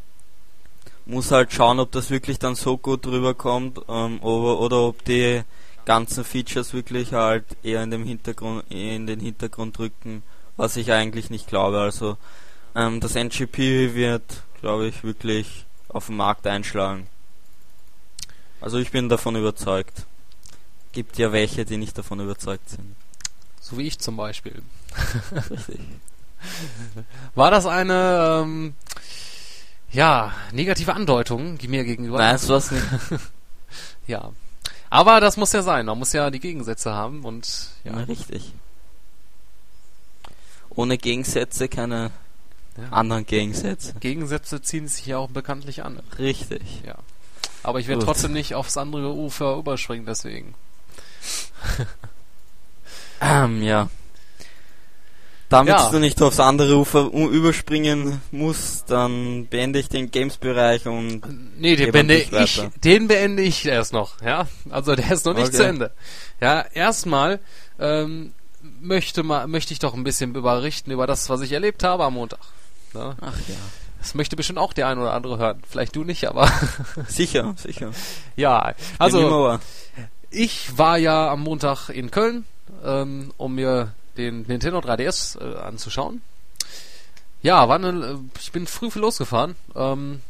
muss 1.09 1.31
halt 1.31 1.51
schauen, 1.51 1.79
ob 1.79 1.91
das 1.91 2.11
wirklich 2.11 2.39
dann 2.39 2.55
so 2.55 2.77
gut 2.77 3.05
rüberkommt 3.07 3.79
ähm, 3.89 4.21
oder, 4.21 4.59
oder 4.59 4.81
ob 4.83 5.03
die 5.05 5.41
ganzen 5.85 6.23
Features 6.23 6.73
wirklich 6.73 7.13
halt 7.13 7.45
eher 7.63 7.81
in 7.83 7.91
dem 7.91 8.05
Hintergrund 8.05 8.63
in 8.69 9.07
den 9.07 9.19
Hintergrund 9.19 9.79
rücken, 9.79 10.23
was 10.55 10.77
ich 10.77 10.91
eigentlich 10.91 11.31
nicht 11.31 11.47
glaube. 11.47 11.79
Also 11.79 12.17
ähm, 12.75 12.99
das 12.99 13.15
NGP 13.15 13.95
wird, 13.95 14.43
glaube 14.61 14.87
ich, 14.87 15.03
wirklich 15.03 15.65
auf 15.87 16.05
den 16.05 16.17
Markt 16.17 16.45
einschlagen. 16.45 17.07
Also 18.61 18.77
ich 18.77 18.91
bin 18.91 19.09
davon 19.09 19.35
überzeugt. 19.35 20.05
Gibt 20.91 21.17
ja 21.17 21.31
welche, 21.31 21.65
die 21.65 21.77
nicht 21.77 21.97
davon 21.97 22.19
überzeugt 22.19 22.69
sind. 22.69 22.95
so 23.59 23.77
wie 23.77 23.87
ich 23.87 23.97
zum 23.99 24.15
Beispiel. 24.15 24.61
Richtig. 25.49 25.79
War 27.35 27.51
das 27.51 27.65
eine 27.65 28.41
ähm, 28.43 28.73
ja 29.91 30.33
negative 30.51 30.93
Andeutung 30.93 31.57
die 31.57 31.67
mir 31.67 31.83
gegenüber? 31.83 32.17
Nein, 32.17 32.35
es 32.35 32.47
war's 32.49 32.71
nicht. 32.71 32.85
Ja. 34.07 34.31
Aber 34.89 35.19
das 35.19 35.37
muss 35.37 35.53
ja 35.53 35.61
sein. 35.61 35.85
Man 35.85 35.99
muss 35.99 36.13
ja 36.13 36.31
die 36.31 36.39
Gegensätze 36.39 36.93
haben 36.93 37.23
und 37.23 37.69
ja. 37.83 37.91
Ja, 37.95 38.03
richtig. 38.05 38.53
Ohne 40.71 40.97
Gegensätze 40.97 41.67
keine 41.67 42.09
Ja. 42.75 42.89
anderen 42.89 43.25
Gegensätze. 43.27 43.93
Gegensätze 43.99 44.61
ziehen 44.63 44.87
sich 44.87 45.05
ja 45.05 45.17
auch 45.19 45.29
bekanntlich 45.29 45.83
an. 45.83 45.99
Richtig. 46.17 46.81
Ja. 46.87 46.95
Aber 47.61 47.79
ich 47.79 47.87
werde 47.87 48.03
trotzdem 48.03 48.31
nicht 48.33 48.55
aufs 48.55 48.77
andere 48.77 49.13
Ufer 49.13 49.57
überspringen, 49.57 50.07
deswegen. 50.07 50.55
Ähm, 53.21 53.61
ja. 53.61 53.89
Damit 55.49 55.73
Ja. 55.73 55.89
du 55.89 55.97
nicht 55.99 56.21
aufs 56.21 56.39
andere 56.39 56.77
Ufer 56.77 57.11
überspringen 57.11 58.21
musst, 58.31 58.91
dann 58.91 59.47
beende 59.47 59.79
ich 59.79 59.89
den 59.89 60.11
Games-Bereich 60.11 60.85
und 60.87 61.21
Nee, 61.59 61.75
den 61.75 61.91
beende 61.91 62.15
ich, 62.15 62.61
den 62.83 63.07
beende 63.07 63.41
ich 63.41 63.65
erst 63.65 63.91
noch, 63.91 64.21
ja. 64.21 64.47
Also 64.69 64.95
der 64.95 65.11
ist 65.11 65.25
noch 65.25 65.33
nicht 65.33 65.47
Okay. 65.47 65.57
zu 65.57 65.65
Ende. 65.65 65.91
Ja, 66.39 66.61
erstmal 66.73 67.39
ähm, 67.79 68.33
möchte 68.79 69.23
mal, 69.23 69.47
möchte 69.47 69.73
ich 69.73 69.79
doch 69.79 69.95
ein 69.95 70.03
bisschen 70.03 70.33
berichten 70.33 70.91
über 70.91 71.07
das, 71.07 71.29
was 71.29 71.41
ich 71.41 71.51
erlebt 71.51 71.83
habe 71.83 72.03
am 72.05 72.13
Montag. 72.13 72.39
Ne? 72.93 73.15
ach 73.19 73.37
ja. 73.47 73.55
Das 74.01 74.13
möchte 74.15 74.35
bestimmt 74.35 74.59
auch 74.59 74.71
der 74.73 74.87
ein 74.87 74.97
oder 74.99 75.13
andere 75.13 75.37
hören. 75.39 75.61
Vielleicht 75.67 75.95
du 75.95 76.03
nicht, 76.03 76.25
aber 76.29 76.49
Sicher, 77.07 77.53
sicher. 77.57 77.91
ja. 78.35 78.73
Also 78.97 79.59
ich 80.29 80.77
war 80.77 80.97
ja 80.97 81.29
am 81.31 81.41
Montag 81.41 81.89
in 81.89 82.11
Köln, 82.11 82.45
ähm, 82.85 83.33
um 83.37 83.55
mir 83.55 83.93
den 84.19 84.43
Nintendo 84.43 84.79
3DS 84.79 85.39
äh, 85.39 85.57
anzuschauen. 85.57 86.21
Ja, 87.41 87.67
war 87.69 87.75
eine, 87.75 87.89
äh, 87.89 88.15
ich 88.39 88.51
bin 88.51 88.67
früh 88.67 88.89
losgefahren. 88.93 89.55
Ähm, 89.75 90.21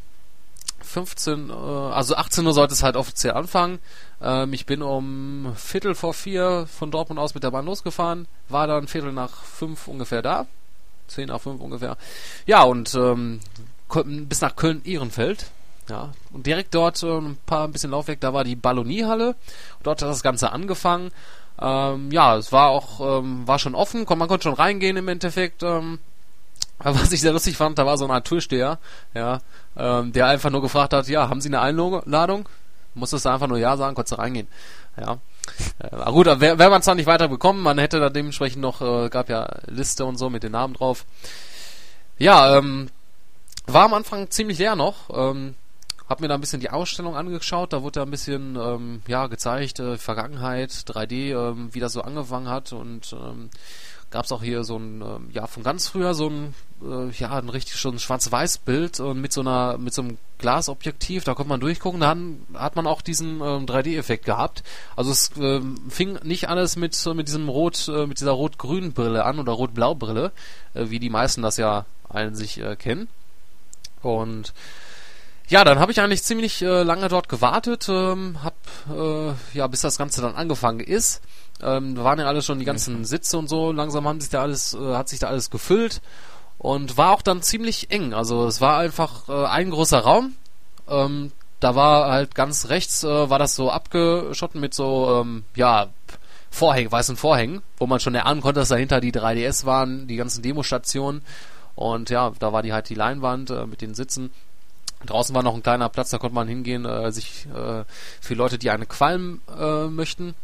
15, 0.81 1.49
äh, 1.49 1.53
also 1.53 2.15
18 2.15 2.45
Uhr 2.45 2.53
sollte 2.53 2.73
es 2.73 2.83
halt 2.83 2.95
offiziell 2.95 3.33
anfangen. 3.33 3.79
Ähm, 4.21 4.53
ich 4.53 4.65
bin 4.65 4.81
um 4.81 5.53
Viertel 5.55 5.95
vor 5.95 6.13
vier 6.13 6.67
von 6.67 6.91
Dortmund 6.91 7.19
aus 7.19 7.33
mit 7.33 7.43
der 7.43 7.51
Bahn 7.51 7.65
losgefahren, 7.65 8.27
war 8.47 8.67
dann 8.67 8.87
Viertel 8.87 9.11
nach 9.11 9.43
fünf 9.43 9.87
ungefähr 9.87 10.21
da. 10.21 10.45
Zehn 11.07 11.27
nach 11.27 11.41
fünf 11.41 11.59
ungefähr. 11.61 11.97
Ja, 12.45 12.63
und 12.63 12.93
ähm, 12.93 13.39
bis 14.27 14.41
nach 14.41 14.55
Köln-Ehrenfeld. 14.55 15.47
Ja, 15.89 16.11
und 16.31 16.45
direkt 16.45 16.75
dort 16.75 17.01
äh, 17.01 17.17
ein 17.17 17.37
paar 17.47 17.65
ein 17.65 17.71
bisschen 17.71 17.91
Laufweg, 17.91 18.19
da 18.19 18.33
war 18.33 18.43
die 18.43 18.55
Balloniehalle. 18.55 19.35
Dort 19.81 20.03
hat 20.03 20.09
das 20.09 20.21
Ganze 20.21 20.51
angefangen. 20.51 21.11
Ähm, 21.61 22.11
ja, 22.11 22.37
es 22.37 22.51
war 22.51 22.69
auch, 22.69 23.19
ähm, 23.19 23.47
war 23.47 23.59
schon 23.59 23.75
offen, 23.75 24.05
man 24.07 24.27
konnte 24.27 24.43
schon 24.43 24.53
reingehen 24.53 24.97
im 24.97 25.07
Endeffekt. 25.07 25.63
Ähm, 25.63 25.99
was 26.79 27.11
ich 27.11 27.21
sehr 27.21 27.33
lustig 27.33 27.57
fand, 27.57 27.77
da 27.77 27.85
war 27.85 27.97
so 27.97 28.05
ein 28.05 28.11
Art 28.11 28.25
Türsteher, 28.25 28.79
ja, 29.13 29.39
ähm, 29.75 30.13
der 30.13 30.27
einfach 30.27 30.49
nur 30.49 30.61
gefragt 30.61 30.93
hat, 30.93 31.07
ja, 31.07 31.27
haben 31.27 31.41
Sie 31.41 31.49
eine 31.49 31.59
Einladung? 31.59 32.47
Musstest 32.93 33.25
du 33.25 33.29
einfach 33.29 33.47
nur 33.47 33.57
Ja 33.57 33.75
sagen, 33.77 33.95
konntest 33.95 34.13
du 34.13 34.17
reingehen. 34.17 34.47
Ja. 34.97 35.17
Äh, 35.79 35.95
aber 35.95 36.11
gut, 36.13 36.27
wäre 36.39 36.57
wär 36.57 36.69
man 36.69 36.81
zwar 36.81 36.95
nicht 36.95 37.05
weiter 37.05 37.27
bekommen, 37.27 37.61
man 37.61 37.77
hätte 37.77 37.99
da 37.99 38.09
dementsprechend 38.09 38.61
noch, 38.61 38.81
äh, 38.81 39.09
gab 39.09 39.29
ja 39.29 39.47
Liste 39.67 40.05
und 40.05 40.17
so 40.17 40.29
mit 40.29 40.43
den 40.43 40.53
Namen 40.53 40.73
drauf. 40.73 41.05
Ja, 42.17 42.57
ähm, 42.57 42.89
war 43.67 43.85
am 43.85 43.93
Anfang 43.93 44.29
ziemlich 44.29 44.57
leer 44.57 44.75
noch. 44.75 45.09
Ähm, 45.13 45.55
hab 46.09 46.21
mir 46.21 46.27
da 46.27 46.33
ein 46.33 46.41
bisschen 46.41 46.59
die 46.59 46.71
Ausstellung 46.71 47.15
angeschaut, 47.15 47.71
da 47.71 47.83
wurde 47.83 47.99
da 47.99 48.03
ein 48.03 48.11
bisschen 48.11 48.55
ähm, 48.55 49.01
ja 49.07 49.27
gezeigt, 49.27 49.79
äh, 49.79 49.97
Vergangenheit, 49.97 50.71
3D, 50.71 51.33
ähm, 51.33 51.69
wie 51.71 51.79
das 51.79 51.93
so 51.93 52.01
angefangen 52.01 52.49
hat 52.49 52.73
und 52.73 53.13
ähm, 53.13 53.51
gab 54.11 54.25
es 54.25 54.31
auch 54.31 54.41
hier 54.41 54.63
so 54.63 54.77
ein, 54.77 55.01
ähm, 55.01 55.29
ja 55.31 55.45
von 55.45 55.63
ganz 55.63 55.87
früher 55.87 56.13
so 56.13 56.29
ein, 56.29 56.55
äh, 56.81 57.11
ja 57.11 57.37
ein 57.37 57.49
richtig 57.49 57.75
schon 57.75 57.99
Schwarz-Weiß-Bild 57.99 58.99
und 58.99 59.21
mit 59.21 59.31
so 59.31 59.41
einer, 59.41 59.77
mit 59.77 59.93
so 59.93 60.01
einem 60.01 60.17
Glasobjektiv, 60.39 61.23
da 61.25 61.35
konnte 61.35 61.49
man 61.49 61.59
durchgucken, 61.59 61.99
dann 61.99 62.41
hat 62.55 62.75
man 62.75 62.87
auch 62.87 63.01
diesen 63.01 63.41
ähm, 63.41 63.65
3D-Effekt 63.65 64.25
gehabt. 64.25 64.63
Also 64.95 65.11
es 65.11 65.31
ähm, 65.37 65.77
fing 65.89 66.17
nicht 66.23 66.49
alles 66.49 66.75
mit 66.75 66.95
so 66.95 67.13
mit 67.13 67.27
diesem 67.27 67.49
Rot, 67.49 67.87
äh, 67.87 68.07
mit 68.07 68.19
dieser 68.19 68.31
Rot-Grün 68.31 68.93
Brille 68.93 69.25
an 69.25 69.39
oder 69.39 69.53
Rot-Blau-Brille, 69.53 70.31
äh, 70.73 70.89
wie 70.89 70.99
die 70.99 71.11
meisten 71.11 71.41
das 71.41 71.57
ja 71.57 71.85
allen 72.07 72.35
sich 72.35 72.59
äh, 72.59 72.75
kennen. 72.75 73.09
Und 74.01 74.53
ja, 75.49 75.63
dann 75.63 75.79
habe 75.79 75.91
ich 75.91 75.99
eigentlich 75.99 76.23
ziemlich 76.23 76.61
äh, 76.61 76.83
lange 76.83 77.07
dort 77.09 77.27
gewartet, 77.27 77.87
ähm, 77.89 78.37
hab 78.43 78.55
äh, 78.95 79.33
ja 79.57 79.67
bis 79.67 79.81
das 79.81 79.97
Ganze 79.97 80.21
dann 80.21 80.35
angefangen 80.35 80.79
ist. 80.79 81.21
Ähm, 81.61 81.95
da 81.95 82.03
waren 82.03 82.19
ja 82.19 82.27
alle 82.27 82.41
schon 82.41 82.59
die 82.59 82.65
ganzen 82.65 83.03
Sitze 83.03 83.37
und 83.37 83.49
so. 83.49 83.71
Langsam 83.71 84.07
haben 84.07 84.21
sich 84.21 84.29
da 84.29 84.41
alles, 84.41 84.73
äh, 84.75 84.95
hat 84.95 85.09
sich 85.09 85.19
da 85.19 85.27
alles 85.27 85.49
gefüllt 85.49 86.01
und 86.57 86.97
war 86.97 87.11
auch 87.13 87.21
dann 87.21 87.41
ziemlich 87.41 87.91
eng. 87.91 88.13
Also 88.13 88.45
es 88.45 88.61
war 88.61 88.77
einfach 88.77 89.27
äh, 89.27 89.45
ein 89.45 89.71
großer 89.71 89.99
Raum. 89.99 90.35
Ähm, 90.87 91.31
da 91.59 91.75
war 91.75 92.11
halt 92.11 92.35
ganz 92.35 92.69
rechts 92.69 93.03
äh, 93.03 93.29
war 93.29 93.39
das 93.39 93.55
so 93.55 93.69
abgeschotten 93.71 94.61
mit 94.61 94.73
so 94.73 95.21
ähm, 95.21 95.43
ja 95.55 95.87
Vorhängen, 96.51 96.91
weißen 96.91 97.17
Vorhängen, 97.17 97.61
wo 97.77 97.87
man 97.87 97.99
schon 97.99 98.15
erahnen 98.15 98.41
konnte, 98.41 98.59
dass 98.59 98.69
dahinter 98.69 99.01
die 99.01 99.11
3DS 99.11 99.65
waren, 99.65 100.07
die 100.07 100.15
ganzen 100.15 100.41
Demostationen. 100.41 101.21
Und 101.75 102.09
ja, 102.09 102.31
da 102.39 102.51
war 102.53 102.61
die 102.63 102.73
halt 102.73 102.89
die 102.89 102.95
Leinwand 102.95 103.51
äh, 103.51 103.65
mit 103.65 103.81
den 103.81 103.93
Sitzen. 103.93 104.31
Draußen 105.05 105.33
war 105.33 105.43
noch 105.43 105.55
ein 105.55 105.63
kleiner 105.63 105.89
Platz, 105.89 106.09
da 106.09 106.17
konnte 106.17 106.35
man 106.35 106.47
hingehen, 106.47 106.85
äh, 106.85 107.11
sich 107.11 107.47
äh, 107.47 107.83
für 108.21 108.33
Leute, 108.33 108.57
die 108.57 108.69
eine 108.69 108.85
Qualm 108.85 109.41
äh, 109.57 109.85
möchten. 109.87 110.35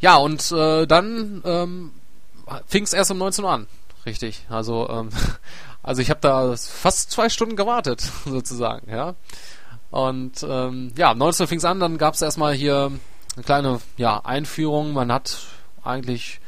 Ja, 0.00 0.16
und 0.16 0.52
äh, 0.52 0.86
dann 0.86 1.42
ähm, 1.44 1.92
fing 2.66 2.84
es 2.84 2.92
erst 2.92 3.10
um 3.10 3.18
19 3.18 3.44
Uhr 3.44 3.50
an, 3.50 3.66
richtig. 4.04 4.46
Also, 4.50 4.88
ähm, 4.90 5.08
also 5.82 6.02
ich 6.02 6.10
habe 6.10 6.20
da 6.20 6.54
fast 6.56 7.10
zwei 7.10 7.28
Stunden 7.28 7.56
gewartet, 7.56 8.00
sozusagen, 8.24 8.90
ja. 8.90 9.14
Und 9.90 10.42
ähm, 10.48 10.92
ja, 10.96 11.12
um 11.12 11.18
19 11.18 11.44
Uhr 11.44 11.48
fing 11.48 11.58
es 11.58 11.64
an, 11.64 11.80
dann 11.80 11.98
gab 11.98 12.14
es 12.14 12.22
erstmal 12.22 12.54
hier 12.54 12.90
eine 13.36 13.44
kleine 13.44 13.80
ja, 13.96 14.20
Einführung. 14.24 14.92
Man 14.92 15.12
hat 15.12 15.38
eigentlich 15.84 16.40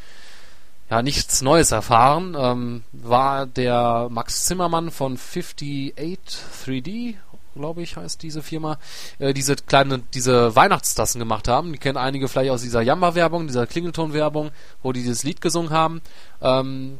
ja 0.95 1.03
nichts 1.03 1.43
Neues 1.43 1.73
erfahren. 1.73 2.37
Ähm, 2.39 2.83
war 2.93 3.47
der 3.47 4.09
Max 4.11 4.45
Zimmermann 4.45 4.91
von 4.91 5.15
58 5.15 5.95
3D, 6.65 7.15
glaube 7.55 7.83
ich, 7.83 7.97
heißt 7.97 8.23
diese 8.23 8.43
Firma, 8.43 8.79
äh, 9.19 9.35
diese 9.35 9.57
kleine, 9.57 10.01
diese 10.15 10.55
Weihnachtstassen 10.55 11.19
gemacht 11.19 11.49
haben. 11.49 11.73
Die 11.73 11.79
kennen 11.79 11.99
einige 11.99 12.29
vielleicht 12.29 12.51
aus 12.51 12.63
dieser 12.63 12.83
Jamba-Werbung, 12.83 13.47
dieser 13.47 13.67
Klingelton-Werbung, 13.67 14.51
wo 14.83 14.93
die 14.93 15.03
dieses 15.03 15.25
Lied 15.25 15.41
gesungen 15.41 15.71
haben. 15.71 16.01
Ähm, 16.41 16.99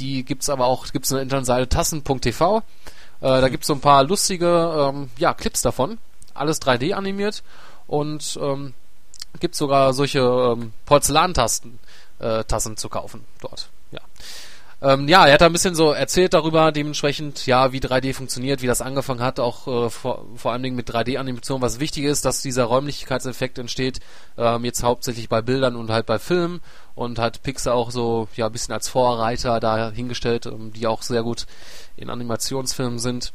die 0.00 0.24
gibt's 0.24 0.50
aber 0.50 0.66
auch, 0.66 0.88
gibt's 0.88 1.12
eine 1.12 1.22
Internetseite 1.22 1.68
tassen.tv. 1.68 2.58
Äh, 2.58 2.62
da 3.20 3.48
gibt's 3.48 3.68
so 3.68 3.74
ein 3.74 3.80
paar 3.80 4.02
lustige 4.02 4.90
ähm, 4.92 5.10
ja, 5.16 5.32
Clips 5.32 5.62
davon. 5.62 5.98
Alles 6.34 6.60
3D 6.60 6.92
animiert 6.92 7.44
und 7.86 8.38
ähm, 8.42 8.74
gibt 9.38 9.54
sogar 9.54 9.92
solche 9.92 10.20
ähm, 10.20 10.72
Porzellantasten 10.86 11.78
äh, 12.18 12.44
Tassen 12.44 12.76
zu 12.76 12.88
kaufen 12.88 13.24
dort. 13.40 13.68
Ja. 13.90 14.00
Ähm, 14.80 15.08
ja, 15.08 15.26
er 15.26 15.34
hat 15.34 15.40
da 15.40 15.46
ein 15.46 15.52
bisschen 15.52 15.74
so 15.74 15.90
erzählt 15.90 16.34
darüber, 16.34 16.70
dementsprechend, 16.70 17.46
ja, 17.46 17.72
wie 17.72 17.80
3D 17.80 18.14
funktioniert, 18.14 18.62
wie 18.62 18.68
das 18.68 18.80
angefangen 18.80 19.20
hat, 19.20 19.40
auch 19.40 19.66
äh, 19.66 19.90
vor, 19.90 20.24
vor 20.36 20.52
allen 20.52 20.62
Dingen 20.62 20.76
mit 20.76 20.88
3D-Animation. 20.88 21.60
Was 21.60 21.80
wichtig 21.80 22.04
ist, 22.04 22.24
dass 22.24 22.42
dieser 22.42 22.64
Räumlichkeitseffekt 22.64 23.58
entsteht, 23.58 23.98
ähm, 24.36 24.64
jetzt 24.64 24.84
hauptsächlich 24.84 25.28
bei 25.28 25.42
Bildern 25.42 25.74
und 25.74 25.90
halt 25.90 26.06
bei 26.06 26.20
Filmen 26.20 26.60
und 26.94 27.18
hat 27.18 27.42
Pixar 27.42 27.74
auch 27.74 27.90
so, 27.90 28.28
ja, 28.36 28.46
ein 28.46 28.52
bisschen 28.52 28.72
als 28.72 28.88
Vorreiter 28.88 29.58
da 29.58 29.90
hingestellt, 29.90 30.46
ähm, 30.46 30.72
die 30.72 30.86
auch 30.86 31.02
sehr 31.02 31.24
gut 31.24 31.46
in 31.96 32.08
Animationsfilmen 32.08 33.00
sind. 33.00 33.32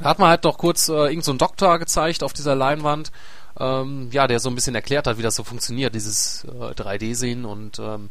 Da 0.00 0.08
hat 0.08 0.18
man 0.18 0.30
halt 0.30 0.44
noch 0.44 0.56
kurz 0.56 0.88
äh, 0.88 0.92
irgendeinen 0.92 1.22
so 1.22 1.32
Doktor 1.34 1.78
gezeigt 1.78 2.22
auf 2.22 2.32
dieser 2.32 2.54
Leinwand, 2.54 3.12
ähm, 3.58 4.08
ja, 4.12 4.26
der 4.26 4.40
so 4.40 4.48
ein 4.48 4.54
bisschen 4.54 4.74
erklärt 4.74 5.06
hat, 5.06 5.18
wie 5.18 5.22
das 5.22 5.36
so 5.36 5.44
funktioniert, 5.44 5.94
dieses 5.94 6.44
äh, 6.44 6.72
3D-Sehen 6.72 7.44
und 7.44 7.78
ähm, 7.78 8.10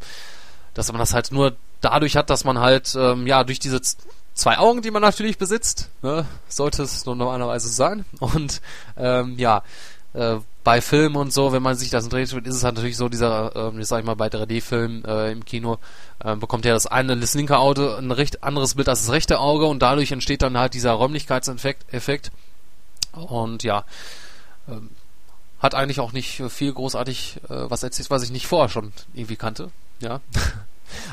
dass 0.74 0.91
man 0.91 1.00
das 1.00 1.14
halt 1.14 1.32
nur 1.32 1.56
dadurch 1.82 2.16
hat, 2.18 2.30
dass 2.30 2.43
man 2.43 2.60
halt, 2.60 2.96
ähm, 2.98 3.28
ja, 3.28 3.43
durch 3.43 3.60
diese 3.60 3.80
zwei 4.34 4.58
Augen, 4.58 4.82
die 4.82 4.91
man 4.91 5.02
natürlich 5.02 5.38
besitzt, 5.38 5.89
ne, 6.02 6.26
sollte 6.48 6.84
es 6.84 7.06
normalerweise 7.06 7.70
sein. 7.70 8.06
Und 8.20 8.62
ähm, 8.98 9.36
ja, 9.38 9.64
äh, 10.14 10.38
bei 10.64 10.82
Filmen 10.82 11.16
und 11.16 11.32
so, 11.32 11.52
wenn 11.52 11.62
man 11.62 11.76
sich 11.76 11.91
das 11.91 12.10
dreht, 12.10 12.34
ist 12.34 12.56
es 12.56 12.64
halt 12.64 12.76
natürlich 12.76 12.98
so, 12.98 13.08
dieser, 13.08 13.56
ähm, 13.56 13.78
jetzt 13.78 13.89
sag 13.89 14.00
ich 14.00 14.06
mal, 14.06 14.16
bei 14.16 14.28
3D-Filmen 14.28 15.06
äh, 15.06 15.32
im 15.32 15.46
Kino, 15.46 15.78
äh, 16.24 16.36
bekommt 16.36 16.66
ja 16.66 16.74
das 16.74 16.88
eine, 16.88 17.16
das 17.18 17.36
linke 17.36 17.60
Auge 17.60 17.96
ein 17.98 18.10
recht 18.10 18.43
anderes 18.43 18.74
Bild 18.74 18.89
als 18.89 19.02
das 19.02 19.12
rechte 19.12 19.39
Auge 19.39 19.68
und 19.68 19.80
dadurch 19.84 20.12
entsteht 20.12 20.41
dann 20.41 20.58
halt 20.58 20.74
dieser 20.74 20.93
Räumlichkeitseffekt. 20.93 21.93
Effekt. 21.93 22.32
Und 23.12 23.62
ja, 23.62 23.84
ähm, 24.68 24.89
hat 25.66 25.76
eigentlich 25.76 25.99
auch 25.99 26.13
nicht 26.13 26.39
äh, 26.39 26.49
viel 26.49 26.72
großartig 26.74 27.38
äh, 27.49 27.70
was 27.70 27.84
erzählt, 27.84 28.09
was 28.09 28.24
ich 28.24 28.32
nicht 28.32 28.47
vorher 28.47 28.70
schon 28.70 28.93
irgendwie 29.13 29.36
kannte. 29.36 29.72
Ja. 29.99 30.22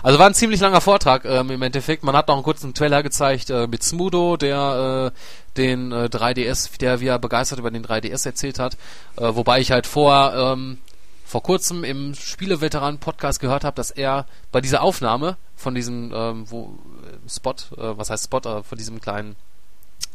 Also 0.03 0.19
war 0.19 0.27
ein 0.27 0.35
ziemlich 0.35 0.61
langer 0.61 0.83
Vortrag 0.83 1.25
ähm, 1.25 1.51
im 1.51 1.63
Endeffekt. 1.63 2.05
Man 2.05 2.15
hat 2.15 2.29
noch 2.29 2.35
einen 2.35 2.45
kurzen 2.45 2.75
Trailer 2.75 3.03
gezeigt 3.03 3.49
äh, 3.49 3.67
mit 3.67 3.83
Smudo, 3.83 4.37
der 4.37 5.13
äh, 5.13 5.57
den 5.57 5.93
äh, 5.93 6.11
3DS, 6.13 6.79
der 6.79 7.01
wie 7.01 7.07
er 7.07 7.19
begeistert 7.19 7.59
über 7.59 7.71
den 7.71 7.85
3DS 7.85 8.27
erzählt 8.27 8.59
hat. 8.59 8.77
Äh, 9.17 9.35
wobei 9.35 9.61
ich 9.61 9.73
halt 9.73 9.87
vor 9.87 10.35
ähm, 10.35 10.79
vor 11.25 11.43
kurzem 11.43 11.85
im 11.85 12.15
Spieleveteranen-Podcast 12.15 13.41
gehört 13.41 13.65
habe, 13.65 13.75
dass 13.75 13.91
er 13.91 14.27
bei 14.53 14.61
dieser 14.61 14.83
Aufnahme 14.83 15.39
von 15.57 15.75
diesem 15.75 16.13
ähm, 16.15 16.45
wo, 16.51 16.79
äh, 17.07 17.31
Spot, 17.31 17.55
was 17.71 18.11
heißt 18.11 18.25
Spot, 18.25 18.63
von 18.63 18.77
diesem 18.77 19.01
kleinen 19.01 19.37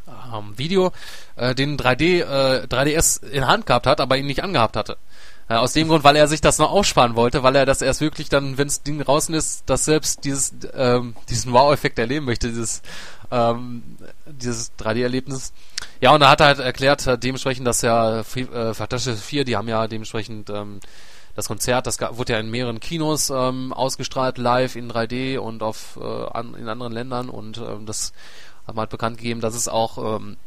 ähm, 0.07 0.57
Video, 0.57 0.91
äh, 1.35 1.55
den 1.55 1.77
3D, 1.77 2.21
äh, 2.21 2.67
3DS 2.67 3.23
in 3.23 3.47
Hand 3.47 3.65
gehabt 3.65 3.87
hat, 3.87 4.01
aber 4.01 4.17
ihn 4.17 4.25
nicht 4.25 4.43
angehabt 4.43 4.75
hatte. 4.75 4.97
Äh, 5.49 5.55
aus 5.55 5.73
dem 5.73 5.87
Grund, 5.87 6.03
weil 6.03 6.15
er 6.15 6.27
sich 6.27 6.41
das 6.41 6.57
noch 6.57 6.71
aufsparen 6.71 7.15
wollte, 7.15 7.41
weil 7.41 7.55
er 7.55 7.65
das 7.65 7.81
erst 7.81 8.01
wirklich 8.01 8.27
dann, 8.27 8.57
wenn 8.57 8.67
das 8.67 8.83
Ding 8.83 8.99
draußen 8.99 9.33
ist, 9.33 9.63
dass 9.69 9.85
selbst 9.85 10.25
dieses, 10.25 10.53
ähm, 10.73 11.15
diesen 11.29 11.53
Wow-Effekt 11.53 11.97
erleben 11.99 12.25
möchte, 12.25 12.49
dieses, 12.49 12.81
ähm, 13.31 13.83
dieses 14.25 14.71
3D-Erlebnis. 14.77 15.53
Ja, 16.01 16.13
und 16.13 16.19
da 16.19 16.29
hat 16.29 16.41
er 16.41 16.47
halt 16.47 16.59
erklärt, 16.59 17.07
äh, 17.07 17.17
dementsprechend, 17.17 17.65
dass 17.65 17.81
ja 17.81 18.19
äh, 18.19 18.73
Fantastic 18.73 19.17
4, 19.17 19.45
die 19.45 19.55
haben 19.55 19.69
ja 19.69 19.87
dementsprechend 19.87 20.49
ähm, 20.49 20.81
das 21.37 21.47
Konzert, 21.47 21.85
das 21.85 21.99
wurde 22.01 22.33
ja 22.33 22.39
in 22.39 22.49
mehreren 22.49 22.79
Kinos 22.79 23.29
ähm, 23.29 23.71
ausgestrahlt, 23.71 24.39
live 24.39 24.75
in 24.75 24.91
3D 24.91 25.37
und 25.37 25.61
auf 25.61 25.97
äh, 26.01 26.03
an, 26.03 26.55
in 26.55 26.67
anderen 26.67 26.91
Ländern 26.91 27.29
und 27.29 27.59
ähm, 27.59 27.85
das 27.85 28.11
hat 28.67 28.75
man 28.75 28.83
halt 28.83 28.89
bekannt 28.89 29.17
gegeben, 29.17 29.41
dass 29.41 29.55
es 29.55 29.67
auch 29.67 30.17
ähm, 30.17 30.37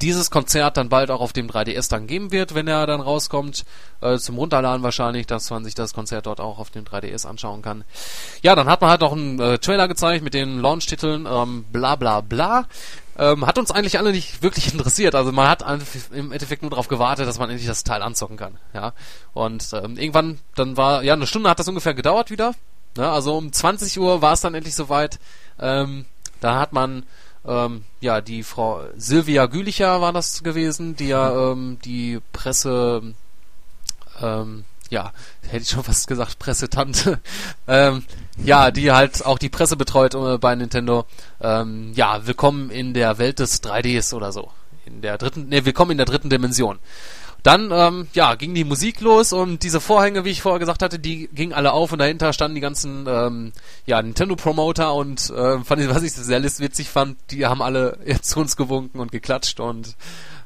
dieses 0.00 0.30
Konzert 0.30 0.76
dann 0.76 0.88
bald 0.88 1.10
auch 1.10 1.20
auf 1.20 1.32
dem 1.32 1.48
3DS 1.48 1.90
dann 1.90 2.06
geben 2.06 2.32
wird, 2.32 2.54
wenn 2.54 2.68
er 2.68 2.86
dann 2.86 3.00
rauskommt, 3.00 3.64
äh, 4.00 4.18
zum 4.18 4.36
Runterladen 4.36 4.82
wahrscheinlich, 4.82 5.26
dass 5.26 5.50
man 5.50 5.64
sich 5.64 5.74
das 5.74 5.94
Konzert 5.94 6.26
dort 6.26 6.40
auch 6.40 6.58
auf 6.58 6.70
dem 6.70 6.84
3DS 6.84 7.26
anschauen 7.26 7.62
kann. 7.62 7.84
Ja, 8.42 8.54
dann 8.54 8.68
hat 8.68 8.80
man 8.80 8.90
halt 8.90 9.00
noch 9.00 9.12
einen 9.12 9.40
äh, 9.40 9.58
Trailer 9.58 9.88
gezeigt 9.88 10.22
mit 10.22 10.34
den 10.34 10.60
Launch-Titeln, 10.60 11.26
ähm, 11.30 11.64
bla 11.72 11.96
bla 11.96 12.20
bla. 12.20 12.66
Ähm, 13.18 13.46
hat 13.46 13.58
uns 13.58 13.70
eigentlich 13.70 13.98
alle 13.98 14.12
nicht 14.12 14.42
wirklich 14.42 14.72
interessiert. 14.72 15.14
Also 15.14 15.32
man 15.32 15.48
hat 15.48 15.64
im 16.12 16.32
Endeffekt 16.32 16.62
nur 16.62 16.70
darauf 16.70 16.88
gewartet, 16.88 17.26
dass 17.26 17.38
man 17.38 17.50
endlich 17.50 17.68
das 17.68 17.84
Teil 17.84 18.02
anzocken 18.02 18.36
kann. 18.36 18.58
Ja. 18.72 18.92
Und 19.34 19.72
ähm, 19.72 19.98
irgendwann, 19.98 20.38
dann 20.54 20.76
war, 20.76 21.02
ja, 21.02 21.14
eine 21.14 21.26
Stunde 21.26 21.50
hat 21.50 21.58
das 21.58 21.68
ungefähr 21.68 21.94
gedauert 21.94 22.30
wieder. 22.30 22.54
Ne? 22.96 23.08
also 23.08 23.36
um 23.36 23.52
20 23.52 24.00
Uhr 24.00 24.20
war 24.22 24.32
es 24.32 24.40
dann 24.40 24.54
endlich 24.54 24.74
soweit. 24.74 25.18
Ähm, 25.60 26.06
da 26.40 26.58
hat 26.58 26.72
man 26.72 27.04
ähm, 27.46 27.84
ja, 28.00 28.20
die 28.20 28.42
Frau 28.42 28.82
Silvia 28.96 29.46
Gülicher 29.46 30.00
war 30.00 30.12
das 30.12 30.42
gewesen, 30.42 30.96
die 30.96 31.08
ja 31.08 31.52
ähm, 31.52 31.78
die 31.84 32.20
Presse, 32.32 33.14
ähm, 34.20 34.64
ja, 34.90 35.12
hätte 35.48 35.62
ich 35.62 35.70
schon 35.70 35.84
fast 35.84 36.06
gesagt, 36.06 36.38
Pressetante, 36.38 37.20
ähm, 37.68 38.04
ja, 38.36 38.70
die 38.70 38.92
halt 38.92 39.24
auch 39.24 39.38
die 39.38 39.48
Presse 39.48 39.76
betreut 39.76 40.14
äh, 40.14 40.38
bei 40.38 40.54
Nintendo. 40.54 41.06
Ähm, 41.40 41.92
ja, 41.94 42.26
willkommen 42.26 42.70
in 42.70 42.92
der 42.92 43.18
Welt 43.18 43.38
des 43.38 43.62
3Ds 43.62 44.14
oder 44.14 44.32
so. 44.32 44.50
In 44.84 45.00
der 45.00 45.16
dritten, 45.18 45.48
ne, 45.48 45.64
willkommen 45.64 45.92
in 45.92 45.98
der 45.98 46.06
dritten 46.06 46.30
Dimension. 46.30 46.78
Dann, 47.42 47.70
ähm, 47.72 48.08
ja, 48.12 48.34
ging 48.34 48.54
die 48.54 48.64
Musik 48.64 49.00
los 49.00 49.32
und 49.32 49.62
diese 49.62 49.80
Vorhänge, 49.80 50.24
wie 50.24 50.30
ich 50.30 50.42
vorher 50.42 50.58
gesagt 50.58 50.82
hatte, 50.82 50.98
die 50.98 51.28
gingen 51.28 51.52
alle 51.52 51.72
auf 51.72 51.92
und 51.92 51.98
dahinter 51.98 52.32
standen 52.32 52.54
die 52.54 52.60
ganzen, 52.60 53.06
ähm, 53.08 53.52
ja, 53.86 54.02
Nintendo-Promoter 54.02 54.94
und 54.94 55.30
äh, 55.30 55.58
fand 55.64 55.80
ich, 55.80 55.88
was 55.88 56.02
ich 56.02 56.12
sehr 56.12 56.42
witzig 56.42 56.88
fand, 56.88 57.16
die 57.30 57.46
haben 57.46 57.62
alle 57.62 57.98
zu 58.22 58.40
uns 58.40 58.56
gewunken 58.56 59.00
und 59.00 59.12
geklatscht 59.12 59.60
und 59.60 59.96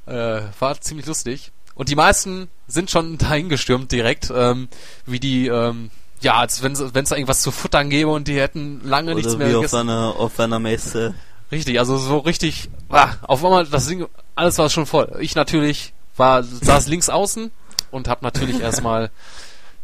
äh, 0.07 0.41
war 0.59 0.81
ziemlich 0.81 1.07
lustig. 1.07 1.53
Und 1.75 1.89
die 1.89 1.97
meisten 1.97 2.49
sind 2.69 2.91
schon 2.91 3.19
dahingestürmt 3.19 3.91
direkt, 3.91 4.33
ähm, 4.35 4.69
wie 5.07 5.21
die, 5.21 5.49
ähm, 5.49 5.91
ja, 6.21 6.37
als 6.37 6.63
wenn 6.63 6.73
es 6.73 6.79
da 6.79 7.17
irgendwas 7.17 7.43
zu 7.43 7.51
futtern 7.51 7.91
gäbe 7.91 8.11
und 8.11 8.29
die 8.29 8.41
hätten 8.41 8.81
lange 8.85 9.13
Oder 9.13 9.17
nichts 9.17 9.37
mehr 9.37 9.49
wie 9.49 9.53
gegessen. 9.53 9.75
auf 9.77 9.81
einer, 9.81 10.15
auf 10.17 10.41
einer 10.41 10.59
Messe. 10.59 11.15
Richtig, 11.53 11.79
also 11.79 11.99
so 11.99 12.19
richtig, 12.19 12.71
ah, 12.89 13.15
auf 13.23 13.45
einmal 13.45 13.67
das 13.67 13.87
Ding, 13.87 14.07
alles 14.35 14.57
war 14.59 14.71
schon 14.71 14.87
voll. 14.87 15.17
Ich 15.21 15.35
natürlich 15.35 15.93
war 16.17 16.43
saß 16.43 16.89
links 16.89 17.09
außen 17.09 17.51
und 17.91 18.09
habe 18.09 18.25
natürlich 18.25 18.61
erstmal 18.61 19.11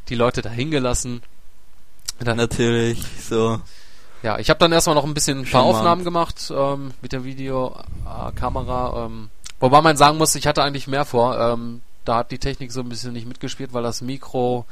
die 0.08 0.14
Leute 0.14 0.42
dahin 0.42 0.70
gelassen. 0.70 1.22
Dann 2.18 2.36
natürlich 2.36 3.02
so. 3.22 3.60
Ja, 4.22 4.38
ich 4.38 4.50
habe 4.50 4.58
dann 4.58 4.72
erstmal 4.72 4.94
noch 4.94 5.04
ein 5.04 5.14
bisschen 5.14 5.38
ein 5.38 5.42
paar 5.44 5.62
Charmant. 5.62 5.76
Aufnahmen 5.76 6.04
gemacht 6.04 6.52
ähm, 6.54 6.92
mit 7.00 7.12
der 7.12 7.24
Videokamera. 7.24 9.06
Ähm, 9.06 9.30
wobei 9.58 9.80
man 9.80 9.96
sagen 9.96 10.18
muss, 10.18 10.34
ich 10.34 10.46
hatte 10.46 10.62
eigentlich 10.62 10.86
mehr 10.86 11.06
vor. 11.06 11.38
Ähm, 11.38 11.80
da 12.04 12.16
hat 12.16 12.30
die 12.30 12.38
Technik 12.38 12.72
so 12.72 12.80
ein 12.80 12.88
bisschen 12.88 13.12
nicht 13.12 13.26
mitgespielt, 13.26 13.72
weil 13.72 13.82
das 13.82 14.00
Mikro 14.00 14.64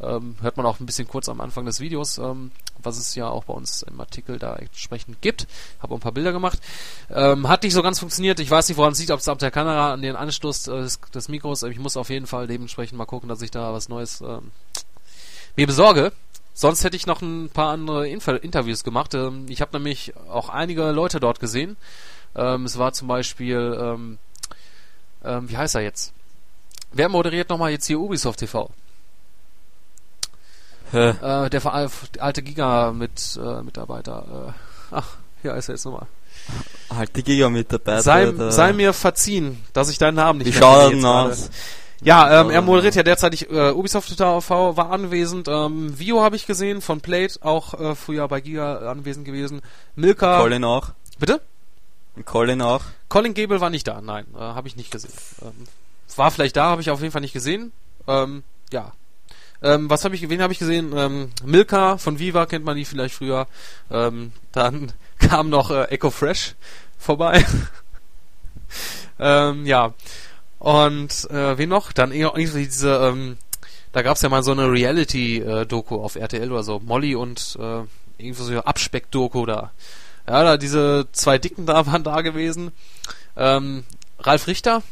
ähm, 0.00 0.36
hört 0.40 0.56
man 0.56 0.66
auch 0.66 0.78
ein 0.78 0.86
bisschen 0.86 1.08
kurz 1.08 1.28
am 1.28 1.40
Anfang 1.40 1.66
des 1.66 1.80
Videos, 1.80 2.18
ähm, 2.18 2.52
was 2.82 2.96
es 2.98 3.14
ja 3.14 3.28
auch 3.28 3.44
bei 3.44 3.54
uns 3.54 3.82
im 3.82 4.00
Artikel 4.00 4.38
da 4.38 4.56
entsprechend 4.56 5.20
gibt. 5.20 5.46
Habe 5.80 5.94
ein 5.94 6.00
paar 6.00 6.12
Bilder 6.12 6.32
gemacht. 6.32 6.60
Ähm, 7.10 7.48
hat 7.48 7.64
nicht 7.64 7.74
so 7.74 7.82
ganz 7.82 7.98
funktioniert. 7.98 8.38
Ich 8.40 8.50
weiß 8.50 8.68
nicht, 8.68 8.76
woran 8.76 8.92
es 8.92 9.00
liegt, 9.00 9.10
ob 9.10 9.20
es 9.20 9.28
ab 9.28 9.38
der 9.38 9.50
Kamera 9.50 9.92
an 9.92 10.02
den 10.02 10.16
Anschluss 10.16 10.68
äh, 10.68 10.76
des, 10.76 11.00
des 11.12 11.28
Mikros. 11.28 11.64
Ich 11.64 11.78
muss 11.78 11.96
auf 11.96 12.08
jeden 12.08 12.26
Fall 12.26 12.46
dementsprechend 12.46 12.98
mal 12.98 13.04
gucken, 13.04 13.28
dass 13.28 13.42
ich 13.42 13.50
da 13.50 13.72
was 13.72 13.88
Neues 13.88 14.20
ähm, 14.20 14.52
mir 15.56 15.66
besorge. 15.66 16.12
Sonst 16.54 16.84
hätte 16.84 16.96
ich 16.96 17.06
noch 17.06 17.20
ein 17.20 17.50
paar 17.50 17.72
andere 17.72 18.08
Inf 18.08 18.28
Interviews 18.28 18.84
gemacht. 18.84 19.14
Ähm, 19.14 19.46
ich 19.48 19.60
habe 19.60 19.76
nämlich 19.76 20.14
auch 20.28 20.48
einige 20.50 20.92
Leute 20.92 21.18
dort 21.18 21.40
gesehen. 21.40 21.76
Ähm, 22.36 22.64
es 22.64 22.78
war 22.78 22.92
zum 22.92 23.08
Beispiel, 23.08 24.18
wie 25.22 25.56
heißt 25.56 25.74
er 25.74 25.80
jetzt? 25.80 26.12
Wer 26.96 27.10
moderiert 27.10 27.50
nochmal 27.50 27.72
jetzt 27.72 27.86
hier 27.86 28.00
Ubisoft 28.00 28.38
TV? 28.38 28.70
Hä? 30.92 31.10
Äh, 31.10 31.50
der 31.50 31.90
alte 32.20 32.42
Giga-Mitarbeiter. 32.42 34.24
Äh, 34.48 34.94
ach, 34.94 35.16
hier 35.42 35.54
ist 35.54 35.68
er 35.68 35.74
jetzt 35.74 35.84
nochmal. 35.84 36.06
Halt 36.94 37.14
die 37.14 37.22
Giga-Mitarbeiter. 37.22 38.00
Sei, 38.00 38.32
sei 38.50 38.72
mir 38.72 38.94
verziehen, 38.94 39.62
dass 39.74 39.90
ich 39.90 39.98
deinen 39.98 40.14
Namen 40.14 40.38
nicht 40.38 40.48
Wie 40.48 40.52
schaut 40.52 40.92
er 40.92 41.04
aus? 41.04 41.50
Ja, 42.00 42.40
ähm, 42.40 42.50
er 42.50 42.62
moderiert 42.62 42.94
ja 42.94 43.02
derzeitig 43.02 43.50
äh, 43.50 43.72
Ubisoft 43.72 44.08
TV, 44.16 44.76
war 44.76 44.90
anwesend. 44.90 45.48
Ähm, 45.48 45.98
Vio 45.98 46.22
habe 46.22 46.36
ich 46.36 46.46
gesehen, 46.46 46.80
von 46.80 47.02
Plate, 47.02 47.40
auch 47.42 47.74
äh, 47.74 47.94
früher 47.94 48.26
bei 48.28 48.40
Giga 48.40 48.90
anwesend 48.90 49.26
gewesen. 49.26 49.60
Milka. 49.96 50.40
Colin 50.40 50.64
auch. 50.64 50.90
Bitte? 51.18 51.42
Colin 52.24 52.62
auch. 52.62 52.82
Colin 53.10 53.34
Gable 53.34 53.60
war 53.60 53.68
nicht 53.70 53.86
da, 53.86 54.00
nein, 54.00 54.26
äh, 54.34 54.38
habe 54.38 54.68
ich 54.68 54.76
nicht 54.76 54.90
gesehen. 54.90 55.12
Ähm, 55.42 55.66
war 56.14 56.30
vielleicht 56.30 56.56
da, 56.56 56.70
habe 56.70 56.80
ich 56.80 56.90
auf 56.90 57.00
jeden 57.00 57.12
Fall 57.12 57.20
nicht 57.20 57.32
gesehen. 57.32 57.72
Ähm, 58.06 58.42
ja. 58.72 58.92
Ähm, 59.62 59.88
was 59.88 60.04
habe 60.04 60.14
ich, 60.14 60.28
wen 60.28 60.42
habe 60.42 60.52
ich 60.52 60.58
gesehen? 60.58 60.92
Ähm, 60.94 61.30
Milka 61.44 61.98
von 61.98 62.18
Viva 62.18 62.46
kennt 62.46 62.64
man 62.64 62.76
die 62.76 62.84
vielleicht 62.84 63.14
früher. 63.14 63.46
Ähm, 63.90 64.32
dann 64.52 64.92
kam 65.18 65.48
noch 65.48 65.70
äh, 65.70 65.84
Echo 65.84 66.10
Fresh 66.10 66.54
vorbei. 66.98 67.44
ähm, 69.18 69.66
ja. 69.66 69.94
Und 70.58 71.30
äh, 71.30 71.58
wen 71.58 71.68
noch? 71.68 71.92
Dann 71.92 72.12
eher 72.12 72.32
irgendwie 72.36 72.64
diese, 72.64 72.96
ähm, 72.96 73.36
da 73.92 74.02
gab's 74.02 74.22
ja 74.22 74.28
mal 74.28 74.42
so 74.42 74.52
eine 74.52 74.70
Reality-Doku 74.70 75.96
auf 75.96 76.16
RTL 76.16 76.50
oder 76.50 76.62
so. 76.62 76.80
Molly 76.80 77.14
und 77.14 77.56
äh, 77.58 77.82
irgendwie 78.18 78.42
so 78.42 78.50
eine 78.50 78.66
Abspeck-Doku 78.66 79.46
da. 79.46 79.72
Ja, 80.26 80.42
da 80.42 80.56
diese 80.56 81.06
zwei 81.12 81.38
Dicken 81.38 81.66
da 81.66 81.86
waren 81.86 82.04
da 82.04 82.20
gewesen. 82.22 82.72
Ähm, 83.36 83.84
Ralf 84.18 84.46
Richter, 84.46 84.82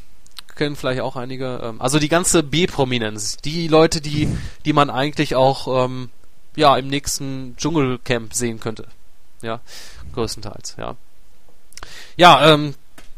kennen 0.54 0.76
vielleicht 0.76 1.00
auch 1.00 1.16
einige. 1.16 1.60
Ähm, 1.62 1.80
also 1.80 1.98
die 1.98 2.08
ganze 2.08 2.42
B-Prominenz, 2.42 3.36
die 3.38 3.68
Leute, 3.68 4.00
die, 4.00 4.28
die 4.64 4.72
man 4.72 4.90
eigentlich 4.90 5.34
auch 5.34 5.84
ähm, 5.84 6.10
ja 6.56 6.76
im 6.76 6.88
nächsten 6.88 7.56
Dschungelcamp 7.56 8.34
sehen 8.34 8.60
könnte. 8.60 8.86
Ja, 9.42 9.60
größtenteils, 10.14 10.76
ja. 10.78 10.96
Ja, 12.16 12.52
ähm, 12.52 12.74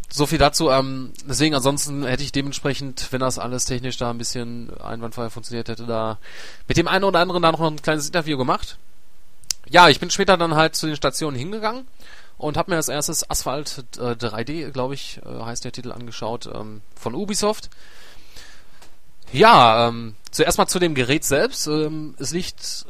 so 0.09 0.27
viel 0.27 0.39
dazu. 0.39 0.71
Ähm, 0.71 1.13
deswegen, 1.29 1.55
ansonsten 1.55 2.05
hätte 2.05 2.23
ich 2.23 2.33
dementsprechend, 2.33 3.13
wenn 3.13 3.21
das 3.21 3.39
alles 3.39 3.65
technisch 3.65 3.97
da 3.97 4.11
ein 4.11 4.19
bisschen 4.19 4.71
einwandfrei 4.81 5.31
funktioniert 5.31 5.69
hätte, 5.69 5.85
da 5.85 6.19
mit 6.69 6.77
dem 6.77 6.89
einen 6.89 7.05
oder 7.05 7.21
anderen 7.21 7.43
da 7.43 7.53
noch 7.53 7.61
ein 7.61 7.83
kleines 7.83 8.07
Interview 8.07 8.37
gemacht. 8.37 8.79
Ja, 9.69 9.89
ich 9.89 10.01
bin 10.01 10.11
später 10.11 10.37
dann 10.37 10.55
halt 10.55 10.77
zu 10.77 10.87
den 10.87 10.97
Stationen 10.97 11.37
hingegangen 11.37 11.87
und 12.39 12.57
habe 12.57 12.71
mir 12.71 12.77
als 12.77 12.89
erstes 12.89 13.29
Asphalt 13.31 13.85
äh, 13.99 14.13
3D, 14.13 14.71
glaube 14.71 14.95
ich, 14.95 15.21
äh, 15.25 15.45
heißt 15.45 15.65
der 15.65 15.73
Titel, 15.73 15.93
angeschaut 15.93 16.49
ähm, 16.53 16.83
von 16.95 17.15
Ubisoft. 17.15 17.71
Ja, 19.33 19.89
ähm, 19.89 20.15
zuerst 20.31 20.59
mal 20.59 20.67
zu 20.67 20.79
dem 20.79 20.95
Gerät 20.95 21.25
selbst. 21.25 21.67
Ähm, 21.67 22.15
es 22.19 22.33
liegt, 22.33 22.87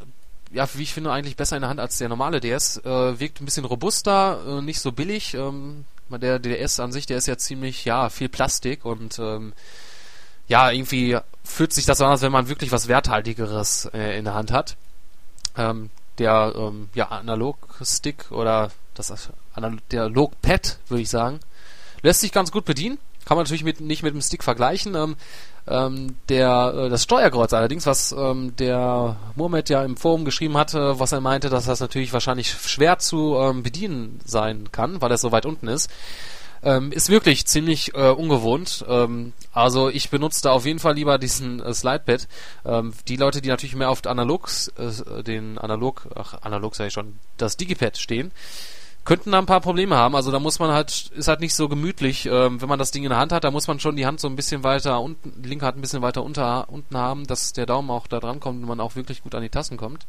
ja, 0.51 0.67
wie 0.73 0.83
ich 0.83 0.93
finde, 0.93 1.11
eigentlich 1.11 1.35
besser 1.35 1.55
in 1.55 1.61
der 1.61 1.69
Hand 1.69 1.79
als 1.79 1.97
der 1.97 2.09
normale 2.09 2.39
DS. 2.39 2.77
Äh, 2.77 3.19
wirkt 3.19 3.41
ein 3.41 3.45
bisschen 3.45 3.65
robuster, 3.65 4.59
äh, 4.59 4.61
nicht 4.61 4.81
so 4.81 4.91
billig. 4.91 5.33
Ähm, 5.33 5.85
der 6.09 6.39
DS 6.39 6.79
an 6.79 6.91
sich, 6.91 7.05
der 7.05 7.17
ist 7.17 7.27
ja 7.27 7.37
ziemlich, 7.37 7.85
ja, 7.85 8.09
viel 8.09 8.29
Plastik 8.29 8.85
und 8.85 9.19
ähm, 9.19 9.53
ja, 10.47 10.71
irgendwie 10.71 11.17
fühlt 11.43 11.73
sich 11.73 11.85
das 11.85 11.99
an, 11.99 12.11
als 12.11 12.21
wenn 12.21 12.31
man 12.31 12.47
wirklich 12.47 12.71
was 12.71 12.87
Werthaltigeres 12.87 13.89
äh, 13.93 14.17
in 14.17 14.23
der 14.25 14.33
Hand 14.33 14.51
hat. 14.51 14.77
Ähm, 15.57 15.89
der 16.17 16.53
ähm, 16.55 16.89
ja, 16.93 17.09
Analog-Stick 17.09 18.31
oder 18.31 18.71
das 18.97 19.29
Analog-Pad, 19.53 20.79
würde 20.87 21.01
ich 21.01 21.09
sagen, 21.09 21.39
lässt 22.01 22.21
sich 22.21 22.31
ganz 22.31 22.51
gut 22.51 22.65
bedienen. 22.65 22.97
Kann 23.25 23.35
man 23.35 23.43
natürlich 23.43 23.63
mit, 23.63 23.81
nicht 23.81 24.03
mit 24.03 24.13
dem 24.13 24.21
Stick 24.21 24.43
vergleichen. 24.43 24.95
Ähm, 24.95 25.17
ähm, 25.67 26.15
der, 26.29 26.73
äh, 26.75 26.89
das 26.89 27.03
Steuerkreuz 27.03 27.51
allerdings, 27.51 27.85
was 27.85 28.13
ähm, 28.17 28.55
der 28.55 29.17
Mohamed 29.35 29.69
ja 29.69 29.83
im 29.83 29.97
Forum 29.97 30.23
geschrieben 30.23 30.57
hatte, 30.57 30.99
was 30.99 31.11
er 31.11 31.19
meinte, 31.19 31.49
dass 31.49 31.65
das 31.65 31.81
natürlich 31.81 32.13
wahrscheinlich 32.13 32.49
schwer 32.51 32.99
zu 32.99 33.35
ähm, 33.35 33.63
bedienen 33.63 34.21
sein 34.25 34.71
kann, 34.71 35.01
weil 35.01 35.11
es 35.11 35.21
so 35.21 35.33
weit 35.33 35.45
unten 35.45 35.67
ist, 35.67 35.89
ähm, 36.63 36.93
ist 36.93 37.09
wirklich 37.09 37.45
ziemlich 37.47 37.93
äh, 37.95 38.09
ungewohnt. 38.09 38.85
Ähm, 38.87 39.33
also 39.51 39.89
ich 39.89 40.09
benutze 40.09 40.43
da 40.43 40.51
auf 40.51 40.65
jeden 40.65 40.79
Fall 40.79 40.95
lieber 40.95 41.17
diesen 41.17 41.61
äh, 41.61 41.73
Slidepad. 41.73 42.27
Ähm, 42.65 42.93
die 43.07 43.17
Leute, 43.17 43.41
die 43.41 43.49
natürlich 43.49 43.75
mehr 43.75 43.89
auf 43.89 44.05
Analogs, 44.05 44.69
äh, 44.69 45.23
den 45.23 45.57
Analog, 45.57 46.07
ach 46.15 46.41
Analog 46.43 46.75
sage 46.75 46.87
ich 46.87 46.93
schon, 46.93 47.19
das 47.37 47.57
Digipad 47.57 47.97
stehen, 47.97 48.31
könnten 49.07 49.31
da 49.31 49.39
ein 49.39 49.45
paar 49.45 49.61
Probleme 49.61 49.95
haben. 49.95 50.15
Also 50.15 50.31
da 50.31 50.39
muss 50.39 50.59
man 50.59 50.71
halt, 50.71 51.11
ist 51.15 51.29
halt 51.29 51.39
nicht 51.39 51.55
so 51.55 51.69
gemütlich, 51.69 52.25
ähm, 52.25 52.61
wenn 52.61 52.67
man 52.67 52.77
das 52.77 52.91
Ding 52.91 53.03
in 53.03 53.09
der 53.09 53.17
Hand 53.17 53.31
hat, 53.31 53.45
da 53.45 53.51
muss 53.51 53.65
man 53.65 53.79
schon 53.79 53.95
die 53.95 54.05
Hand 54.05 54.19
so 54.19 54.27
ein 54.27 54.35
bisschen 54.35 54.65
weiter 54.65 54.99
unten, 54.99 55.41
die 55.41 55.47
linke 55.47 55.65
Hand 55.65 55.77
ein 55.77 55.81
bisschen 55.81 56.01
weiter 56.01 56.23
unter, 56.23 56.67
unten 56.67 56.97
haben, 56.97 57.25
dass 57.25 57.53
der 57.53 57.65
Daumen 57.65 57.89
auch 57.89 58.07
da 58.07 58.19
dran 58.19 58.41
kommt 58.41 58.61
und 58.61 58.67
man 58.67 58.81
auch 58.81 58.97
wirklich 58.97 59.23
gut 59.23 59.33
an 59.33 59.43
die 59.43 59.49
Tasten 59.49 59.77
kommt. 59.77 60.05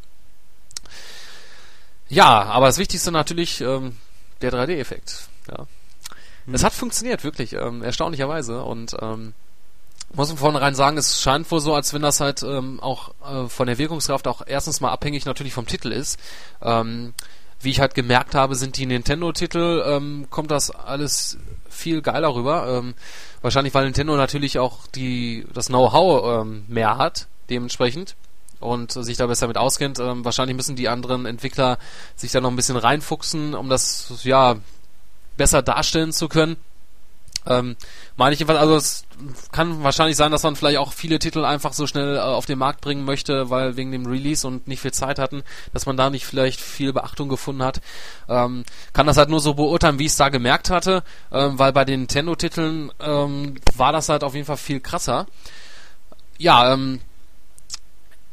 Ja, 2.09 2.43
aber 2.43 2.67
das 2.67 2.79
Wichtigste 2.79 3.13
natürlich 3.13 3.61
ähm, 3.61 3.97
der 4.43 4.53
3D-Effekt. 4.53 5.29
Ja. 5.49 5.69
Mhm. 6.47 6.55
Es 6.55 6.65
hat 6.65 6.73
funktioniert, 6.73 7.23
wirklich, 7.23 7.53
ähm, 7.53 7.85
erstaunlicherweise. 7.85 8.65
Und 8.65 8.97
ähm, 9.01 9.33
muss 10.13 10.29
man 10.29 10.39
vornherein 10.39 10.75
sagen, 10.75 10.99
es 10.99 11.23
scheint 11.23 11.49
wohl 11.53 11.61
so, 11.61 11.73
als 11.73 11.95
wenn 11.95 12.03
das 12.03 12.19
halt 12.19 12.43
ähm, 12.43 12.81
auch 12.81 13.13
äh, 13.25 13.49
von 13.49 13.69
der 13.69 13.79
Wirkungskraft 13.79 14.27
auch 14.27 14.43
erstens 14.45 14.81
mal 14.81 14.91
abhängig 14.91 15.25
natürlich 15.25 15.53
vom 15.53 15.67
Titel 15.67 15.93
ist. 15.93 16.19
Ähm, 16.63 17.15
wie 17.61 17.71
ich 17.71 17.81
halt 17.81 17.95
gemerkt 17.95 18.35
habe, 18.35 18.55
sind 18.55 18.77
die 18.77 18.87
Nintendo-Titel, 18.87 19.83
ähm, 19.87 20.27
kommt 20.31 20.51
das 20.51 20.71
alles 20.71 21.39
viel 21.69 22.03
geiler 22.03 22.35
rüber. 22.35 22.79
Ähm, 22.79 22.95
wahrscheinlich, 23.43 23.75
weil 23.75 23.85
Nintendo 23.85 24.17
natürlich 24.17 24.59
auch 24.59 24.87
die 24.89 25.47
das 25.53 25.67
Know-how 25.67 26.43
ähm, 26.43 26.65
mehr 26.69 26.99
hat, 26.99 27.27
dementsprechend 27.51 28.17
und 28.61 28.93
sich 28.93 29.17
da 29.17 29.27
besser 29.27 29.47
mit 29.47 29.57
auskennt. 29.57 29.99
Ähm, 29.99 30.25
wahrscheinlich 30.25 30.57
müssen 30.57 30.77
die 30.77 30.89
anderen 30.89 31.27
Entwickler 31.27 31.79
sich 32.17 32.33
da 32.33 32.41
noch 32.41 32.51
ein 32.51 32.57
bisschen 32.57 32.77
reinfuchsen, 32.77 33.55
um 33.55 33.69
das 33.69 34.13
ja 34.23 34.57
besser 35.37 35.63
darstellen 35.63 36.13
zu 36.13 36.29
können. 36.29 36.57
Ähm, 37.49 37.77
meine 38.17 38.35
ich 38.35 38.41
jedenfalls, 38.41 38.61
also 38.61 38.77
es 38.77 39.05
kann 39.51 39.83
wahrscheinlich 39.83 40.17
sein, 40.17 40.31
dass 40.31 40.43
man 40.43 40.55
vielleicht 40.55 40.79
auch 40.79 40.93
viele 40.93 41.19
Titel 41.19 41.45
einfach 41.45 41.73
so 41.73 41.87
schnell 41.87 42.17
äh, 42.17 42.21
auf 42.21 42.47
den 42.47 42.59
Markt 42.59 42.83
bringen 42.83 43.05
möchte, 43.05 43.49
weil 43.49 43.77
wegen 43.77 43.91
dem 43.91 44.07
Release 44.07 44.47
und 44.47 44.69
nicht 44.69 44.81
viel 44.81 44.93
Zeit 44.93 45.19
hatten, 45.19 45.43
dass 45.73 45.87
man 45.87 45.97
da 45.97 46.11
nicht 46.11 46.27
vielleicht 46.27 46.61
viel 46.61 46.93
Beachtung 46.93 47.29
gefunden 47.29 47.63
hat. 47.63 47.81
Ähm, 48.29 48.65
kann 48.93 49.07
das 49.07 49.17
halt 49.17 49.31
nur 49.31 49.41
so 49.41 49.55
beurteilen, 49.55 49.99
wie 49.99 50.05
ich 50.05 50.13
es 50.13 50.17
da 50.17 50.29
gemerkt 50.29 50.69
hatte, 50.69 51.03
ähm, 51.33 51.59
weil 51.59 51.73
bei 51.73 51.85
den 51.85 52.01
Nintendo-Titeln 52.01 52.93
ähm, 53.01 53.55
war 53.77 53.93
das 53.93 54.11
halt 54.11 54.23
auf 54.23 54.35
jeden 54.35 54.47
Fall 54.47 54.59
viel 54.59 54.81
krasser. 54.81 55.27
Ja, 56.37 56.73
ähm, 56.73 57.01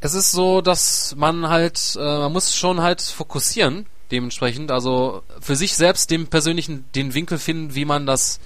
es 0.00 0.14
ist 0.14 0.30
so, 0.30 0.60
dass 0.60 1.14
man 1.16 1.48
halt, 1.48 1.96
äh, 1.98 2.18
man 2.18 2.32
muss 2.32 2.54
schon 2.54 2.82
halt 2.82 3.00
fokussieren, 3.00 3.86
dementsprechend, 4.10 4.70
also 4.70 5.22
für 5.40 5.56
sich 5.56 5.74
selbst 5.74 6.10
den 6.10 6.26
persönlichen, 6.28 6.84
den 6.94 7.14
Winkel 7.14 7.38
finden, 7.38 7.74
wie 7.74 7.84
man 7.84 8.06
das 8.06 8.38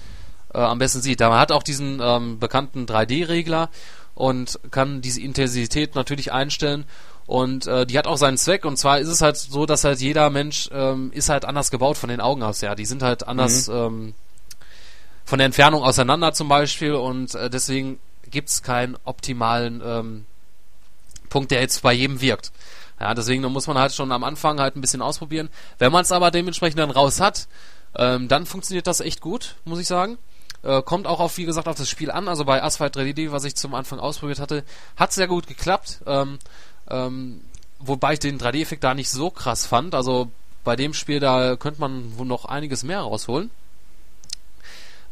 äh, 0.53 0.57
am 0.57 0.79
besten 0.79 1.01
sieht. 1.01 1.19
Man 1.19 1.33
hat 1.33 1.51
auch 1.51 1.63
diesen 1.63 1.99
ähm, 2.01 2.39
bekannten 2.39 2.85
3D-Regler 2.85 3.69
und 4.15 4.59
kann 4.71 5.01
diese 5.01 5.21
Intensität 5.21 5.95
natürlich 5.95 6.31
einstellen 6.31 6.85
und 7.25 7.67
äh, 7.67 7.85
die 7.85 7.97
hat 7.97 8.07
auch 8.07 8.17
seinen 8.17 8.37
Zweck 8.37 8.65
und 8.65 8.77
zwar 8.77 8.99
ist 8.99 9.07
es 9.07 9.21
halt 9.21 9.37
so, 9.37 9.65
dass 9.65 9.83
halt 9.83 9.99
jeder 9.99 10.29
Mensch 10.29 10.69
ähm, 10.73 11.11
ist 11.13 11.29
halt 11.29 11.45
anders 11.45 11.71
gebaut 11.71 11.97
von 11.97 12.09
den 12.09 12.19
Augen 12.19 12.43
aus, 12.43 12.61
ja, 12.61 12.75
die 12.75 12.85
sind 12.85 13.03
halt 13.03 13.27
anders 13.27 13.67
mhm. 13.67 13.75
ähm, 13.75 14.13
von 15.23 15.39
der 15.39 15.45
Entfernung 15.45 15.83
auseinander 15.83 16.33
zum 16.33 16.49
Beispiel 16.49 16.93
und 16.93 17.35
äh, 17.35 17.49
deswegen 17.49 17.99
gibt's 18.29 18.63
keinen 18.63 18.97
optimalen 19.05 19.81
ähm, 19.83 20.25
Punkt, 21.29 21.51
der 21.51 21.61
jetzt 21.61 21.81
bei 21.81 21.93
jedem 21.93 22.21
wirkt. 22.21 22.51
Ja, 22.99 23.15
deswegen 23.15 23.41
muss 23.43 23.65
man 23.65 23.77
halt 23.77 23.93
schon 23.93 24.11
am 24.11 24.23
Anfang 24.23 24.59
halt 24.59 24.75
ein 24.75 24.81
bisschen 24.81 25.01
ausprobieren. 25.01 25.49
Wenn 25.79 25.91
man 25.91 26.03
es 26.03 26.11
aber 26.11 26.29
dementsprechend 26.29 26.79
dann 26.79 26.91
raus 26.91 27.19
hat, 27.19 27.47
ähm, 27.95 28.27
dann 28.27 28.45
funktioniert 28.45 28.85
das 28.85 28.99
echt 28.99 29.21
gut, 29.21 29.55
muss 29.65 29.79
ich 29.79 29.87
sagen. 29.87 30.17
Äh, 30.63 30.81
kommt 30.83 31.07
auch 31.07 31.19
auf, 31.19 31.37
wie 31.37 31.45
gesagt, 31.45 31.67
auf 31.67 31.77
das 31.77 31.89
Spiel 31.89 32.11
an. 32.11 32.27
Also 32.27 32.45
bei 32.45 32.61
Asphalt 32.61 32.95
3D, 32.95 33.31
was 33.31 33.43
ich 33.45 33.55
zum 33.55 33.73
Anfang 33.73 33.99
ausprobiert 33.99 34.39
hatte, 34.39 34.63
hat 34.95 35.11
sehr 35.11 35.27
gut 35.27 35.47
geklappt. 35.47 36.01
Ähm, 36.05 36.39
ähm, 36.89 37.41
wobei 37.79 38.13
ich 38.13 38.19
den 38.19 38.39
3D-Effekt 38.39 38.83
da 38.83 38.93
nicht 38.93 39.09
so 39.09 39.29
krass 39.29 39.65
fand. 39.65 39.95
Also 39.95 40.29
bei 40.63 40.75
dem 40.75 40.93
Spiel, 40.93 41.19
da 41.19 41.55
könnte 41.55 41.81
man 41.81 42.17
wohl 42.17 42.27
noch 42.27 42.45
einiges 42.45 42.83
mehr 42.83 43.01
rausholen. 43.01 43.49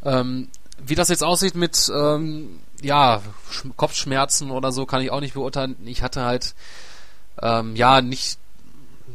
Ähm, 0.03 0.49
wie 0.77 0.95
das 0.95 1.09
jetzt 1.09 1.23
aussieht 1.23 1.55
mit 1.55 1.91
ähm, 1.93 2.59
ja 2.81 3.21
Kopfschmerzen 3.75 4.51
oder 4.51 4.71
so, 4.71 4.85
kann 4.85 5.01
ich 5.01 5.11
auch 5.11 5.19
nicht 5.19 5.33
beurteilen. 5.33 5.75
Ich 5.85 6.03
hatte 6.03 6.23
halt 6.23 6.53
ähm, 7.41 7.75
ja 7.75 8.01
nicht 8.01 8.37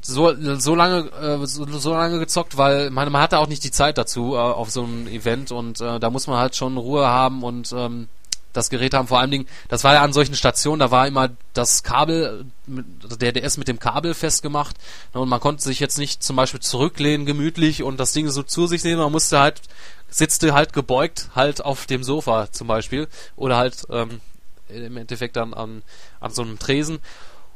so, 0.03 0.34
so 0.59 0.74
lange 0.74 1.11
äh, 1.12 1.47
so, 1.47 1.66
so 1.66 1.92
lange 1.92 2.18
gezockt, 2.18 2.57
weil 2.57 2.90
meine, 2.90 3.11
man 3.11 3.22
hatte 3.22 3.38
auch 3.38 3.49
nicht 3.49 3.64
die 3.64 3.70
Zeit 3.70 3.99
dazu 3.99 4.34
äh, 4.34 4.38
auf 4.38 4.70
so 4.70 4.84
einem 4.84 5.07
Event 5.07 5.53
und 5.53 5.80
äh, 5.80 6.01
da 6.01 6.11
muss 6.11 6.26
man 6.26 6.38
halt 6.38 6.57
schon 6.57 6.76
Ruhe 6.76 7.07
haben 7.07 7.42
und 7.42 7.72
ähm, 7.72 8.09
das 8.53 8.70
Gerät 8.70 8.95
haben. 8.95 9.09
Vor 9.09 9.18
allen 9.18 9.30
Dingen, 9.30 9.47
das 9.68 9.84
war 9.84 9.95
ja 9.95 10.03
an 10.03 10.12
solchen 10.12 10.34
Stationen, 10.34 10.80
da 10.80 10.90
war 10.90 11.07
immer 11.07 11.30
das 11.53 11.82
Kabel, 11.82 12.47
der 12.66 13.32
DS 13.32 13.57
mit 13.57 13.68
dem 13.68 13.78
Kabel 13.78 14.14
festgemacht 14.14 14.76
und 15.12 15.28
man 15.28 15.40
konnte 15.40 15.62
sich 15.62 15.80
jetzt 15.80 15.99
nicht 15.99 16.22
zum 16.22 16.36
Beispiel 16.36 16.61
zurücklehnen 16.61 17.26
gemütlich 17.26 17.82
und 17.82 17.99
das 17.99 18.12
Ding 18.12 18.28
so 18.28 18.42
zu 18.42 18.66
sich 18.66 18.84
nehmen, 18.84 19.01
man 19.01 19.12
musste 19.12 19.38
halt 19.40 19.61
sitzte 20.09 20.55
halt 20.55 20.72
gebeugt 20.72 21.28
halt 21.34 21.64
auf 21.64 21.86
dem 21.86 22.05
Sofa 22.05 22.51
zum 22.53 22.68
Beispiel 22.68 23.09
oder 23.36 23.57
halt 23.57 23.84
ähm, 23.90 24.20
im 24.68 24.97
Endeffekt 24.97 25.36
dann 25.36 25.53
an, 25.53 25.82
an 26.20 26.30
so 26.30 26.42
einem 26.42 26.59
Tresen 26.59 27.01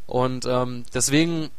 und 0.06 0.44
ähm, 0.46 0.84
deswegen 0.92 1.50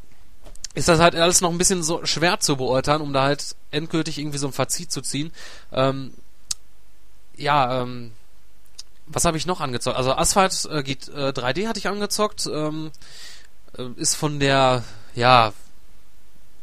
ist 0.75 0.87
das 0.87 0.99
halt 0.99 1.15
alles 1.15 1.41
noch 1.41 1.49
ein 1.49 1.57
bisschen 1.57 1.83
so 1.83 2.05
schwer 2.05 2.39
zu 2.39 2.55
beurteilen, 2.55 3.01
um 3.01 3.13
da 3.13 3.23
halt 3.23 3.55
endgültig 3.71 4.19
irgendwie 4.19 4.37
so 4.37 4.47
ein 4.47 4.53
Fazit 4.53 4.91
zu 4.91 5.01
ziehen. 5.01 5.31
Ähm, 5.71 6.13
ja, 7.35 7.81
ähm, 7.81 8.11
was 9.07 9.25
habe 9.25 9.37
ich 9.37 9.45
noch 9.45 9.61
angezockt? 9.61 9.97
Also 9.97 10.13
Asphalt 10.13 10.67
äh, 10.71 10.83
geht, 10.83 11.07
äh, 11.09 11.29
3D 11.29 11.67
hatte 11.67 11.79
ich 11.79 11.87
angezockt, 11.87 12.47
ähm, 12.47 12.91
äh, 13.77 13.87
ist 13.95 14.15
von 14.15 14.39
der, 14.39 14.83
ja, 15.15 15.53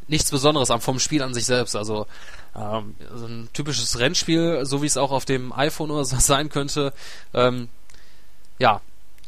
nichts 0.09 0.31
Besonderes 0.31 0.71
vom 0.83 1.01
Spiel 1.01 1.23
an 1.23 1.35
sich 1.35 1.45
selbst. 1.45 1.75
Also 1.75 2.07
ähm, 2.55 2.95
so 3.15 3.27
ein 3.27 3.49
typisches 3.53 3.99
Rennspiel, 3.99 4.65
so 4.65 4.83
wie 4.83 4.87
es 4.87 4.97
auch 4.97 5.11
auf 5.11 5.25
dem 5.25 5.53
iPhone 5.53 5.91
oder 5.91 6.05
so 6.05 6.17
sein 6.21 6.49
könnte. 6.49 6.93
Ähm, 7.35 7.69
ja, 8.59 8.81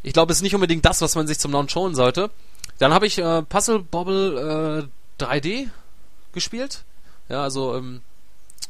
ich 0.03 0.12
glaube, 0.12 0.33
es 0.33 0.39
ist 0.39 0.43
nicht 0.43 0.55
unbedingt 0.55 0.85
das, 0.85 1.01
was 1.01 1.16
man 1.16 1.26
sich 1.26 1.39
zum 1.39 1.53
Launch 1.53 1.74
holen 1.74 1.95
sollte. 1.95 2.31
Dann 2.79 2.93
habe 2.93 3.07
ich 3.07 3.18
äh, 3.18 3.43
Puzzle 3.43 3.81
Bobble 3.81 4.89
äh, 5.18 5.22
3D 5.22 5.68
gespielt. 6.33 6.85
Ja, 7.29 7.43
also 7.43 7.76
ähm, 7.76 8.03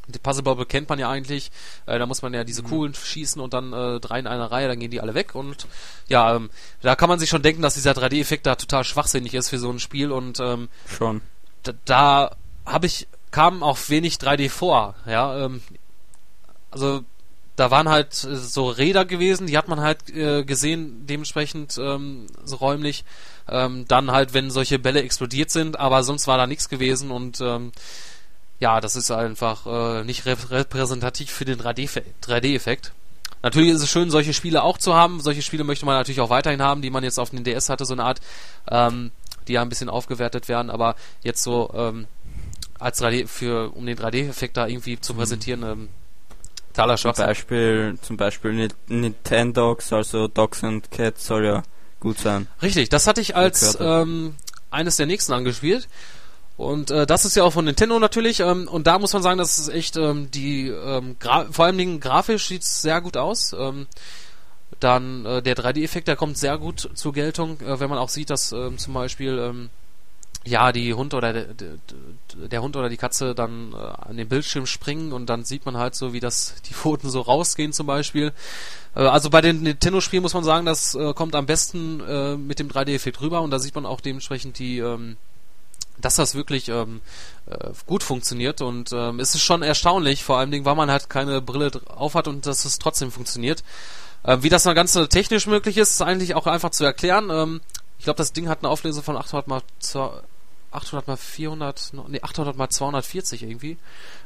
die 0.07 0.19
Puzzle 0.19 0.43
Bobble 0.43 0.65
kennt 0.65 0.89
man 0.89 0.99
ja 0.99 1.09
eigentlich. 1.09 1.51
Äh, 1.85 1.99
da 1.99 2.05
muss 2.05 2.21
man 2.21 2.33
ja 2.33 2.43
diese 2.43 2.63
mhm. 2.63 2.67
Kugeln 2.67 2.93
schießen 2.93 3.41
und 3.41 3.53
dann 3.53 3.73
äh, 3.73 3.99
drei 3.99 4.19
in 4.19 4.27
einer 4.27 4.51
Reihe, 4.51 4.67
dann 4.67 4.79
gehen 4.79 4.91
die 4.91 5.01
alle 5.01 5.13
weg. 5.13 5.35
Und 5.35 5.67
ja, 6.07 6.35
ähm, 6.35 6.49
da 6.81 6.95
kann 6.95 7.09
man 7.09 7.19
sich 7.19 7.29
schon 7.29 7.41
denken, 7.41 7.61
dass 7.61 7.75
dieser 7.75 7.91
3D-Effekt 7.91 8.45
da 8.45 8.55
total 8.55 8.83
schwachsinnig 8.83 9.33
ist 9.33 9.49
für 9.49 9.59
so 9.59 9.69
ein 9.69 9.79
Spiel. 9.79 10.11
Und 10.11 10.39
ähm, 10.39 10.69
schon. 10.87 11.21
Da, 11.63 11.73
da 11.85 12.35
habe 12.65 12.87
ich 12.87 13.07
kam 13.31 13.63
auch 13.63 13.77
wenig 13.89 14.15
3D 14.15 14.49
vor. 14.49 14.95
Ja, 15.05 15.45
ähm, 15.45 15.61
also 16.71 17.03
da 17.59 17.71
waren 17.71 17.89
halt 17.89 18.13
so 18.13 18.69
Räder 18.69 19.03
gewesen, 19.05 19.47
die 19.47 19.57
hat 19.57 19.67
man 19.67 19.81
halt 19.81 20.09
äh, 20.09 20.43
gesehen, 20.43 21.05
dementsprechend 21.05 21.77
ähm, 21.77 22.27
so 22.45 22.55
räumlich. 22.57 23.03
Ähm, 23.49 23.85
dann 23.87 24.11
halt, 24.11 24.33
wenn 24.33 24.51
solche 24.51 24.79
Bälle 24.79 25.01
explodiert 25.01 25.49
sind, 25.49 25.77
aber 25.77 26.03
sonst 26.03 26.27
war 26.27 26.37
da 26.37 26.47
nichts 26.47 26.69
gewesen 26.69 27.11
und 27.11 27.41
ähm, 27.41 27.71
ja, 28.59 28.79
das 28.79 28.95
ist 28.95 29.11
einfach 29.11 29.65
äh, 29.65 30.03
nicht 30.03 30.25
repräsentativ 30.25 31.31
für 31.31 31.45
den 31.45 31.59
3D-Effekt. 31.59 32.93
Natürlich 33.41 33.71
ist 33.71 33.81
es 33.81 33.89
schön, 33.89 34.09
solche 34.09 34.33
Spiele 34.33 34.63
auch 34.63 34.77
zu 34.77 34.93
haben. 34.93 35.21
Solche 35.21 35.41
Spiele 35.41 35.63
möchte 35.63 35.85
man 35.85 35.95
natürlich 35.95 36.21
auch 36.21 36.29
weiterhin 36.29 36.61
haben, 36.61 36.81
die 36.81 36.89
man 36.89 37.03
jetzt 37.03 37.19
auf 37.19 37.29
den 37.29 37.43
DS 37.43 37.69
hatte, 37.69 37.85
so 37.85 37.93
eine 37.93 38.03
Art, 38.03 38.19
ähm, 38.69 39.11
die 39.47 39.53
ja 39.53 39.61
ein 39.61 39.69
bisschen 39.69 39.89
aufgewertet 39.89 40.47
werden, 40.47 40.69
aber 40.69 40.95
jetzt 41.23 41.41
so 41.41 41.71
ähm, 41.73 42.07
als 42.77 43.01
3D 43.01 43.27
für 43.27 43.71
um 43.75 43.85
den 43.85 43.97
3D-Effekt 43.97 44.57
da 44.57 44.67
irgendwie 44.67 44.99
zu 44.99 45.13
mhm. 45.13 45.17
präsentieren, 45.17 45.63
ähm, 45.63 45.89
totaler 46.79 46.97
Zum 46.97 47.13
Beispiel, 47.13 47.97
zum 48.01 48.17
Beispiel 48.17 48.69
Nintendogs, 48.87 49.91
also 49.93 50.27
Dogs 50.27 50.63
and 50.63 50.89
Cats 50.91 51.25
soll 51.25 51.45
ja 51.45 51.63
gut 51.99 52.19
sein. 52.19 52.47
Richtig, 52.61 52.89
das 52.89 53.07
hatte 53.07 53.21
ich 53.21 53.35
als 53.35 53.77
ähm, 53.79 54.35
eines 54.71 54.97
der 54.97 55.05
nächsten 55.05 55.33
angespielt. 55.33 55.87
Und 56.57 56.91
äh, 56.91 57.05
das 57.05 57.23
ist 57.23 57.35
ja 57.35 57.43
auch 57.43 57.53
von 57.53 57.65
Nintendo 57.65 57.99
natürlich. 57.99 58.41
Ähm, 58.41 58.67
und 58.67 58.87
da 58.87 58.99
muss 58.99 59.13
man 59.13 59.23
sagen, 59.23 59.37
das 59.37 59.59
ist 59.59 59.69
echt 59.69 59.95
ähm, 59.95 60.29
die 60.31 60.67
ähm, 60.67 61.15
vor 61.51 61.65
allem 61.65 61.77
Dingen 61.77 61.99
grafisch 61.99 62.47
sieht 62.47 62.63
es 62.63 62.81
sehr 62.81 62.99
gut 63.01 63.15
aus. 63.15 63.55
Ähm, 63.57 63.87
dann 64.79 65.25
äh, 65.25 65.41
der 65.41 65.55
3D-Effekt, 65.55 66.07
der 66.07 66.15
kommt 66.15 66.37
sehr 66.37 66.57
gut 66.57 66.89
zur 66.93 67.13
Geltung, 67.13 67.59
äh, 67.61 67.79
wenn 67.79 67.89
man 67.89 67.97
auch 67.97 68.09
sieht, 68.09 68.29
dass 68.29 68.51
ähm, 68.51 68.77
zum 68.77 68.93
Beispiel 68.93 69.39
ähm, 69.39 69.69
ja, 70.45 70.71
die 70.71 70.93
Hund 70.93 71.13
oder 71.13 71.33
der, 71.33 71.47
der, 72.33 72.61
Hund 72.61 72.75
oder 72.75 72.89
die 72.89 72.97
Katze 72.97 73.35
dann 73.35 73.73
äh, 73.73 73.75
an 73.75 74.17
den 74.17 74.29
Bildschirm 74.29 74.65
springen 74.65 75.11
und 75.11 75.27
dann 75.27 75.43
sieht 75.43 75.65
man 75.65 75.77
halt 75.77 75.95
so, 75.95 76.13
wie 76.13 76.19
das 76.19 76.55
die 76.67 76.73
Pfoten 76.73 77.09
so 77.09 77.21
rausgehen 77.21 77.73
zum 77.73 77.87
Beispiel. 77.87 78.31
Äh, 78.95 79.01
also 79.01 79.29
bei 79.29 79.41
den 79.41 79.61
Nintendo-Spielen 79.63 80.23
muss 80.23 80.33
man 80.33 80.43
sagen, 80.43 80.65
das 80.65 80.95
äh, 80.95 81.13
kommt 81.13 81.35
am 81.35 81.45
besten 81.45 82.47
mit 82.47 82.59
dem 82.59 82.69
3D-Effekt 82.69 83.21
rüber 83.21 83.41
und 83.41 83.51
da 83.51 83.59
sieht 83.59 83.75
man 83.75 83.85
auch 83.85 84.01
dementsprechend 84.01 84.59
die, 84.59 84.79
ähm, 84.79 85.17
dass 86.01 86.15
das 86.15 86.35
wirklich 86.35 86.69
ähm, 86.69 87.01
äh, 87.45 87.71
gut 87.85 88.03
funktioniert 88.03 88.61
und 88.61 88.91
ähm, 88.93 89.19
es 89.19 89.35
ist 89.35 89.41
schon 89.41 89.61
erstaunlich, 89.61 90.23
vor 90.23 90.37
allem, 90.37 90.65
weil 90.65 90.75
man 90.75 90.91
halt 90.91 91.09
keine 91.09 91.41
Brille 91.41 91.71
auf 91.87 92.15
hat 92.15 92.27
und 92.27 92.45
dass 92.45 92.65
es 92.65 92.79
trotzdem 92.79 93.11
funktioniert. 93.11 93.63
Äh, 94.23 94.37
wie 94.41 94.49
das 94.49 94.63
dann 94.63 94.75
ganz 94.75 94.93
technisch 95.09 95.47
möglich 95.47 95.77
ist, 95.77 95.91
ist 95.91 96.01
eigentlich 96.01 96.35
auch 96.35 96.47
einfach 96.47 96.71
zu 96.71 96.83
erklären. 96.83 97.29
Ähm, 97.31 97.61
ich 97.99 98.05
glaube, 98.05 98.17
das 98.17 98.33
Ding 98.33 98.47
hat 98.47 98.59
eine 98.59 98.69
Auflösung 98.69 99.03
von 99.03 99.17
800 99.17 99.47
mal 99.47 99.61
800 100.71 101.07
mal 101.07 101.17
400, 101.17 101.91
nee, 102.07 102.21
800 102.21 102.55
mal 102.55 102.69
240 102.69 103.43
irgendwie. 103.43 103.77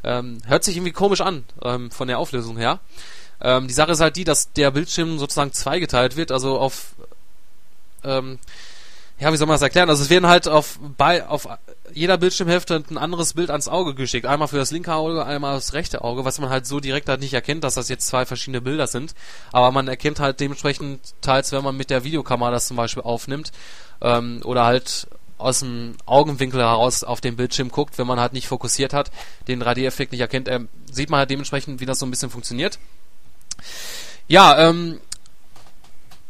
Ähm, 0.03 0.39
hört 0.45 0.63
sich 0.63 0.76
irgendwie 0.76 0.91
komisch 0.91 1.21
an, 1.21 1.43
ähm, 1.63 1.89
von 1.89 2.07
der 2.07 2.19
Auflösung 2.19 2.57
her. 2.57 2.80
Ähm, 3.41 3.67
die 3.67 3.74
Sache 3.74 3.93
ist 3.93 4.01
halt 4.01 4.15
die, 4.15 4.24
dass 4.24 4.51
der 4.53 4.71
Bildschirm 4.71 5.17
sozusagen 5.19 5.53
zweigeteilt 5.53 6.15
wird, 6.15 6.32
also 6.32 6.59
auf, 6.59 6.93
ähm, 8.03 8.39
ja, 9.20 9.32
wie 9.32 9.38
soll 9.38 9.47
man 9.47 9.55
das 9.55 9.61
erklären? 9.61 9.89
Also 9.89 10.03
es 10.03 10.09
werden 10.09 10.28
halt 10.28 10.47
auf, 10.47 10.80
bei, 10.97 11.26
auf 11.26 11.47
jeder 11.93 12.18
Bildschirmhälfte 12.18 12.84
ein 12.89 12.97
anderes 12.97 13.36
Bild 13.36 13.51
ans 13.51 13.68
Auge 13.68 13.93
geschickt. 13.93 14.26
Einmal 14.26 14.47
für 14.47 14.57
das 14.57 14.72
linke 14.72 14.93
Auge, 14.93 15.26
einmal 15.26 15.55
das 15.55 15.74
rechte 15.74 16.03
Auge, 16.03 16.26
was 16.26 16.39
man 16.39 16.49
halt 16.49 16.66
so 16.66 16.80
direkt 16.80 17.07
halt 17.07 17.22
nicht 17.22 17.34
erkennt, 17.34 17.64
dass 17.64 17.76
das 17.76 17.89
jetzt 17.89 18.07
zwei 18.07 18.26
verschiedene 18.26 18.61
Bilder 18.61 18.88
sind. 18.88 19.14
Aber 19.51 19.72
man 19.72 19.88
erkennt 19.88 20.20
halt 20.20 20.39
dementsprechend 20.39 20.99
teils, 21.22 21.51
wenn 21.51 21.64
man 21.64 21.78
mit 21.78 21.89
der 21.89 22.03
Videokamera 22.03 22.51
das 22.51 22.68
zum 22.68 22.78
Beispiel 22.78 23.03
aufnimmt, 23.03 23.51
ähm, 24.01 24.41
oder 24.43 24.66
halt 24.66 25.07
aus 25.38 25.59
dem 25.59 25.95
Augenwinkel 26.05 26.61
heraus 26.61 27.03
auf 27.03 27.22
den 27.22 27.36
Bildschirm 27.36 27.70
guckt, 27.70 27.97
wenn 27.97 28.07
man 28.07 28.20
halt 28.20 28.34
nicht 28.34 28.47
fokussiert 28.47 28.93
hat, 28.93 29.11
den 29.47 29.61
3D-Effekt 29.61 30.11
nicht 30.11 30.22
erkennt, 30.22 30.47
äh, 30.47 30.61
sieht 30.91 31.09
man 31.09 31.20
halt 31.20 31.30
dementsprechend, 31.30 31.80
wie 31.80 31.86
das 31.86 31.99
so 31.99 32.05
ein 32.05 32.11
bisschen 32.11 32.30
funktioniert. 32.30 32.80
Ja, 34.28 34.70
ähm, 34.70 34.99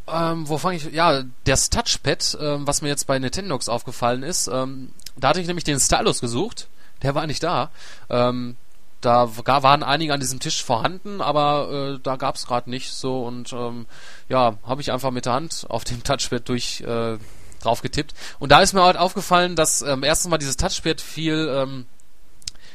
ähm, 0.08 0.48
wo 0.48 0.58
fange 0.58 0.78
ich? 0.78 0.92
Ja, 0.92 1.24
das 1.46 1.70
Touchpad, 1.70 2.38
ähm, 2.42 2.68
was 2.68 2.82
mir 2.82 2.90
jetzt 2.90 3.08
bei 3.08 3.20
Nintendox 3.20 3.70
aufgefallen 3.70 4.24
ist, 4.24 4.48
ähm, 4.48 4.92
da 5.16 5.30
hatte 5.30 5.42
ich 5.42 5.48
nämlich 5.48 5.64
den 5.64 5.80
Stylus 5.80 6.20
gesucht, 6.20 6.68
der 7.02 7.16
war 7.16 7.28
nicht 7.28 7.44
da. 7.44 7.72
Ähm, 8.10 8.58
da 9.02 9.30
waren 9.46 9.84
einige 9.84 10.14
an 10.14 10.20
diesem 10.20 10.40
Tisch 10.40 10.64
vorhanden, 10.64 11.22
aber 11.22 11.96
äh, 11.96 12.00
da 12.02 12.16
gab 12.16 12.36
es 12.36 12.48
gerade 12.48 12.70
nicht 12.70 12.94
so 12.94 13.26
und 13.26 13.52
ähm, 13.52 13.86
ja, 14.30 14.58
habe 14.66 14.82
ich 14.82 14.92
einfach 14.92 15.12
mit 15.12 15.26
der 15.26 15.34
Hand 15.34 15.66
auf 15.68 15.84
dem 15.84 16.04
Touchpad 16.04 16.48
durch 16.48 16.82
äh, 16.82 17.18
drauf 17.62 17.82
getippt. 17.82 18.14
Und 18.40 18.52
da 18.52 18.62
ist 18.62 18.74
mir 18.74 18.84
halt 18.84 18.98
aufgefallen, 18.98 19.56
dass 19.56 19.82
ähm, 19.82 20.04
erstens 20.04 20.30
mal 20.30 20.38
dieses 20.38 20.58
Touchpad 20.58 21.02
viel, 21.02 21.50
ähm, 21.54 21.86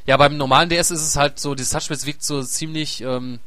ja, 0.07 0.16
beim 0.16 0.37
normalen 0.37 0.68
DS 0.68 0.91
ist 0.91 1.03
es 1.03 1.16
halt 1.16 1.39
so, 1.39 1.55
dieses 1.55 1.72
Touchpad 1.72 2.05
wirkt 2.07 2.22
so 2.22 2.43
ziemlich, 2.43 3.01
ähm, 3.03 3.41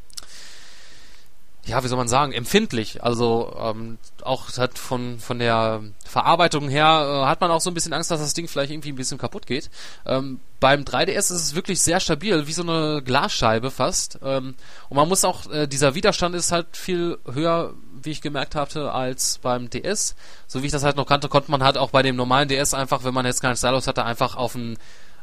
ja, 1.71 1.81
wie 1.81 1.87
soll 1.87 1.97
man 1.97 2.09
sagen, 2.09 2.33
empfindlich. 2.33 3.01
Also 3.01 3.55
ähm, 3.57 3.97
auch 4.23 4.49
hat 4.57 4.77
von 4.77 5.19
von 5.19 5.39
der 5.39 5.81
Verarbeitung 6.05 6.67
her 6.67 7.23
äh, 7.23 7.25
hat 7.27 7.39
man 7.39 7.49
auch 7.49 7.61
so 7.61 7.71
ein 7.71 7.73
bisschen 7.73 7.93
Angst, 7.93 8.11
dass 8.11 8.19
das 8.19 8.33
Ding 8.33 8.49
vielleicht 8.49 8.71
irgendwie 8.71 8.91
ein 8.91 8.97
bisschen 8.97 9.17
kaputt 9.17 9.47
geht. 9.47 9.69
Ähm, 10.05 10.41
beim 10.59 10.81
3DS 10.81 11.17
ist 11.17 11.31
es 11.31 11.55
wirklich 11.55 11.81
sehr 11.81 12.01
stabil, 12.01 12.45
wie 12.45 12.51
so 12.51 12.61
eine 12.61 13.01
Glasscheibe 13.01 13.71
fast. 13.71 14.19
Ähm, 14.21 14.55
und 14.89 14.97
man 14.97 15.07
muss 15.07 15.23
auch, 15.23 15.49
äh, 15.49 15.65
dieser 15.65 15.95
Widerstand 15.95 16.35
ist 16.35 16.51
halt 16.51 16.75
viel 16.75 17.17
höher, 17.31 17.73
wie 18.03 18.11
ich 18.11 18.21
gemerkt 18.21 18.53
hatte, 18.53 18.91
als 18.91 19.37
beim 19.37 19.69
DS. 19.69 20.15
So 20.47 20.63
wie 20.63 20.65
ich 20.65 20.73
das 20.73 20.83
halt 20.83 20.97
noch 20.97 21.05
kannte, 21.05 21.29
konnte 21.29 21.51
man 21.51 21.63
halt 21.63 21.77
auch 21.77 21.91
bei 21.91 22.01
dem 22.01 22.17
normalen 22.17 22.49
DS 22.49 22.73
einfach, 22.73 23.05
wenn 23.05 23.13
man 23.13 23.25
jetzt 23.25 23.41
keinen 23.41 23.55
Stylus 23.55 23.87
hatte, 23.87 24.03
einfach 24.03 24.35
auf 24.35 24.55
ein 24.55 24.77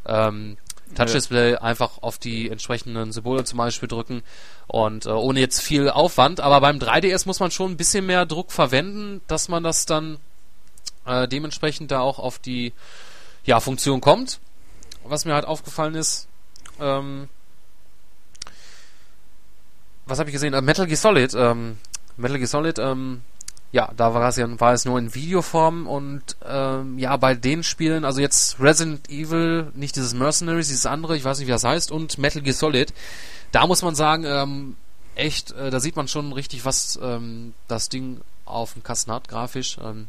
ähm, 0.07 0.57
Touch-Display 0.95 1.53
ja. 1.53 1.61
einfach 1.61 2.03
auf 2.03 2.19
die 2.19 2.51
entsprechenden 2.51 3.13
Symbole 3.13 3.45
zum 3.45 3.59
Beispiel 3.59 3.89
drücken 3.89 4.23
und 4.67 5.07
äh, 5.07 5.11
ohne 5.11 5.41
jetzt 5.41 5.61
viel 5.61 5.91
Aufwand. 5.91 6.41
Aber 6.41 6.61
beim 6.61 6.79
3DS 6.79 7.27
muss 7.27 7.41
man 7.41 7.51
schon 7.51 7.73
ein 7.73 7.77
bisschen 7.77 8.07
mehr 8.07 8.27
Druck 8.27 8.53
verwenden, 8.53 9.21
dass 9.27 9.49
man 9.49 9.63
das 9.63 9.87
dann 9.87 10.19
äh, 11.07 11.29
dementsprechend 11.29 11.91
da 11.91 12.01
auch 12.01 12.19
auf 12.19 12.39
die 12.39 12.73
ja, 13.45 13.61
Funktion 13.61 14.01
kommt. 14.01 14.41
Was 15.05 15.25
mir 15.25 15.35
halt 15.35 15.47
aufgefallen 15.47 15.95
ist, 15.95 16.29
ähm, 16.81 17.29
was 20.07 20.19
habe 20.19 20.31
ich 20.31 20.35
gesehen? 20.35 20.55
Äh, 20.55 20.63
Metal 20.63 20.87
Gear 20.87 20.97
Solid. 20.97 21.35
Ähm, 21.35 21.79
Metal 22.17 22.39
Gear 22.39 22.49
Solid 22.49 22.79
ähm, 22.79 23.23
ja, 23.71 23.93
da 23.97 24.15
war 24.15 24.29
es 24.29 24.37
ja 24.37 24.61
war 24.61 24.73
es 24.73 24.85
nur 24.85 24.99
in 24.99 25.15
Videoform 25.15 25.87
und 25.87 26.23
ähm, 26.45 26.99
ja, 26.99 27.17
bei 27.17 27.35
den 27.35 27.63
Spielen, 27.63 28.05
also 28.05 28.21
jetzt 28.21 28.59
Resident 28.61 29.11
Evil, 29.11 29.71
nicht 29.75 29.97
dieses 29.97 30.15
Mercenaries, 30.15 30.69
dieses 30.69 30.87
andere, 30.87 31.17
ich 31.17 31.25
weiß 31.25 31.39
nicht, 31.39 31.49
wie 31.49 31.53
das 31.53 31.65
heißt, 31.65 31.93
und 31.93 32.17
Metal 32.19 32.43
Gear 32.43 32.55
Solid, 32.55 32.95
da 33.53 33.67
muss 33.67 33.83
man 33.83 33.95
sagen, 33.95 34.25
ähm, 34.25 34.77
echt, 35.15 35.53
äh, 35.53 35.71
da 35.71 35.81
sieht 35.81 35.97
man 35.97 36.09
schon 36.09 36.33
richtig, 36.33 36.65
was 36.65 36.99
ähm, 37.03 37.53
das 37.67 37.91
Ding 37.91 38.23
auf 38.47 38.73
dem 38.73 38.83
Kasten 38.83 39.13
hat, 39.13 39.29
grafisch. 39.29 39.77
Ähm, 39.83 40.09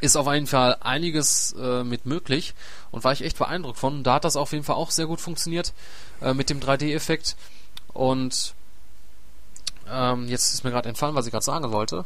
ist 0.00 0.16
auf 0.16 0.30
jeden 0.30 0.46
Fall 0.46 0.76
einiges 0.80 1.54
äh, 1.58 1.82
mit 1.82 2.04
möglich 2.04 2.54
und 2.90 3.02
war 3.04 3.12
ich 3.12 3.24
echt 3.24 3.38
beeindruckt 3.38 3.78
von. 3.78 4.02
Da 4.04 4.14
hat 4.14 4.24
das 4.24 4.36
auf 4.36 4.52
jeden 4.52 4.64
Fall 4.64 4.76
auch 4.76 4.90
sehr 4.90 5.06
gut 5.06 5.22
funktioniert 5.22 5.72
äh, 6.20 6.34
mit 6.34 6.50
dem 6.50 6.60
3D-Effekt 6.60 7.36
und 7.94 8.54
ähm, 9.90 10.28
jetzt 10.28 10.52
ist 10.52 10.64
mir 10.64 10.70
gerade 10.70 10.90
entfallen, 10.90 11.14
was 11.14 11.24
ich 11.24 11.32
gerade 11.32 11.44
sagen 11.44 11.72
wollte. 11.72 12.04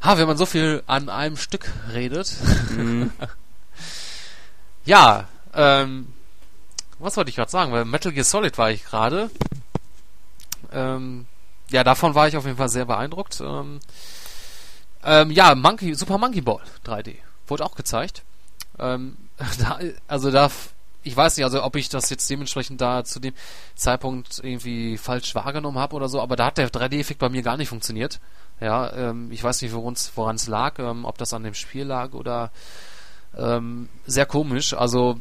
Ha, 0.00 0.16
wenn 0.16 0.28
man 0.28 0.36
so 0.36 0.46
viel 0.46 0.82
an 0.86 1.08
einem 1.08 1.36
Stück 1.36 1.72
redet. 1.92 2.34
Mhm. 2.70 3.12
ja, 4.84 5.26
ähm, 5.54 6.12
was 6.98 7.16
wollte 7.16 7.30
ich 7.30 7.36
gerade 7.36 7.50
sagen? 7.50 7.72
Weil 7.72 7.84
Metal 7.84 8.12
Gear 8.12 8.24
Solid 8.24 8.56
war 8.58 8.70
ich 8.70 8.84
gerade. 8.84 9.30
Ähm, 10.72 11.26
ja, 11.70 11.84
davon 11.84 12.14
war 12.14 12.28
ich 12.28 12.36
auf 12.36 12.44
jeden 12.44 12.56
Fall 12.56 12.68
sehr 12.68 12.84
beeindruckt. 12.84 13.40
Ähm, 13.40 13.80
ähm, 15.04 15.30
ja, 15.30 15.54
Monkey, 15.54 15.94
Super 15.94 16.18
Monkey 16.18 16.40
Ball 16.40 16.60
3D 16.84 17.16
wurde 17.46 17.64
auch 17.64 17.74
gezeigt. 17.74 18.22
Ähm, 18.78 19.16
da, 19.58 19.78
also 20.06 20.30
da, 20.30 20.50
ich 21.02 21.16
weiß 21.16 21.36
nicht, 21.36 21.44
also 21.44 21.62
ob 21.62 21.76
ich 21.76 21.88
das 21.88 22.10
jetzt 22.10 22.28
dementsprechend 22.28 22.80
da 22.80 23.04
zu 23.04 23.20
dem 23.20 23.34
Zeitpunkt 23.74 24.40
irgendwie 24.42 24.98
falsch 24.98 25.34
wahrgenommen 25.34 25.78
habe 25.78 25.96
oder 25.96 26.08
so, 26.08 26.20
aber 26.20 26.36
da 26.36 26.46
hat 26.46 26.58
der 26.58 26.70
3D-Effekt 26.70 27.20
bei 27.20 27.28
mir 27.28 27.42
gar 27.42 27.56
nicht 27.56 27.68
funktioniert. 27.68 28.20
Ja, 28.60 28.92
ähm, 28.92 29.30
ich 29.30 29.42
weiß 29.42 29.62
nicht, 29.62 29.72
woran 29.72 30.34
es 30.34 30.48
lag, 30.48 30.78
ähm, 30.78 31.04
ob 31.04 31.18
das 31.18 31.32
an 31.32 31.44
dem 31.44 31.54
Spiel 31.54 31.84
lag 31.84 32.12
oder 32.12 32.50
ähm, 33.36 33.88
sehr 34.06 34.26
komisch. 34.26 34.74
Also 34.74 35.20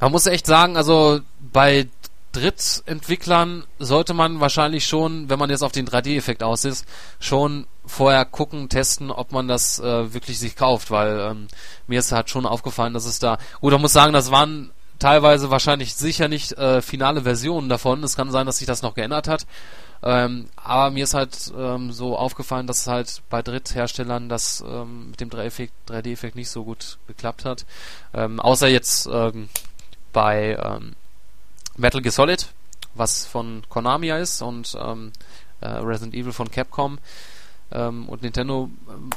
man 0.00 0.12
muss 0.12 0.26
echt 0.26 0.46
sagen, 0.46 0.76
also 0.76 1.20
bei 1.40 1.88
Drittentwicklern 2.32 3.64
sollte 3.78 4.12
man 4.12 4.40
wahrscheinlich 4.40 4.86
schon, 4.86 5.30
wenn 5.30 5.38
man 5.38 5.50
jetzt 5.50 5.62
auf 5.62 5.72
den 5.72 5.86
3D-Effekt 5.86 6.42
aus 6.42 6.64
ist, 6.64 6.84
schon 7.20 7.66
vorher 7.86 8.24
gucken, 8.24 8.68
testen, 8.68 9.10
ob 9.10 9.30
man 9.30 9.46
das 9.46 9.78
äh, 9.78 10.12
wirklich 10.12 10.38
sich 10.38 10.56
kauft, 10.56 10.90
weil 10.90 11.18
ähm, 11.20 11.48
mir 11.86 12.00
ist 12.00 12.12
halt 12.12 12.28
schon 12.30 12.44
aufgefallen, 12.44 12.92
dass 12.92 13.06
es 13.06 13.20
da. 13.20 13.38
Gut, 13.60 13.72
man 13.72 13.80
muss 13.80 13.92
sagen, 13.92 14.12
das 14.12 14.30
waren 14.30 14.72
teilweise 14.98 15.50
wahrscheinlich 15.50 15.94
sicher 15.94 16.28
nicht 16.28 16.52
äh, 16.52 16.82
finale 16.82 17.22
Versionen 17.22 17.68
davon. 17.68 18.02
Es 18.02 18.16
kann 18.16 18.30
sein, 18.30 18.46
dass 18.46 18.58
sich 18.58 18.66
das 18.66 18.82
noch 18.82 18.94
geändert 18.94 19.28
hat. 19.28 19.46
Ähm, 20.06 20.48
aber 20.56 20.90
mir 20.90 21.04
ist 21.04 21.14
halt 21.14 21.50
ähm, 21.56 21.90
so 21.90 22.18
aufgefallen, 22.18 22.66
dass 22.66 22.86
halt 22.86 23.22
bei 23.30 23.40
Drittherstellern 23.40 24.28
das 24.28 24.62
ähm, 24.66 25.10
mit 25.10 25.20
dem 25.20 25.30
3D-Effekt 25.30 26.36
nicht 26.36 26.50
so 26.50 26.64
gut 26.64 26.98
geklappt 27.06 27.46
hat. 27.46 27.64
Ähm, 28.12 28.38
außer 28.38 28.68
jetzt 28.68 29.08
ähm, 29.10 29.48
bei 30.12 30.58
ähm, 30.62 30.92
Metal 31.78 32.02
Gear 32.02 32.12
Solid, 32.12 32.48
was 32.94 33.24
von 33.24 33.62
Konami 33.70 34.10
ist 34.10 34.42
und 34.42 34.74
äh, 34.74 35.66
Resident 35.66 36.14
Evil 36.14 36.32
von 36.32 36.50
Capcom 36.50 36.98
und 37.70 38.22
Nintendo. 38.22 38.68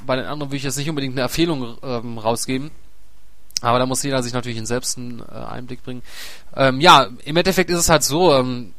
Bei 0.07 0.15
den 0.15 0.25
anderen 0.25 0.49
würde 0.49 0.57
ich 0.57 0.63
jetzt 0.63 0.77
nicht 0.77 0.89
unbedingt 0.89 1.13
eine 1.13 1.23
Empfehlung 1.23 1.77
rausgeben. 2.17 2.71
Aber 3.61 3.79
da 3.79 3.85
muss 3.85 4.03
jeder 4.03 4.21
sich 4.21 4.33
natürlich 4.33 4.65
selbst 4.67 4.97
einen 4.97 5.19
äh, 5.19 5.33
Einblick 5.33 5.83
bringen. 5.83 6.03
Ähm, 6.55 6.79
ja, 6.79 7.07
im 7.25 7.37
Endeffekt 7.37 7.69
ist 7.69 7.79
es 7.79 7.89
halt 7.89 8.03
so, 8.03 8.33
ähm, 8.33 8.73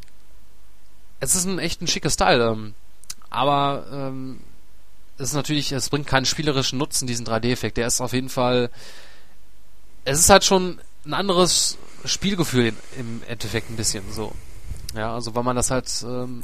es 1.21 1.35
ist 1.35 1.45
ein 1.45 1.59
echt 1.59 1.83
ein 1.83 1.87
schicker 1.87 2.11
Style, 2.11 2.53
ähm, 2.53 2.75
aber 3.31 3.87
ähm, 3.93 4.41
es 5.19 5.31
ist 5.31 5.35
natürlich, 5.35 5.73
es 5.73 5.91
bringt 5.91 6.07
keinen 6.07 6.27
spielerischen 6.27 6.79
Nutzen, 6.79 7.07
diesen 7.07 7.27
3D-Effekt. 7.27 7.77
Der 7.77 7.89
ist 7.89 8.01
auf 8.01 8.13
jeden 8.13 8.29
Fall, 8.29 8.71
es 10.05 10.21
ist 10.21 10.31
halt 10.31 10.45
schon 10.45 10.81
ein 11.05 11.15
anderes 11.15 11.77
Spielgefühl 12.05 12.73
im 12.97 13.23
Endeffekt 13.27 13.71
ein 13.71 13.77
bisschen 13.77 14.05
so. 14.13 14.33
Ja, 14.95 15.15
also 15.15 15.35
weil 15.35 15.43
man 15.43 15.57
das 15.57 15.71
halt, 15.71 15.91
ähm, 16.05 16.43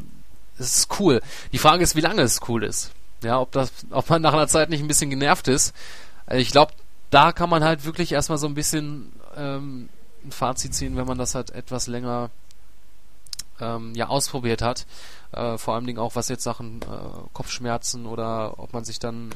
es 0.59 0.79
ist 0.79 1.01
cool. 1.01 1.23
Die 1.53 1.59
Frage 1.59 1.83
ist, 1.83 1.95
wie 1.97 2.01
lange 2.01 2.23
es 2.23 2.41
cool 2.49 2.65
ist. 2.65 2.91
Ja, 3.23 3.41
ob 3.41 3.53
das, 3.53 3.71
ob 3.91 4.11
man 4.11 4.23
nach 4.23 4.33
einer 4.33 4.49
Zeit 4.49 4.71
nicht 4.71 4.81
ein 4.81 4.89
bisschen 4.89 5.11
genervt 5.11 5.49
ist. 5.49 5.75
Also 6.27 6.41
ich 6.41 6.51
glaube, 6.51 6.73
da 7.11 7.33
kann 7.33 7.49
man 7.49 7.63
halt 7.63 7.85
wirklich 7.85 8.13
erstmal 8.13 8.39
so 8.39 8.47
ein 8.47 8.55
bisschen 8.55 9.13
ähm, 9.37 9.89
ein 10.25 10.33
Fazit 10.33 10.75
ziehen, 10.75 10.97
wenn 10.97 11.07
man 11.07 11.19
das 11.19 11.35
halt 11.35 11.51
etwas 11.51 11.87
länger 11.87 12.31
ähm, 13.61 13.93
ja 13.95 14.09
ausprobiert 14.09 14.63
hat. 14.63 14.87
Äh, 15.33 15.59
vor 15.59 15.75
allen 15.75 15.87
Dingen 15.87 15.99
auch 15.99 16.17
was 16.17 16.29
jetzt 16.29 16.45
Sachen 16.45 16.81
äh, 16.83 17.29
Kopfschmerzen 17.33 18.07
oder 18.07 18.59
ob 18.59 18.73
man 18.73 18.85
sich 18.85 18.99
dann 18.99 19.31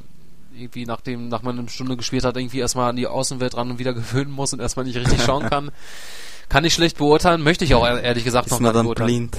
irgendwie 0.54 0.86
nachdem 0.86 1.28
nach 1.28 1.42
man 1.42 1.58
eine 1.58 1.68
Stunde 1.68 1.96
gespielt 1.96 2.24
hat 2.24 2.36
irgendwie 2.36 2.58
erstmal 2.58 2.90
an 2.90 2.96
die 2.96 3.06
Außenwelt 3.06 3.56
ran 3.56 3.70
und 3.70 3.78
wieder 3.78 3.94
gewöhnen 3.94 4.30
muss 4.30 4.52
und 4.52 4.60
erstmal 4.60 4.86
nicht 4.86 4.96
richtig 4.96 5.22
schauen 5.22 5.48
kann. 5.48 5.70
Kann 6.48 6.64
ich 6.64 6.72
schlecht 6.72 6.96
beurteilen, 6.96 7.42
möchte 7.42 7.64
ich 7.64 7.74
auch 7.74 7.86
ehrlich 7.86 8.24
gesagt 8.24 8.46
Ist 8.46 8.52
noch 8.52 8.60
mal 8.60 8.72
beurteilen. 8.72 9.28
Blind. 9.28 9.36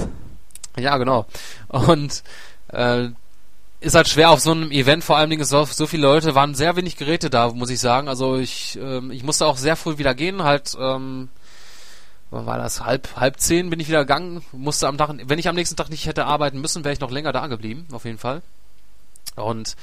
Ja, 0.77 0.97
genau. 0.97 1.25
Und 1.69 2.23
äh, 2.67 3.09
ist 3.81 3.95
halt 3.95 4.07
schwer 4.07 4.29
auf 4.29 4.41
so 4.41 4.51
einem 4.51 4.71
Event, 4.71 5.03
vor 5.03 5.17
allen 5.17 5.29
Dingen 5.29 5.43
so, 5.43 5.63
so 5.63 5.87
viele 5.87 6.03
Leute, 6.03 6.35
waren 6.35 6.53
sehr 6.53 6.75
wenig 6.75 6.97
Geräte 6.97 7.29
da, 7.29 7.49
muss 7.51 7.69
ich 7.69 7.79
sagen. 7.79 8.09
Also 8.09 8.37
ich, 8.37 8.77
ähm, 8.81 9.09
ich 9.11 9.23
musste 9.23 9.45
auch 9.45 9.57
sehr 9.57 9.75
früh 9.75 9.97
wieder 9.97 10.13
gehen, 10.13 10.43
halt 10.43 10.77
ähm, 10.79 11.29
wann 12.31 12.45
war 12.45 12.57
das? 12.57 12.83
Halb, 12.83 13.15
halb 13.15 13.39
zehn 13.39 13.69
bin 13.69 13.79
ich 13.79 13.87
wieder 13.87 14.01
gegangen, 14.01 14.43
musste 14.51 14.87
am 14.87 14.97
Tag, 14.97 15.15
wenn 15.23 15.39
ich 15.39 15.47
am 15.47 15.55
nächsten 15.55 15.75
Tag 15.75 15.89
nicht 15.89 16.05
hätte 16.05 16.25
arbeiten 16.25 16.61
müssen, 16.61 16.83
wäre 16.83 16.93
ich 16.93 16.99
noch 16.99 17.11
länger 17.11 17.31
da 17.31 17.47
geblieben, 17.47 17.87
auf 17.91 18.05
jeden 18.05 18.17
Fall. 18.17 18.41
Und 19.35 19.75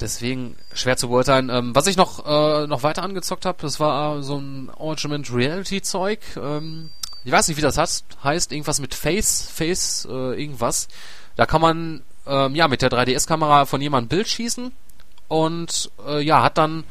deswegen 0.00 0.56
schwer 0.72 0.96
zu 0.96 1.08
beurteilen. 1.08 1.50
Ähm, 1.50 1.74
was 1.74 1.86
ich 1.86 1.96
noch 1.96 2.24
äh, 2.26 2.66
noch 2.66 2.82
weiter 2.82 3.02
angezockt 3.02 3.46
habe, 3.46 3.58
das 3.62 3.80
war 3.80 4.22
so 4.22 4.38
ein 4.38 4.70
Augmented 4.70 5.34
Reality 5.34 5.82
Zeug. 5.82 6.20
Ähm, 6.36 6.90
ich 7.24 7.32
weiß 7.32 7.48
nicht, 7.48 7.56
wie 7.56 7.62
das 7.62 7.78
heißt. 7.78 8.04
Heißt 8.22 8.52
irgendwas 8.52 8.80
mit 8.80 8.94
Face, 8.94 9.48
Face, 9.50 10.06
äh, 10.10 10.40
irgendwas. 10.40 10.88
Da 11.36 11.46
kann 11.46 11.60
man 11.60 12.02
ähm, 12.26 12.54
ja 12.54 12.68
mit 12.68 12.82
der 12.82 12.90
3DS-Kamera 12.90 13.66
von 13.66 13.80
jemandem 13.80 14.08
Bild 14.08 14.28
schießen 14.28 14.72
und 15.28 15.90
äh, 16.06 16.20
ja 16.20 16.42
hat 16.42 16.58
dann 16.58 16.84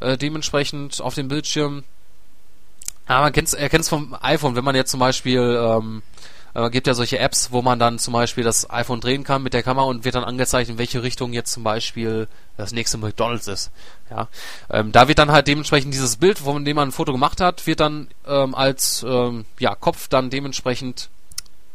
äh, 0.00 0.16
dementsprechend 0.16 1.00
auf 1.00 1.14
dem 1.14 1.28
Bildschirm. 1.28 1.84
Ja, 3.08 3.20
man 3.20 3.32
erkennt 3.32 3.82
es 3.82 3.88
vom 3.88 4.16
iPhone, 4.20 4.56
wenn 4.56 4.64
man 4.64 4.74
jetzt 4.74 4.90
zum 4.90 5.00
Beispiel 5.00 5.40
ähm, 5.40 6.02
äh, 6.56 6.70
gibt 6.70 6.86
ja 6.86 6.94
solche 6.94 7.18
Apps, 7.18 7.52
wo 7.52 7.60
man 7.60 7.78
dann 7.78 7.98
zum 7.98 8.14
Beispiel 8.14 8.42
das 8.42 8.70
iPhone 8.70 9.00
drehen 9.00 9.24
kann 9.24 9.42
mit 9.42 9.52
der 9.52 9.62
Kamera 9.62 9.84
und 9.84 10.04
wird 10.04 10.14
dann 10.14 10.24
angezeigt, 10.24 10.70
in 10.70 10.78
welche 10.78 11.02
Richtung 11.02 11.32
jetzt 11.32 11.52
zum 11.52 11.62
Beispiel 11.62 12.28
das 12.56 12.72
nächste 12.72 12.96
McDonalds 12.96 13.46
ist. 13.46 13.70
Ja, 14.10 14.28
ähm, 14.70 14.90
da 14.90 15.06
wird 15.06 15.18
dann 15.18 15.30
halt 15.30 15.46
dementsprechend 15.48 15.92
dieses 15.92 16.16
Bild, 16.16 16.38
von 16.38 16.64
dem 16.64 16.76
man 16.76 16.88
ein 16.88 16.92
Foto 16.92 17.12
gemacht 17.12 17.40
hat, 17.40 17.66
wird 17.66 17.80
dann 17.80 18.08
ähm, 18.26 18.54
als 18.54 19.04
ähm, 19.06 19.44
ja, 19.58 19.74
Kopf 19.74 20.08
dann 20.08 20.30
dementsprechend 20.30 21.10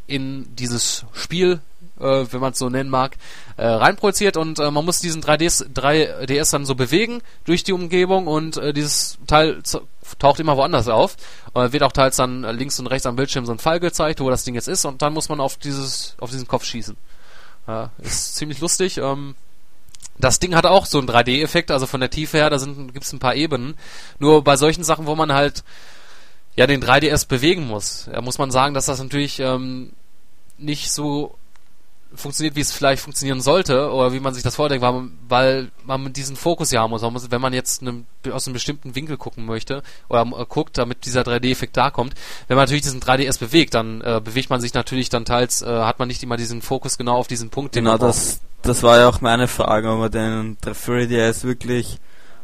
in 0.08 0.54
dieses 0.56 1.04
Spiel 1.12 1.60
äh, 2.02 2.32
wenn 2.32 2.40
man 2.40 2.52
es 2.52 2.58
so 2.58 2.68
nennen 2.68 2.90
mag, 2.90 3.16
äh, 3.56 3.66
reinprojiziert 3.66 4.36
und 4.36 4.58
äh, 4.58 4.70
man 4.70 4.84
muss 4.84 5.00
diesen 5.00 5.22
3DS, 5.22 5.72
3DS 5.72 6.50
dann 6.52 6.66
so 6.66 6.74
bewegen 6.74 7.22
durch 7.44 7.64
die 7.64 7.72
Umgebung 7.72 8.26
und 8.26 8.56
äh, 8.56 8.72
dieses 8.72 9.18
Teil 9.26 9.62
taucht 10.18 10.40
immer 10.40 10.56
woanders 10.56 10.88
auf. 10.88 11.16
Äh, 11.54 11.72
wird 11.72 11.82
auch 11.82 11.92
teils 11.92 12.16
dann 12.16 12.42
links 12.42 12.78
und 12.78 12.86
rechts 12.86 13.06
am 13.06 13.16
Bildschirm 13.16 13.46
so 13.46 13.52
ein 13.52 13.58
Pfeil 13.58 13.80
gezeigt, 13.80 14.20
wo 14.20 14.30
das 14.30 14.44
Ding 14.44 14.54
jetzt 14.54 14.68
ist 14.68 14.84
und 14.84 15.02
dann 15.02 15.12
muss 15.12 15.28
man 15.28 15.40
auf 15.40 15.56
dieses, 15.56 16.16
auf 16.18 16.30
diesen 16.30 16.48
Kopf 16.48 16.64
schießen. 16.64 16.96
Ja, 17.66 17.90
ist 17.98 18.34
ziemlich 18.34 18.60
lustig. 18.60 18.98
Ähm, 18.98 19.34
das 20.18 20.38
Ding 20.38 20.54
hat 20.54 20.66
auch 20.66 20.86
so 20.86 20.98
einen 20.98 21.08
3D-Effekt, 21.08 21.70
also 21.70 21.86
von 21.86 22.00
der 22.00 22.10
Tiefe 22.10 22.38
her, 22.38 22.50
da 22.50 22.56
gibt 22.56 23.04
es 23.04 23.12
ein 23.12 23.18
paar 23.18 23.34
Ebenen. 23.34 23.74
Nur 24.18 24.44
bei 24.44 24.56
solchen 24.56 24.84
Sachen, 24.84 25.06
wo 25.06 25.14
man 25.14 25.32
halt 25.32 25.64
ja 26.54 26.66
den 26.66 26.82
3DS 26.82 27.26
bewegen 27.28 27.66
muss, 27.66 28.08
muss 28.20 28.38
man 28.38 28.50
sagen, 28.50 28.74
dass 28.74 28.86
das 28.86 29.00
natürlich 29.00 29.40
ähm, 29.40 29.92
nicht 30.58 30.90
so 30.90 31.36
funktioniert, 32.14 32.56
wie 32.56 32.60
es 32.60 32.72
vielleicht 32.72 33.02
funktionieren 33.02 33.40
sollte 33.40 33.90
oder 33.90 34.12
wie 34.12 34.20
man 34.20 34.34
sich 34.34 34.42
das 34.42 34.56
vordenkt, 34.56 34.82
weil 34.82 34.92
man, 34.92 35.18
weil 35.28 35.70
man 35.84 36.12
diesen 36.12 36.36
Fokus 36.36 36.70
ja 36.70 36.82
haben 36.82 36.90
muss. 36.90 37.02
Man 37.02 37.12
muss 37.12 37.30
wenn 37.30 37.40
man 37.40 37.52
jetzt 37.52 37.82
einem, 37.82 38.06
aus 38.30 38.46
einem 38.46 38.54
bestimmten 38.54 38.94
Winkel 38.94 39.16
gucken 39.16 39.46
möchte 39.46 39.82
oder 40.08 40.22
äh, 40.22 40.44
guckt, 40.48 40.78
damit 40.78 41.04
dieser 41.06 41.22
3D-Effekt 41.22 41.76
da 41.76 41.90
kommt, 41.90 42.14
wenn 42.48 42.56
man 42.56 42.64
natürlich 42.64 42.82
diesen 42.82 43.00
3DS 43.00 43.38
bewegt, 43.38 43.74
dann 43.74 44.00
äh, 44.00 44.20
bewegt 44.22 44.50
man 44.50 44.60
sich 44.60 44.74
natürlich 44.74 45.08
dann 45.08 45.24
teils, 45.24 45.62
äh, 45.62 45.66
hat 45.66 45.98
man 45.98 46.08
nicht 46.08 46.22
immer 46.22 46.36
diesen 46.36 46.62
Fokus 46.62 46.98
genau 46.98 47.16
auf 47.16 47.28
diesen 47.28 47.50
Punkt. 47.50 47.74
Genau, 47.74 47.98
das, 47.98 48.40
das 48.62 48.82
war 48.82 48.98
ja 48.98 49.08
auch 49.08 49.20
meine 49.20 49.48
Frage, 49.48 49.90
ob 49.90 49.98
man 49.98 50.10
den 50.10 50.58
3DS 50.58 51.44
wirklich 51.44 51.98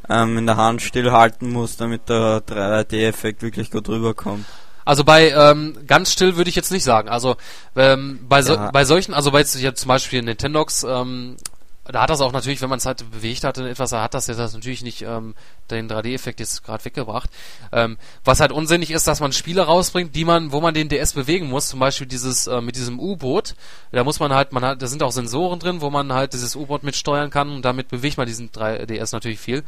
ähm, 0.09 0.39
in 0.39 0.47
der 0.47 0.57
Hand 0.57 0.83
stillhalten 0.83 1.51
muss, 1.51 1.77
damit 1.77 2.09
der 2.09 2.43
3D-Effekt 2.47 3.43
wirklich 3.43 3.71
gut 3.71 3.89
rüberkommt. 3.89 4.47
Also 4.89 5.05
bei 5.05 5.33
ähm, 5.33 5.77
ganz 5.87 6.11
still 6.11 6.39
würde 6.39 6.49
ich 6.49 6.57
jetzt 6.57 6.73
nicht 6.73 6.83
sagen. 6.83 7.11
Also 7.11 7.37
ähm, 7.77 8.21
bei, 8.27 8.41
so, 8.41 8.55
ja. 8.55 8.71
bei 8.71 8.87
solchen, 8.87 9.13
also 9.13 9.31
bei 9.31 9.41
jetzt 9.41 9.55
ja 9.61 9.75
zum 9.75 9.89
Beispiel 9.89 10.23
Nintendox, 10.23 10.83
ähm, 10.83 11.37
da 11.85 12.01
hat 12.01 12.09
das 12.09 12.23
auch 12.23 12.33
natürlich, 12.33 12.63
wenn 12.63 12.71
man 12.71 12.79
es 12.79 12.87
halt 12.87 13.05
bewegt 13.11 13.45
hatte, 13.45 13.69
etwas, 13.69 13.91
da 13.91 14.03
hat 14.03 14.15
das 14.15 14.29
jetzt 14.29 14.39
natürlich 14.39 14.83
nicht 14.83 15.03
ähm, 15.03 15.35
den 15.71 15.91
3D-Effekt 15.91 16.41
jetzt 16.41 16.65
gerade 16.65 16.87
weggebracht. 16.87 17.29
Ähm, 17.71 17.99
was 18.25 18.41
halt 18.41 18.51
unsinnig 18.51 18.91
ist, 18.91 19.07
dass 19.07 19.21
man 19.21 19.33
Spiele 19.33 19.61
rausbringt, 19.61 20.17
die 20.17 20.25
man, 20.25 20.53
wo 20.53 20.63
man 20.63 20.73
den 20.73 20.89
DS 20.89 21.13
bewegen 21.13 21.51
muss, 21.51 21.69
zum 21.69 21.81
Beispiel 21.81 22.07
dieses 22.07 22.47
äh, 22.47 22.63
mit 22.63 22.75
diesem 22.77 22.99
U-Boot. 22.99 23.57
Da 23.93 24.05
muss 24.05 24.21
man 24.21 24.33
halt, 24.33 24.55
man 24.55 24.65
hat, 24.65 24.81
da 24.81 24.87
sind 24.87 25.03
auch 25.03 25.13
Sensoren 25.13 25.59
drin, 25.59 25.83
wo 25.83 25.91
man 25.91 26.15
halt 26.15 26.33
dieses 26.33 26.57
U-Boot 26.57 26.83
mitsteuern 26.83 27.29
kann 27.29 27.51
und 27.51 27.63
damit 27.63 27.89
bewegt 27.89 28.17
man 28.17 28.27
diesen 28.27 28.53
3DS 28.53 29.15
natürlich 29.15 29.39
viel. 29.39 29.65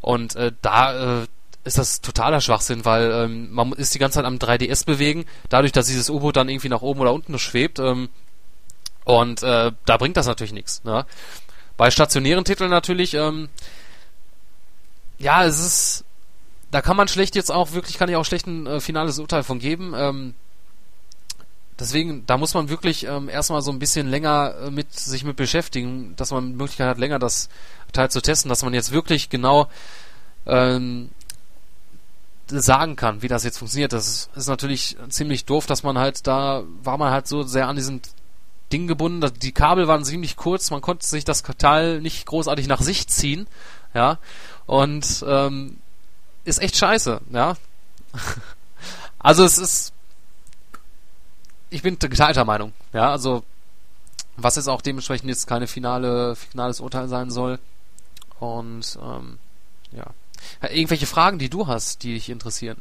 Und 0.00 0.34
äh, 0.34 0.50
da 0.62 1.20
äh, 1.20 1.26
ist 1.64 1.78
das 1.78 2.00
totaler 2.00 2.40
Schwachsinn, 2.40 2.84
weil 2.84 3.10
ähm, 3.10 3.52
man 3.52 3.72
ist 3.72 3.94
die 3.94 3.98
ganze 3.98 4.16
Zeit 4.16 4.24
am 4.24 4.36
3DS 4.36 4.84
bewegen, 4.84 5.26
dadurch, 5.48 5.72
dass 5.72 5.86
dieses 5.86 6.10
U-Boot 6.10 6.36
dann 6.36 6.48
irgendwie 6.48 6.68
nach 6.68 6.82
oben 6.82 7.00
oder 7.00 7.12
unten 7.12 7.38
schwebt. 7.38 7.78
Ähm, 7.78 8.08
und 9.04 9.42
äh, 9.42 9.72
da 9.84 9.96
bringt 9.96 10.16
das 10.16 10.26
natürlich 10.26 10.52
nichts. 10.52 10.82
Ne? 10.84 11.06
Bei 11.76 11.90
stationären 11.90 12.44
Titeln 12.44 12.70
natürlich, 12.70 13.14
ähm, 13.14 13.48
ja, 15.18 15.44
es 15.44 15.60
ist, 15.60 16.04
da 16.70 16.80
kann 16.82 16.96
man 16.96 17.08
schlecht 17.08 17.36
jetzt 17.36 17.50
auch 17.50 17.72
wirklich, 17.72 17.98
kann 17.98 18.08
ich 18.08 18.16
auch 18.16 18.24
schlecht 18.24 18.46
ein 18.46 18.66
äh, 18.66 18.80
finales 18.80 19.18
Urteil 19.18 19.44
von 19.44 19.58
geben. 19.60 19.94
Ähm, 19.96 20.34
deswegen, 21.78 22.26
da 22.26 22.38
muss 22.38 22.54
man 22.54 22.68
wirklich 22.68 23.06
ähm, 23.06 23.28
erstmal 23.28 23.62
so 23.62 23.70
ein 23.70 23.78
bisschen 23.78 24.08
länger 24.08 24.54
äh, 24.66 24.70
mit 24.70 24.92
sich 24.92 25.22
mit 25.22 25.36
beschäftigen, 25.36 26.14
dass 26.16 26.32
man 26.32 26.50
die 26.50 26.56
Möglichkeit 26.56 26.88
hat, 26.88 26.98
länger 26.98 27.20
das 27.20 27.48
Teil 27.92 28.10
zu 28.10 28.20
testen, 28.20 28.48
dass 28.48 28.62
man 28.62 28.74
jetzt 28.74 28.90
wirklich 28.90 29.28
genau 29.30 29.68
ähm, 30.46 31.10
sagen 32.60 32.96
kann, 32.96 33.22
wie 33.22 33.28
das 33.28 33.44
jetzt 33.44 33.58
funktioniert. 33.58 33.92
Das 33.92 34.28
ist, 34.34 34.48
natürlich 34.48 34.96
ziemlich 35.08 35.44
doof, 35.44 35.66
dass 35.66 35.82
man 35.82 35.98
halt 35.98 36.26
da 36.26 36.62
war 36.82 36.98
man 36.98 37.12
halt 37.12 37.26
so 37.26 37.42
sehr 37.42 37.68
an 37.68 37.76
diesem 37.76 38.00
Ding 38.72 38.86
gebunden. 38.86 39.30
Die 39.40 39.52
Kabel 39.52 39.88
waren 39.88 40.04
ziemlich 40.04 40.36
kurz, 40.36 40.70
man 40.70 40.80
konnte 40.80 41.06
sich 41.06 41.24
das 41.24 41.42
Teil 41.42 42.00
nicht 42.00 42.26
großartig 42.26 42.66
nach 42.66 42.80
sich 42.80 43.08
ziehen, 43.08 43.46
ja. 43.94 44.18
Und 44.66 45.24
ähm, 45.26 45.78
ist 46.44 46.60
echt 46.60 46.76
scheiße, 46.76 47.20
ja. 47.30 47.56
also 49.18 49.44
es 49.44 49.58
ist, 49.58 49.92
ich 51.70 51.82
bin 51.82 51.98
geteilter 51.98 52.44
Meinung, 52.44 52.72
ja. 52.92 53.10
Also 53.10 53.44
was 54.36 54.56
jetzt 54.56 54.68
auch 54.68 54.82
dementsprechend 54.82 55.28
jetzt 55.28 55.46
keine 55.46 55.66
finale 55.66 56.36
finales 56.36 56.80
Urteil 56.80 57.08
sein 57.08 57.30
soll. 57.30 57.58
Und 58.40 58.98
ähm, 59.00 59.38
ja. 59.92 60.06
Irgendwelche 60.62 61.06
Fragen, 61.06 61.38
die 61.38 61.48
du 61.48 61.66
hast, 61.66 62.02
die 62.02 62.14
dich 62.14 62.28
interessieren? 62.28 62.78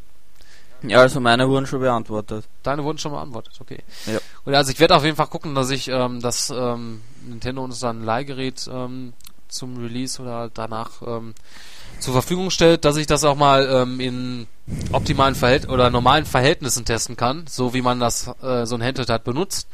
Ja, 0.83 0.99
also 0.99 1.19
meine 1.19 1.47
wurden 1.47 1.67
schon 1.67 1.79
beantwortet. 1.79 2.45
Deine 2.63 2.83
wurden 2.83 2.97
schon 2.97 3.11
beantwortet, 3.11 3.53
okay. 3.59 3.83
Ja. 4.07 4.19
Und 4.45 4.55
also 4.55 4.71
ich 4.71 4.79
werde 4.79 4.95
auf 4.95 5.03
jeden 5.03 5.15
Fall 5.15 5.27
gucken, 5.27 5.53
dass 5.53 5.69
ich 5.69 5.87
ähm, 5.89 6.21
das 6.21 6.49
ähm, 6.49 7.01
Nintendo 7.23 7.63
uns 7.63 7.79
dann 7.79 8.01
ein 8.01 8.05
Leihgerät 8.05 8.67
ähm, 8.71 9.13
zum 9.47 9.77
Release 9.77 10.21
oder 10.21 10.49
danach 10.51 11.01
ähm, 11.05 11.35
zur 11.99 12.13
Verfügung 12.13 12.49
stellt, 12.49 12.83
dass 12.83 12.97
ich 12.97 13.05
das 13.05 13.23
auch 13.23 13.35
mal 13.35 13.67
ähm, 13.69 13.99
in 13.99 14.47
optimalen 14.91 15.35
Verhält 15.35 15.69
oder 15.69 15.89
normalen 15.91 16.25
Verhältnissen 16.25 16.85
testen 16.85 17.15
kann, 17.15 17.45
so 17.47 17.73
wie 17.73 17.81
man 17.81 17.99
das 17.99 18.27
äh, 18.41 18.65
so 18.65 18.75
ein 18.75 18.83
Handheld 18.83 19.09
hat 19.09 19.23
benutzt. 19.23 19.67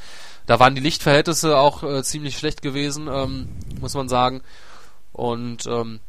Da 0.46 0.60
waren 0.60 0.76
die 0.76 0.82
Lichtverhältnisse 0.82 1.58
auch 1.58 1.84
äh, 1.84 2.04
ziemlich 2.04 2.38
schlecht 2.38 2.62
gewesen, 2.62 3.08
ähm, 3.12 3.50
muss 3.80 3.94
man 3.94 4.10
sagen. 4.10 4.42
Und 5.14 5.66
ähm, 5.68 6.00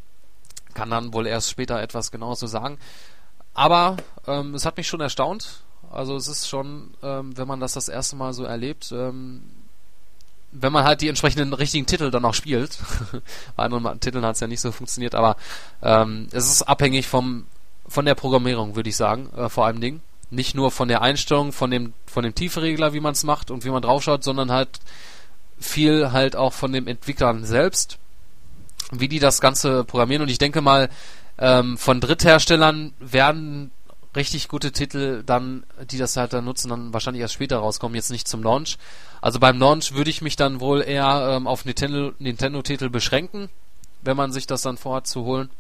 kann 0.79 0.91
dann 0.91 1.13
wohl 1.13 1.27
erst 1.27 1.51
später 1.51 1.83
etwas 1.83 2.13
genauer 2.13 2.37
zu 2.37 2.47
sagen. 2.47 2.79
Aber 3.53 3.97
ähm, 4.29 4.55
es 4.55 4.65
hat 4.65 4.77
mich 4.77 4.87
schon 4.87 5.01
erstaunt. 5.01 5.63
Also 5.91 6.15
es 6.15 6.29
ist 6.29 6.49
schon, 6.49 6.95
ähm, 7.03 7.37
wenn 7.37 7.49
man 7.49 7.59
das 7.59 7.73
das 7.73 7.89
erste 7.89 8.15
Mal 8.15 8.33
so 8.33 8.45
erlebt, 8.45 8.93
ähm, 8.93 9.43
wenn 10.53 10.73
man 10.73 10.85
halt 10.85 11.01
die 11.01 11.09
entsprechenden 11.09 11.53
richtigen 11.53 11.87
Titel 11.87 12.13
dann 12.13 12.25
auch 12.25 12.35
spielt. 12.35 12.79
Bei 13.57 13.65
anderen 13.65 13.99
Titeln 13.99 14.25
hat 14.25 14.37
es 14.37 14.41
ja 14.41 14.47
nicht 14.47 14.61
so 14.61 14.71
funktioniert, 14.71 15.17
aber 15.17 15.37
ähm, 15.83 16.29
es 16.31 16.49
ist 16.49 16.63
abhängig 16.63 17.09
vom 17.09 17.47
von 17.89 18.05
der 18.05 18.15
Programmierung, 18.15 18.77
würde 18.77 18.91
ich 18.91 18.97
sagen, 18.97 19.31
äh, 19.37 19.49
vor 19.49 19.67
allem 19.67 19.81
Ding. 19.81 20.01
Nicht 20.31 20.55
nur 20.55 20.71
von 20.71 20.89
der 20.89 21.03
Einstellung, 21.03 21.53
von 21.53 21.71
dem 21.71 21.95
von 22.07 22.23
dem 22.23 22.35
Tiefregler, 22.35 22.93
wie 22.93 23.01
man 23.01 23.13
es 23.13 23.25
macht 23.25 23.51
und 23.51 23.65
wie 23.65 23.71
man 23.71 23.83
draufschaut, 23.83 24.23
sondern 24.23 24.53
halt 24.53 24.69
viel 25.59 26.13
halt 26.13 26.37
auch 26.37 26.53
von 26.53 26.73
dem 26.73 26.87
Entwicklern 26.87 27.45
selbst 27.45 27.99
wie 28.93 29.09
die 29.09 29.19
das 29.19 29.41
Ganze 29.41 29.85
programmieren. 29.85 30.23
Und 30.23 30.29
ich 30.29 30.39
denke 30.39 30.61
mal, 30.61 30.89
ähm, 31.39 31.79
von 31.79 32.01
Drittherstellern 32.01 32.93
werden 32.99 33.71
richtig 34.17 34.49
gute 34.49 34.73
Titel 34.73 35.23
dann, 35.25 35.65
die 35.91 35.99
das 35.99 36.17
halt 36.17 36.33
dann 36.33 36.45
nutzen, 36.45 36.71
dann 36.71 36.93
wahrscheinlich 36.93 37.21
erst 37.21 37.35
später 37.35 37.59
rauskommen, 37.59 37.95
jetzt 37.95 38.11
nicht 38.11 38.27
zum 38.27 38.43
Launch. 38.43 38.79
Also 39.21 39.39
beim 39.39 39.59
Launch 39.59 39.95
würde 39.95 40.11
ich 40.11 40.23
mich 40.23 40.37
dann 40.37 40.61
wohl 40.61 40.83
eher 40.83 41.35
ähm, 41.37 41.47
auf 41.47 41.65
Nintendo, 41.65 42.13
Nintendo-Titel 42.19 42.89
beschränken, 42.89 43.49
wenn 44.03 44.17
man 44.17 44.33
sich 44.33 44.47
das 44.47 44.63
dann 44.63 44.77
vorhat 44.77 45.07
zu 45.07 45.25
holen. 45.25 45.51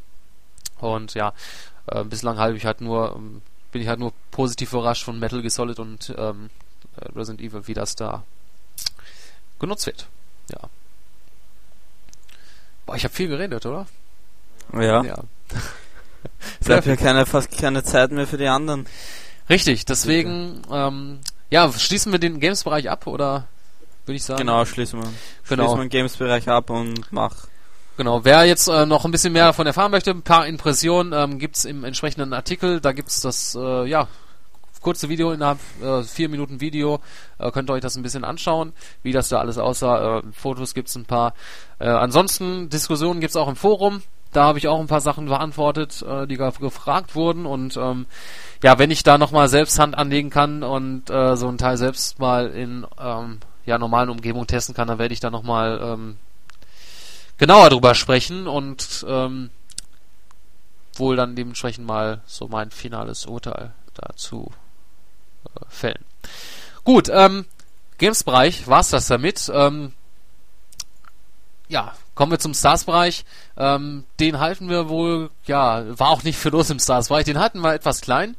Und 0.78 1.14
ja, 1.14 1.32
äh, 1.86 2.04
bislang 2.04 2.38
habe 2.38 2.56
ich 2.56 2.64
halt 2.64 2.80
nur, 2.80 3.14
ähm, 3.16 3.42
bin 3.72 3.82
ich 3.82 3.88
halt 3.88 4.00
nur 4.00 4.12
positiv 4.30 4.72
überrascht 4.72 5.04
von 5.04 5.18
Metal 5.18 5.40
Gear 5.40 5.50
Solid 5.50 5.78
und 5.78 6.14
ähm, 6.16 6.50
Resident 7.14 7.40
Evil, 7.40 7.66
wie 7.66 7.74
das 7.74 7.94
da 7.96 8.24
genutzt 9.58 9.86
wird. 9.86 10.06
Ja. 10.50 10.68
Boah, 12.88 12.96
ich 12.96 13.04
habe 13.04 13.12
viel 13.12 13.28
geredet, 13.28 13.66
oder? 13.66 13.86
Ja. 14.72 15.02
ja. 15.04 15.18
Es 16.58 16.64
bleibt 16.66 16.86
ja 16.86 16.96
keine, 16.96 17.26
fast 17.26 17.50
keine 17.58 17.84
Zeit 17.84 18.12
mehr 18.12 18.26
für 18.26 18.38
die 18.38 18.48
anderen. 18.48 18.86
Richtig, 19.50 19.84
deswegen, 19.84 20.62
ähm, 20.72 21.18
ja, 21.50 21.70
schließen 21.70 22.12
wir 22.12 22.18
den 22.18 22.40
Games-Bereich 22.40 22.88
ab, 22.88 23.06
oder 23.06 23.46
würde 24.06 24.16
ich 24.16 24.24
sagen? 24.24 24.38
Genau, 24.38 24.64
schließen 24.64 25.02
wir. 25.02 25.08
Genau. 25.50 25.64
Schließen 25.64 25.76
wir 25.76 25.84
den 25.84 25.90
Games-Bereich 25.90 26.48
ab 26.48 26.70
und 26.70 27.12
mach. 27.12 27.48
Genau, 27.98 28.24
wer 28.24 28.46
jetzt 28.46 28.68
äh, 28.68 28.86
noch 28.86 29.04
ein 29.04 29.10
bisschen 29.10 29.34
mehr 29.34 29.44
davon 29.44 29.66
erfahren 29.66 29.90
möchte, 29.90 30.12
ein 30.12 30.22
paar 30.22 30.46
Impressionen 30.46 31.12
ähm, 31.12 31.38
gibt's 31.38 31.66
im 31.66 31.84
entsprechenden 31.84 32.32
Artikel, 32.32 32.80
da 32.80 32.92
gibt's 32.92 33.20
das, 33.20 33.54
äh, 33.54 33.84
ja, 33.84 34.08
kurze 34.80 35.08
Video 35.08 35.32
innerhalb 35.32 35.58
äh, 35.82 36.02
vier 36.02 36.28
Minuten 36.28 36.60
Video. 36.60 37.00
Äh, 37.38 37.50
könnt 37.50 37.70
ihr 37.70 37.74
euch 37.74 37.82
das 37.82 37.96
ein 37.96 38.02
bisschen 38.02 38.24
anschauen, 38.24 38.72
wie 39.02 39.12
das 39.12 39.28
da 39.28 39.40
alles 39.40 39.58
aussah. 39.58 40.18
Äh, 40.18 40.22
Fotos 40.32 40.74
gibt's 40.74 40.94
ein 40.96 41.04
paar. 41.04 41.34
Äh, 41.78 41.88
ansonsten 41.88 42.68
Diskussionen 42.68 43.20
gibt's 43.20 43.36
auch 43.36 43.48
im 43.48 43.56
Forum. 43.56 44.02
Da 44.32 44.44
habe 44.44 44.58
ich 44.58 44.68
auch 44.68 44.78
ein 44.78 44.88
paar 44.88 45.00
Sachen 45.00 45.26
beantwortet, 45.26 46.02
äh, 46.02 46.26
die 46.26 46.36
gefragt 46.36 47.14
wurden 47.14 47.46
und 47.46 47.76
ähm, 47.78 48.06
ja, 48.62 48.78
wenn 48.78 48.90
ich 48.90 49.02
da 49.02 49.16
nochmal 49.16 49.48
selbst 49.48 49.78
Hand 49.78 49.96
anlegen 49.96 50.28
kann 50.28 50.62
und 50.62 51.08
äh, 51.08 51.34
so 51.34 51.48
ein 51.48 51.56
Teil 51.56 51.78
selbst 51.78 52.18
mal 52.18 52.48
in 52.48 52.86
ähm, 53.00 53.38
ja, 53.64 53.78
normalen 53.78 54.10
Umgebung 54.10 54.46
testen 54.46 54.74
kann, 54.74 54.88
dann 54.88 54.98
werde 54.98 55.14
ich 55.14 55.20
da 55.20 55.30
nochmal 55.30 55.80
ähm, 55.82 56.16
genauer 57.38 57.70
drüber 57.70 57.94
sprechen 57.94 58.46
und 58.46 59.06
ähm, 59.08 59.50
wohl 60.94 61.16
dann 61.16 61.34
dementsprechend 61.34 61.86
mal 61.86 62.20
so 62.26 62.48
mein 62.48 62.70
finales 62.70 63.24
Urteil 63.24 63.72
dazu 63.94 64.50
fällen. 65.68 66.04
Gut, 66.84 67.10
ähm, 67.12 67.44
Games-Bereich 67.98 68.66
war's 68.68 68.90
das 68.90 69.08
damit. 69.08 69.50
Ähm, 69.52 69.92
ja, 71.68 71.94
kommen 72.14 72.32
wir 72.32 72.38
zum 72.38 72.54
Stars-Bereich. 72.54 73.24
Ähm, 73.56 74.04
den 74.20 74.38
halten 74.38 74.68
wir 74.68 74.88
wohl, 74.88 75.30
ja, 75.44 75.84
war 75.98 76.10
auch 76.10 76.22
nicht 76.22 76.38
für 76.38 76.48
los 76.48 76.70
im 76.70 76.78
Stars-Bereich. 76.78 77.24
Den 77.24 77.38
halten 77.38 77.60
wir 77.60 77.74
etwas 77.74 78.00
klein. 78.00 78.36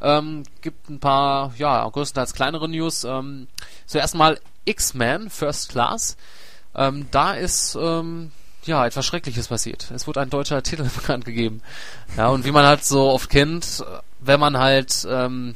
Ähm, 0.00 0.42
gibt 0.60 0.90
ein 0.90 1.00
paar, 1.00 1.54
ja, 1.56 1.88
größtenteils 1.88 2.34
kleinere 2.34 2.68
News. 2.68 3.04
Ähm, 3.04 3.48
zuerst 3.86 4.14
mal 4.14 4.38
X-Men 4.64 5.30
First 5.30 5.70
Class. 5.70 6.16
Ähm, 6.74 7.08
da 7.10 7.32
ist 7.32 7.78
ähm, 7.80 8.32
ja 8.64 8.84
etwas 8.84 9.06
Schreckliches 9.06 9.48
passiert. 9.48 9.90
Es 9.92 10.06
wurde 10.06 10.20
ein 10.20 10.30
deutscher 10.30 10.62
Titel 10.64 10.84
bekannt 10.84 11.24
gegeben. 11.24 11.62
Ja, 12.16 12.28
und 12.28 12.44
wie 12.44 12.52
man 12.52 12.66
halt 12.66 12.84
so 12.84 13.08
oft 13.10 13.30
kennt, 13.30 13.82
wenn 14.20 14.40
man 14.40 14.58
halt 14.58 15.06
ähm, 15.08 15.54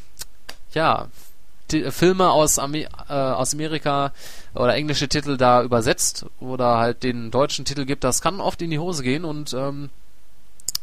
ja 0.75 1.09
die, 1.71 1.91
Filme 1.91 2.31
aus, 2.31 2.59
Amer 2.59 2.87
äh, 3.09 3.13
aus 3.13 3.55
Amerika 3.55 4.13
oder 4.55 4.75
englische 4.75 5.09
Titel 5.09 5.37
da 5.37 5.63
übersetzt 5.63 6.27
oder 6.41 6.79
halt 6.79 7.03
den 7.03 7.31
deutschen 7.31 7.65
Titel 7.65 7.85
gibt, 7.85 8.05
das 8.05 8.23
kann 8.23 8.41
oft 8.41 8.61
in 8.63 8.71
die 8.71 8.79
Hose 8.79 9.03
gehen 9.03 9.25
und 9.25 9.53
ähm, 9.55 9.91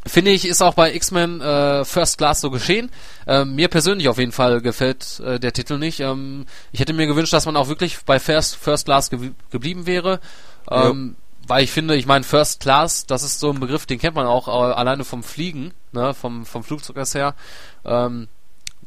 Finde 0.06 0.30
ich, 0.30 0.46
ist 0.46 0.62
auch 0.62 0.74
bei 0.74 0.94
X-Men 0.94 1.40
äh, 1.40 1.84
First 1.84 2.18
Class 2.18 2.40
so 2.40 2.50
geschehen. 2.50 2.90
Ähm, 3.26 3.56
mir 3.56 3.68
persönlich 3.68 4.08
auf 4.08 4.18
jeden 4.18 4.32
Fall 4.32 4.60
gefällt 4.60 5.20
äh, 5.20 5.40
der 5.40 5.52
Titel 5.52 5.76
nicht. 5.76 6.00
Ähm, 6.00 6.46
ich 6.72 6.80
hätte 6.80 6.92
mir 6.92 7.06
gewünscht, 7.06 7.32
dass 7.32 7.46
man 7.46 7.56
auch 7.56 7.68
wirklich 7.68 7.98
bei 8.06 8.18
First, 8.18 8.56
First 8.56 8.86
Class 8.86 9.10
ge 9.10 9.32
geblieben 9.50 9.86
wäre. 9.86 10.20
Ähm, 10.70 11.16
ja. 11.18 11.48
Weil 11.48 11.64
ich 11.64 11.72
finde, 11.72 11.96
ich 11.96 12.06
meine, 12.06 12.24
First 12.24 12.60
Class, 12.60 13.06
das 13.06 13.22
ist 13.22 13.40
so 13.40 13.50
ein 13.50 13.60
Begriff, 13.60 13.86
den 13.86 13.98
kennt 13.98 14.14
man 14.14 14.26
auch 14.26 14.48
äh, 14.48 14.72
alleine 14.72 15.04
vom 15.04 15.22
Fliegen, 15.22 15.72
ne, 15.92 16.14
vom, 16.14 16.46
vom 16.46 16.62
Flugzeug 16.62 16.96
her. 17.14 17.34
Ähm, 17.84 18.28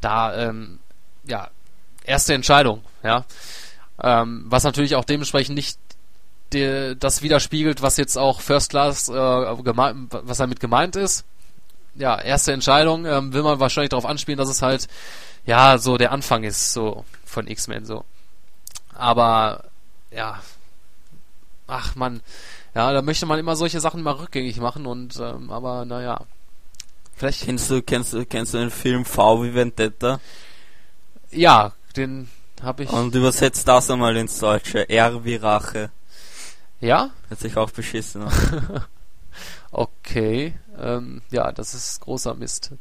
da, 0.00 0.34
ähm, 0.34 0.80
ja, 1.24 1.50
erste 2.04 2.34
Entscheidung, 2.34 2.82
ja. 3.02 3.24
Ähm, 4.02 4.44
was 4.46 4.64
natürlich 4.64 4.96
auch 4.96 5.04
dementsprechend 5.04 5.54
nicht 5.54 5.78
die, 6.52 6.96
das 6.98 7.22
widerspiegelt, 7.22 7.82
was 7.82 7.96
jetzt 7.96 8.16
auch 8.16 8.40
First 8.40 8.70
Class, 8.70 9.08
äh, 9.08 9.12
was 9.14 10.38
damit 10.38 10.60
gemeint 10.60 10.96
ist. 10.96 11.24
Ja, 11.94 12.20
erste 12.20 12.52
Entscheidung, 12.52 13.04
ähm, 13.04 13.32
will 13.32 13.42
man 13.42 13.60
wahrscheinlich 13.60 13.90
darauf 13.90 14.06
anspielen, 14.06 14.38
dass 14.38 14.48
es 14.48 14.62
halt, 14.62 14.88
ja, 15.44 15.78
so 15.78 15.98
der 15.98 16.12
Anfang 16.12 16.42
ist, 16.44 16.72
so, 16.72 17.04
von 17.24 17.46
X-Men, 17.46 17.84
so. 17.84 18.04
Aber, 18.94 19.64
ja, 20.10 20.40
ach 21.66 21.94
man, 21.94 22.22
ja, 22.74 22.92
da 22.92 23.02
möchte 23.02 23.26
man 23.26 23.38
immer 23.38 23.56
solche 23.56 23.80
Sachen 23.80 24.02
mal 24.02 24.12
rückgängig 24.12 24.58
machen 24.58 24.86
und, 24.86 25.18
ähm, 25.20 25.50
aber, 25.50 25.84
naja. 25.84 26.22
Vielleicht. 27.14 27.44
Kennst 27.44 27.70
du, 27.70 27.82
kennst 27.82 28.14
du, 28.14 28.24
kennst 28.24 28.54
du 28.54 28.58
den 28.58 28.70
Film 28.70 29.04
V 29.04 29.42
wie 29.42 29.54
Vendetta? 29.54 30.18
Ja, 31.32 31.72
den 31.96 32.28
habe 32.62 32.84
ich. 32.84 32.90
Und 32.90 33.14
übersetzt 33.14 33.66
das 33.66 33.90
einmal 33.90 34.16
ins 34.16 34.38
Deutsche. 34.38 34.88
R 34.88 35.24
wie 35.24 35.36
Rache. 35.36 35.90
Ja? 36.80 37.10
Hört 37.28 37.40
sich 37.40 37.56
auch 37.56 37.70
beschissen 37.70 38.24
okay. 39.70 40.54
Ähm, 40.78 41.22
ja, 41.30 41.52
das 41.52 41.74
ist 41.74 42.00
großer 42.00 42.34
Mist. 42.34 42.72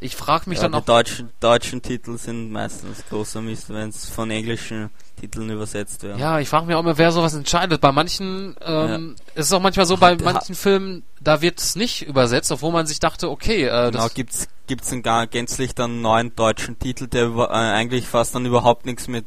Ich 0.00 0.16
frage 0.16 0.50
mich 0.50 0.58
ja, 0.58 0.64
dann 0.64 0.74
auch. 0.74 0.80
Die 0.80 0.86
deutschen, 0.86 1.30
deutschen 1.40 1.80
Titel 1.80 2.18
sind 2.18 2.50
meistens 2.50 3.04
großer 3.08 3.40
Mist, 3.40 3.70
wenn 3.70 3.88
es 3.88 4.08
von 4.08 4.30
englischen 4.30 4.90
Titeln 5.20 5.48
übersetzt 5.50 6.02
wird. 6.02 6.18
Ja, 6.18 6.40
ich 6.40 6.48
frage 6.48 6.66
mich 6.66 6.74
auch 6.74 6.80
immer, 6.80 6.98
wer 6.98 7.12
sowas 7.12 7.34
entscheidet. 7.34 7.80
Bei 7.80 7.92
manchen 7.92 8.56
ähm, 8.60 9.16
ja. 9.16 9.40
ist 9.40 9.46
es 9.46 9.52
auch 9.52 9.60
manchmal 9.60 9.86
so, 9.86 9.96
bei 9.96 10.16
manchen 10.16 10.54
Filmen, 10.54 11.04
da 11.20 11.40
wird 11.40 11.60
es 11.60 11.76
nicht 11.76 12.06
übersetzt, 12.06 12.50
obwohl 12.52 12.72
man 12.72 12.86
sich 12.86 12.98
dachte, 12.98 13.30
okay, 13.30 13.64
äh, 13.66 13.90
genau, 13.92 14.08
gibt's 14.12 14.48
gibt's 14.66 14.92
einen 14.92 15.02
gar 15.02 15.26
gänzlich 15.26 15.74
dann 15.74 16.00
neuen 16.00 16.34
deutschen 16.34 16.78
Titel, 16.78 17.06
der 17.06 17.26
äh, 17.26 17.48
eigentlich 17.48 18.06
fast 18.06 18.34
dann 18.34 18.46
überhaupt 18.46 18.86
nichts 18.86 19.08
mit 19.08 19.26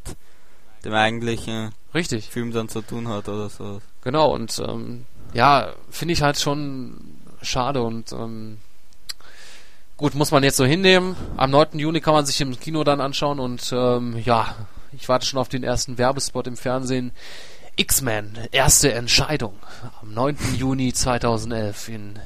dem 0.83 0.93
eigentlichen 0.93 1.71
Richtig. 1.93 2.29
Film 2.29 2.51
dann 2.51 2.69
zu 2.69 2.81
tun 2.81 3.07
hat 3.07 3.29
oder 3.29 3.49
so. 3.49 3.81
Genau, 4.01 4.33
und 4.33 4.59
ähm, 4.59 5.05
ja, 5.33 5.73
finde 5.89 6.13
ich 6.13 6.21
halt 6.21 6.39
schon 6.39 7.17
schade 7.41 7.81
und 7.81 8.11
ähm, 8.11 8.57
gut, 9.97 10.15
muss 10.15 10.31
man 10.31 10.43
jetzt 10.43 10.57
so 10.57 10.65
hinnehmen. 10.65 11.15
Am 11.35 11.51
9. 11.51 11.79
Juni 11.79 11.99
kann 11.99 12.13
man 12.13 12.25
sich 12.25 12.39
im 12.39 12.57
Kino 12.59 12.83
dann 12.83 13.01
anschauen 13.01 13.39
und 13.39 13.71
ähm, 13.73 14.17
ja, 14.23 14.55
ich 14.91 15.09
warte 15.09 15.25
schon 15.25 15.39
auf 15.39 15.49
den 15.49 15.63
ersten 15.63 15.97
Werbespot 15.97 16.47
im 16.47 16.55
Fernsehen. 16.55 17.11
X-Men, 17.75 18.47
erste 18.51 18.93
Entscheidung. 18.93 19.55
Am 20.01 20.13
9. 20.13 20.37
Juni 20.55 20.93
2011 20.93 21.89
in 21.89 22.19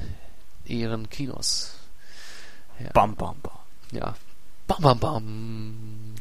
ihren 0.64 1.10
Kinos. 1.10 1.72
Ja. 2.78 2.90
Bam, 2.92 3.16
bam, 3.16 3.36
bam. 3.42 3.52
Ja. 3.90 4.14
Bam, 4.66 4.80
bam, 4.80 4.98
bam. 4.98 6.14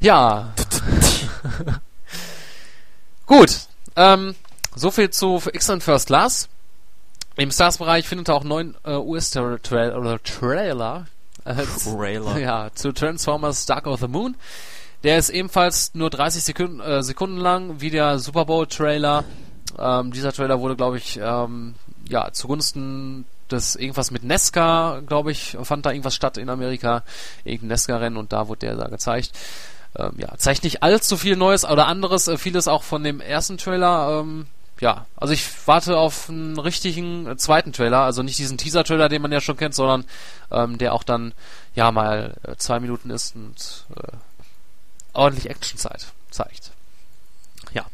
Ja. 0.00 0.52
Gut. 3.26 3.60
Ähm, 3.96 4.34
so 4.76 4.90
viel 4.90 5.10
zu 5.10 5.40
X-Men 5.52 5.80
First 5.80 6.08
Class. 6.08 6.48
Im 7.36 7.50
Stars-Bereich 7.50 8.06
findet 8.06 8.30
auch 8.30 8.44
neuen 8.44 8.76
äh, 8.84 8.94
US-Trailer 8.94 9.98
oder 9.98 10.22
Trailer, 10.22 11.06
äh, 11.44 11.54
Trailer. 11.84 12.38
ja, 12.38 12.70
zu 12.74 12.92
Transformers 12.92 13.66
Dark 13.66 13.86
of 13.86 14.00
the 14.00 14.08
Moon. 14.08 14.36
Der 15.02 15.18
ist 15.18 15.30
ebenfalls 15.30 15.94
nur 15.94 16.10
30 16.10 16.44
Sekunden, 16.44 16.80
äh, 16.80 17.02
Sekunden 17.02 17.36
lang, 17.36 17.80
wie 17.80 17.90
der 17.90 18.18
Super 18.18 18.44
Bowl-Trailer. 18.46 19.24
Ähm, 19.78 20.12
dieser 20.12 20.32
Trailer 20.32 20.60
wurde, 20.60 20.76
glaube 20.76 20.96
ich, 20.96 21.18
ähm, 21.22 21.74
ja, 22.08 22.32
zugunsten 22.32 23.26
des 23.50 23.76
irgendwas 23.76 24.10
mit 24.10 24.24
Nesca, 24.24 25.02
glaube 25.06 25.30
ich, 25.32 25.56
fand 25.62 25.84
da 25.84 25.90
irgendwas 25.90 26.14
statt 26.14 26.38
in 26.38 26.48
Amerika. 26.48 27.02
Irgendein 27.44 27.68
Nesca-Rennen 27.68 28.16
und 28.16 28.32
da 28.32 28.48
wurde 28.48 28.60
der 28.60 28.76
da 28.76 28.88
gezeigt 28.88 29.32
ähm, 29.96 30.14
ja, 30.16 30.28
zeigt 30.36 30.64
nicht 30.64 30.82
allzu 30.82 31.16
viel 31.16 31.36
Neues 31.36 31.64
oder 31.64 31.86
anderes, 31.86 32.28
äh, 32.28 32.36
vieles 32.36 32.68
auch 32.68 32.82
von 32.82 33.04
dem 33.04 33.20
ersten 33.20 33.58
Trailer. 33.58 34.20
Ähm, 34.20 34.46
ja, 34.80 35.06
also 35.16 35.32
ich 35.32 35.48
warte 35.66 35.96
auf 35.96 36.28
einen 36.28 36.58
richtigen 36.58 37.26
äh, 37.26 37.36
zweiten 37.36 37.72
Trailer, 37.72 38.00
also 38.00 38.22
nicht 38.22 38.38
diesen 38.38 38.58
Teaser-Trailer, 38.58 39.08
den 39.08 39.22
man 39.22 39.32
ja 39.32 39.40
schon 39.40 39.56
kennt, 39.56 39.74
sondern 39.74 40.04
ähm, 40.50 40.78
der 40.78 40.94
auch 40.94 41.04
dann 41.04 41.32
ja 41.74 41.90
mal 41.92 42.34
äh, 42.42 42.56
zwei 42.56 42.80
Minuten 42.80 43.10
ist 43.10 43.36
und 43.36 43.86
äh, 43.96 44.16
ordentlich 45.12 45.48
Actionzeit 45.48 46.06
zeigt. 46.30 46.72
Ja, 47.72 47.86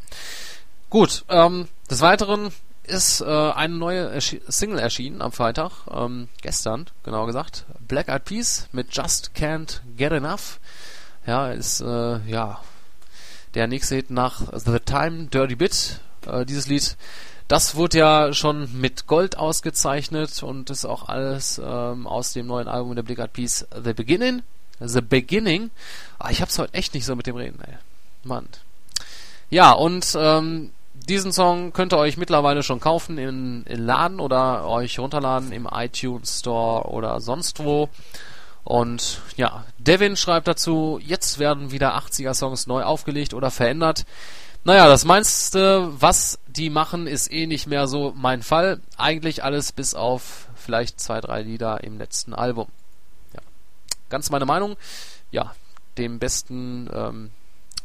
gut. 0.89 1.25
Ähm, 1.29 1.69
des 1.91 2.01
Weiteren 2.01 2.51
ist 2.85 3.21
äh, 3.21 3.25
eine 3.25 3.75
neue 3.75 4.11
Ersch 4.11 4.37
Single 4.49 4.79
erschienen 4.79 5.23
am 5.23 5.33
Freitag, 5.33 5.71
ähm, 5.91 6.29
gestern, 6.43 6.87
genau 7.05 7.27
gesagt. 7.27 7.65
Black 7.87 8.09
Eyed 8.09 8.25
Peas 8.25 8.69
mit 8.73 8.95
Just 8.95 9.31
Can't 9.37 9.81
Get 9.97 10.13
Enough. 10.13 10.59
Ja, 11.27 11.51
ist, 11.51 11.81
äh, 11.81 12.19
ja, 12.27 12.61
der 13.55 13.67
nächste 13.67 13.97
Hit 13.97 14.11
nach 14.11 14.43
The 14.53 14.81
Time, 14.81 15.27
Dirty 15.27 15.55
Bit. 15.55 16.01
Äh, 16.27 16.45
dieses 16.47 16.67
Lied, 16.67 16.97
das 17.49 17.75
wurde 17.75 17.99
ja 17.99 18.33
schon 18.33 18.81
mit 18.81 19.07
Gold 19.07 19.37
ausgezeichnet 19.37 20.43
und 20.43 20.71
ist 20.71 20.85
auch 20.85 21.09
alles 21.09 21.61
ähm, 21.65 22.07
aus 22.07 22.33
dem 22.33 22.47
neuen 22.47 22.69
Album 22.69 22.95
der 22.95 23.03
Blickart 23.03 23.33
Piece 23.33 23.67
The 23.83 23.93
Beginning. 23.93 24.43
The 24.81 25.01
Beginning. 25.01 25.71
Ah, 26.19 26.31
ich 26.31 26.41
hab's 26.43 26.59
heute 26.59 26.75
echt 26.75 26.95
nicht 26.95 27.05
so 27.05 27.17
mit 27.17 27.27
dem 27.27 27.37
Reden, 27.37 27.61
ey. 27.67 27.75
Mann. 28.23 28.49
Ja, 29.51 29.73
und 29.73 30.17
ähm, 30.19 30.71
diesen 30.95 31.33
Song 31.33 31.73
könnt 31.73 31.93
ihr 31.93 31.99
euch 31.99 32.17
mittlerweile 32.17 32.63
schon 32.63 32.81
kaufen 32.81 33.19
in, 33.19 33.65
in 33.65 33.85
Laden 33.85 34.21
oder 34.21 34.67
euch 34.67 34.99
runterladen 34.99 35.53
im 35.53 35.69
iTunes 35.71 36.41
Store 36.41 36.89
oder 36.89 37.21
sonst 37.21 37.65
wo. 37.65 37.89
Und 38.63 39.21
ja, 39.37 39.65
Devin 39.79 40.17
schreibt 40.17 40.47
dazu, 40.47 41.01
jetzt 41.03 41.39
werden 41.39 41.73
wieder 41.73 41.97
80er-Songs 41.97 42.67
neu 42.67 42.85
aufgelegt 42.85 43.35
oder 43.35 43.51
verändert. 43.51 44.05
Naja, 44.65 44.87
das 44.89 45.05
meinste, 45.05 45.89
was 46.01 46.39
die 46.47 46.71
machen, 46.71 47.07
ist 47.07 47.33
eh 47.33 47.47
nicht 47.47 47.67
mehr 47.67 47.87
so 47.87 48.13
mein 48.15 48.43
Fall. 48.43 48.81
Eigentlich 48.97 49.43
alles 49.43 49.73
bis 49.73 49.95
auf 49.95 50.49
vielleicht 50.55 51.01
zwei, 51.01 51.21
drei 51.21 51.43
Lieder 51.43 51.83
im 51.83 51.99
letzten 51.99 52.35
Album. 52.35 52.69
Ja. 53.35 53.41
Ganz 54.11 54.31
meine 54.31 54.45
Meinung. 54.45 54.77
Ja, 55.31 55.55
dem 55.97 56.19
besten, 56.19 56.91
ähm, 56.93 57.31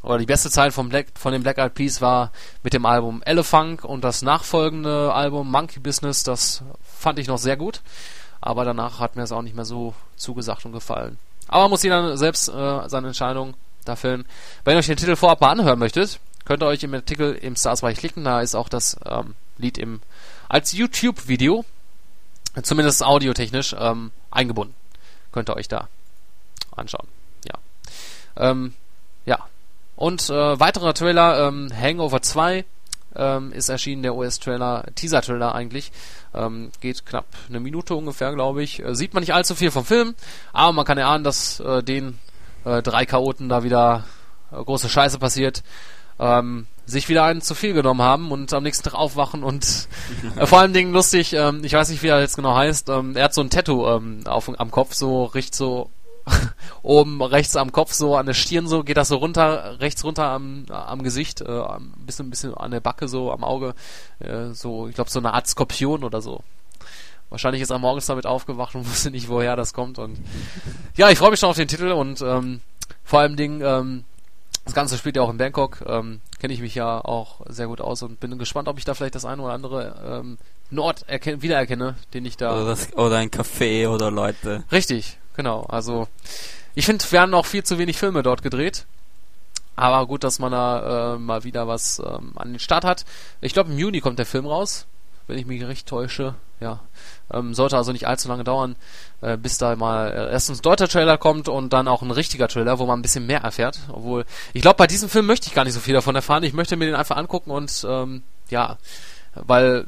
oder 0.04 0.18
die 0.18 0.26
beste 0.26 0.52
Zeit 0.52 0.74
von, 0.74 0.90
Black, 0.90 1.08
von 1.16 1.32
den 1.32 1.44
Black 1.44 1.58
Eyed 1.58 1.74
Peas 1.74 2.02
war 2.02 2.32
mit 2.64 2.74
dem 2.74 2.86
Album 2.86 3.24
Elephant 3.26 3.86
und 3.86 4.04
das 4.04 4.22
nachfolgende 4.22 5.14
Album 5.14 5.50
Monkey 5.50 5.80
Business, 5.80 6.24
das 6.24 6.62
fand 6.84 7.20
ich 7.20 7.28
noch 7.28 7.38
sehr 7.38 7.58
gut 7.58 7.82
aber 8.46 8.64
danach 8.64 9.00
hat 9.00 9.16
mir 9.16 9.24
es 9.24 9.32
auch 9.32 9.42
nicht 9.42 9.56
mehr 9.56 9.66
so 9.66 9.96
zugesagt 10.16 10.66
und 10.66 10.72
gefallen. 10.72 11.18
Aber 11.48 11.68
muss 11.68 11.84
jeder 11.84 12.16
selbst 12.16 12.48
äh, 12.48 12.88
seine 12.88 13.08
Entscheidung 13.08 13.56
da 13.86 13.96
fällen. 13.96 14.26
Wenn 14.64 14.76
ihr 14.76 14.80
euch 14.80 14.86
den 14.86 14.98
Titel 14.98 15.16
vorab 15.16 15.42
mal 15.42 15.50
anhören 15.50 15.80
möchtet, 15.80 16.20
könnt 16.46 16.64
ihr 16.64 16.68
euch 16.68 16.84
im 16.84 16.94
Artikel 16.94 17.36
im 17.36 17.56
Stars-Bereich 17.56 17.98
klicken. 17.98 18.24
Da 18.24 18.42
ist 18.42 18.56
auch 18.56 18.70
das 18.70 18.98
ähm, 19.06 19.36
Lied 19.58 19.78
im 19.78 20.02
als 20.48 20.72
YouTube-Video, 20.72 21.66
zumindest 22.62 23.04
audiotechnisch, 23.04 23.76
ähm, 23.78 24.12
eingebunden. 24.32 24.76
Könnt 25.32 25.50
ihr 25.50 25.56
euch 25.56 25.68
da 25.68 25.90
anschauen. 26.76 27.08
Ja. 27.46 27.60
Ähm, 28.38 28.74
ja. 29.26 29.40
Und 29.96 30.30
äh, 30.30 30.60
weiterer 30.60 30.94
Trailer, 30.94 31.48
ähm, 31.48 31.70
Hangover 31.76 32.22
2 32.22 32.66
ähm, 33.16 33.54
ist 33.54 33.70
erschienen, 33.70 34.04
der 34.04 34.16
US-Trailer, 34.16 34.86
Teaser-Trailer 34.96 35.56
eigentlich. 35.56 35.92
Ähm, 36.34 36.72
geht 36.82 37.06
knapp 37.06 37.26
eine 37.50 37.60
Minute 37.60 37.96
ungefähr, 37.96 38.34
glaube 38.34 38.62
ich. 38.62 38.84
Äh, 38.84 38.94
sieht 38.96 39.14
man 39.14 39.22
nicht 39.22 39.34
allzu 39.34 39.56
viel 39.56 39.72
vom 39.72 39.86
Film, 39.86 40.16
aber 40.54 40.74
man 40.74 40.86
kann 40.86 40.98
erahnen, 40.98 41.24
dass 41.24 41.60
äh, 41.60 41.82
den 41.82 42.20
äh, 42.66 42.82
drei 42.82 43.06
Chaoten 43.06 43.50
da 43.50 43.64
wieder 43.64 44.04
äh, 44.52 44.62
große 44.62 44.90
Scheiße 44.90 45.18
passiert. 45.18 45.64
Ähm, 46.20 46.68
sich 46.86 47.10
wieder 47.10 47.24
einen 47.24 47.42
zu 47.42 47.56
viel 47.56 47.74
genommen 47.74 48.02
haben 48.02 48.32
und 48.32 48.54
am 48.54 48.64
nächsten 48.64 48.84
Tag 48.84 48.94
aufwachen 48.94 49.44
und 49.44 49.88
äh, 50.38 50.46
vor 50.46 50.60
allem 50.60 50.74
Dingen 50.74 50.94
lustig, 50.94 51.34
ähm, 51.34 51.64
ich 51.64 51.74
weiß 51.74 51.90
nicht, 51.90 52.04
wie 52.04 52.08
er 52.08 52.20
jetzt 52.20 52.36
genau 52.36 52.56
heißt, 52.56 52.90
ähm, 52.90 53.16
er 53.16 53.26
hat 53.26 53.34
so 53.34 53.42
ein 53.42 53.50
Tattoo 53.50 53.88
ähm, 53.88 54.22
auf, 54.26 54.52
am 54.60 54.72
Kopf, 54.72 54.94
so 54.94 55.26
richtig 55.26 55.56
so 55.56 55.90
oben 56.84 57.22
rechts 57.22 57.56
am 57.56 57.72
Kopf, 57.72 57.94
so 57.94 58.16
an 58.16 58.26
der 58.26 58.34
Stirn, 58.34 58.68
so 58.68 58.84
geht 58.84 58.98
das 58.98 59.08
so 59.08 59.18
runter, 59.18 59.80
rechts 59.80 60.04
runter 60.04 60.26
am, 60.26 60.66
am 60.70 61.04
Gesicht, 61.04 61.42
äh, 61.42 61.46
ein 61.46 61.94
bisschen, 62.06 62.28
ein 62.28 62.30
bisschen 62.30 62.54
an 62.54 62.72
der 62.72 62.80
Backe, 62.80 63.08
so 63.08 63.32
am 63.32 63.44
Auge, 63.44 63.74
äh, 64.20 64.50
so, 64.54 64.88
ich 64.88 64.96
glaube, 64.96 65.10
so 65.10 65.20
eine 65.20 65.34
Art 65.34 65.48
Skorpion 65.48 66.04
oder 66.04 66.22
so. 66.22 66.42
Wahrscheinlich 67.30 67.62
ist 67.62 67.72
er 67.72 67.80
morgens 67.80 68.06
damit 68.06 68.26
aufgewacht 68.26 68.76
und 68.76 68.88
wusste 68.90 69.12
nicht, 69.12 69.30
woher 69.30 69.56
das 69.56 69.74
kommt. 69.74 70.00
Und 70.00 70.20
ja, 70.96 71.10
ich 71.10 71.18
freue 71.18 71.32
mich 71.32 71.40
schon 71.40 71.50
auf 71.50 71.58
den 71.58 71.68
Titel 71.68 71.92
und 71.92 72.22
ähm, 72.22 72.62
vor 73.04 73.20
allem 73.20 73.36
Ding, 73.36 73.62
ähm, 73.62 74.04
das 74.66 74.74
Ganze 74.74 74.98
spielt 74.98 75.16
ja 75.16 75.22
auch 75.22 75.30
in 75.30 75.38
Bangkok. 75.38 75.84
Ähm, 75.88 76.22
Kenne 76.40 76.54
ich 76.54 76.60
mich 76.60 76.76
ja 76.76 77.00
auch 77.00 77.42
sehr 77.48 77.68
gut 77.68 77.82
aus 77.82 78.02
und 78.04 78.20
bin 78.20 78.38
gespannt, 78.38 78.68
ob 78.68 78.78
ich 78.78 78.86
da 78.86 78.94
vielleicht 78.94 79.16
das 79.16 79.26
eine 79.26 79.42
oder 79.42 79.54
andere 79.54 80.22
ähm, 80.24 80.38
Nord 80.72 81.06
wiedererkenne, 81.08 81.96
den 82.14 82.26
ich 82.26 82.36
da. 82.36 82.56
Oder, 82.56 82.66
das, 82.66 82.94
oder 82.94 83.18
ein 83.18 83.30
Café 83.30 83.88
oder 83.88 84.12
Leute. 84.12 84.64
Richtig, 84.72 85.18
genau. 85.36 85.62
Also 85.64 86.08
ich 86.74 86.86
finde, 86.86 87.06
wir 87.10 87.22
haben 87.22 87.30
noch 87.30 87.46
viel 87.46 87.64
zu 87.64 87.78
wenig 87.78 87.98
Filme 87.98 88.24
dort 88.24 88.42
gedreht. 88.42 88.86
Aber 89.76 90.08
gut, 90.08 90.24
dass 90.24 90.40
man 90.40 90.52
da 90.52 91.16
äh, 91.16 91.20
mal 91.20 91.44
wieder 91.44 91.68
was 91.68 92.00
ähm, 92.00 92.32
an 92.36 92.54
den 92.54 92.60
Start 92.60 92.86
hat. 92.86 93.06
Ich 93.42 93.54
glaube, 93.54 93.72
im 93.72 93.78
Juni 93.78 94.00
kommt 94.00 94.20
der 94.20 94.26
Film 94.26 94.46
raus, 94.46 94.88
wenn 95.28 95.38
ich 95.38 95.46
mich 95.46 95.64
recht 95.64 95.88
täusche. 95.88 96.36
Ja, 96.62 96.80
ähm, 97.34 97.54
sollte 97.54 97.76
also 97.76 97.92
nicht 97.92 98.08
allzu 98.08 98.30
lange 98.30 98.44
dauern, 98.44 98.76
äh, 99.22 99.38
bis 99.38 99.58
da 99.58 99.76
mal 99.76 100.08
äh, 100.10 100.32
erstens 100.32 100.60
ein 100.60 100.62
deutscher 100.62 100.88
Trailer 100.88 101.18
kommt 101.18 101.50
und 101.50 101.74
dann 101.74 101.88
auch 101.88 102.02
ein 102.02 102.12
richtiger 102.12 102.48
Trailer, 102.48 102.80
wo 102.80 102.86
man 102.86 103.00
ein 103.00 103.02
bisschen 103.02 103.26
mehr 103.26 103.42
erfährt. 103.42 103.80
Obwohl, 103.90 104.26
ich 104.54 104.62
glaube, 104.62 104.78
bei 104.78 104.88
diesem 104.88 105.10
Film 105.10 105.26
möchte 105.26 105.48
ich 105.48 105.54
gar 105.54 105.66
nicht 105.66 105.74
so 105.74 105.80
viel 105.82 105.94
davon 105.94 106.16
erfahren. 106.16 106.44
Ich 106.44 106.54
möchte 106.54 106.78
mir 106.78 106.86
den 106.86 106.96
einfach 106.96 107.18
angucken 107.18 107.52
und 107.52 107.86
ähm, 107.90 108.24
ja, 108.50 108.78
weil 109.34 109.86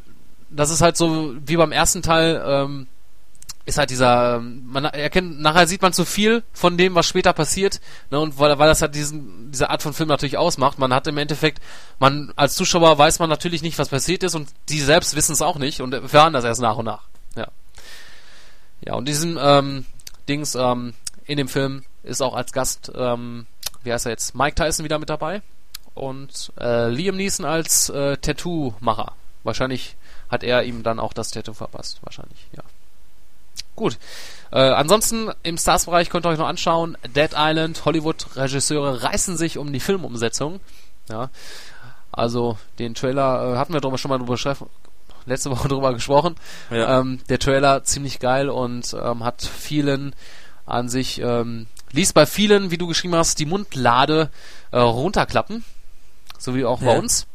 das 0.50 0.70
ist 0.70 0.82
halt 0.82 0.98
so 0.98 1.36
wie 1.46 1.58
beim 1.58 1.72
ersten 1.72 2.02
Teil. 2.02 2.42
Ähm, 2.46 2.88
ist 3.68 3.78
halt 3.78 3.90
dieser, 3.90 4.40
man 4.40 4.86
erkennt, 4.86 5.42
nachher 5.42 5.68
sieht 5.68 5.82
man 5.82 5.92
zu 5.92 6.06
viel 6.06 6.42
von 6.54 6.78
dem, 6.78 6.96
was 6.96 7.06
später 7.06 7.34
passiert, 7.34 7.82
ne, 8.10 8.20
und 8.20 8.40
weil, 8.40 8.58
weil 8.58 8.70
das 8.70 8.82
halt 8.82 8.96
diesen, 8.96 9.52
diese 9.52 9.70
Art 9.70 9.84
von 9.84 9.94
Film 9.94 10.08
natürlich 10.08 10.38
ausmacht. 10.38 10.80
Man 10.80 10.94
hat 10.94 11.06
im 11.08 11.18
Endeffekt, 11.18 11.62
man, 12.00 12.32
als 12.38 12.56
Zuschauer 12.56 12.98
weiß 12.98 13.20
man 13.20 13.30
natürlich 13.30 13.62
nicht, 13.62 13.78
was 13.78 13.90
passiert 13.90 14.24
ist 14.24 14.36
und 14.36 14.50
die 14.70 14.80
selbst 14.80 15.18
wissen 15.18 15.34
es 15.34 15.42
auch 15.42 15.58
nicht 15.58 15.82
und 15.82 15.94
erfahren 15.94 16.32
das 16.32 16.46
erst 16.46 16.62
nach 16.62 16.78
und 16.78 16.86
nach. 16.86 17.04
Ja. 17.36 17.50
Ja, 18.86 18.94
und 18.96 19.06
diesen, 19.06 19.38
ähm, 19.40 19.86
Dings, 20.30 20.56
ähm, 20.56 20.94
in 21.26 21.38
dem 21.38 21.50
Film 21.50 21.84
ist 22.04 22.22
auch 22.22 22.36
als 22.36 22.54
Gast, 22.54 22.90
ähm, 22.96 23.48
wie 23.84 23.92
heißt 23.92 24.06
er 24.06 24.12
jetzt, 24.12 24.34
Mike 24.34 24.56
Tyson 24.56 24.86
wieder 24.86 24.98
mit 24.98 25.10
dabei 25.10 25.42
und 25.94 26.54
äh, 26.58 26.88
Liam 26.88 27.18
Neeson 27.18 27.46
als 27.46 27.90
äh, 27.90 28.16
Tattoo-Macher. 28.16 29.12
Wahrscheinlich 29.44 29.98
hat 30.30 30.44
er 30.44 30.64
ihm 30.64 30.84
dann 30.84 31.00
auch 31.00 31.12
das 31.12 31.32
Tattoo 31.32 31.54
verpasst, 31.54 32.00
wahrscheinlich, 32.04 32.48
ja. 32.56 32.64
Gut. 33.78 34.00
Äh, 34.52 34.60
ansonsten 34.60 35.32
im 35.44 35.58
Stars-Bereich 35.58 36.10
könnt 36.10 36.26
ihr 36.26 36.30
euch 36.30 36.40
noch 36.40 36.48
anschauen. 36.48 36.98
Dead 37.16 37.30
Island, 37.36 37.86
Hollywood-Regisseure 37.86 39.04
reißen 39.04 39.38
sich 39.38 39.60
um 39.60 39.72
die 39.72 39.80
Filmumsetzung. 39.80 40.60
Ja. 41.10 41.30
Also 42.12 42.58
den 42.80 42.96
Trailer 42.96 43.54
äh, 43.54 43.58
hatten 43.58 43.74
wir 43.74 43.80
drüber 43.80 44.00
schon 44.00 44.10
mal 44.10 44.18
drüber 44.18 44.36
letzte 45.28 45.52
Woche 45.52 45.68
drüber 45.68 45.94
gesprochen. 45.94 46.36
Ja. 46.72 47.00
Ähm, 47.00 47.20
der 47.30 47.38
Trailer 47.38 47.84
ziemlich 47.84 48.20
geil 48.20 48.50
und 48.50 48.96
ähm, 49.00 49.24
hat 49.24 49.44
vielen 49.44 50.16
an 50.66 50.90
sich 50.90 51.22
ähm, 51.22 51.68
ließ 51.92 52.14
bei 52.14 52.26
vielen, 52.26 52.72
wie 52.72 52.80
du 52.80 52.88
geschrieben 52.88 53.16
hast, 53.16 53.38
die 53.38 53.46
Mundlade 53.46 54.32
äh, 54.72 54.80
runterklappen, 54.80 55.64
so 56.40 56.56
wie 56.56 56.66
auch 56.66 56.82
ja. 56.82 56.88
bei 56.88 56.98
uns. 56.98 57.28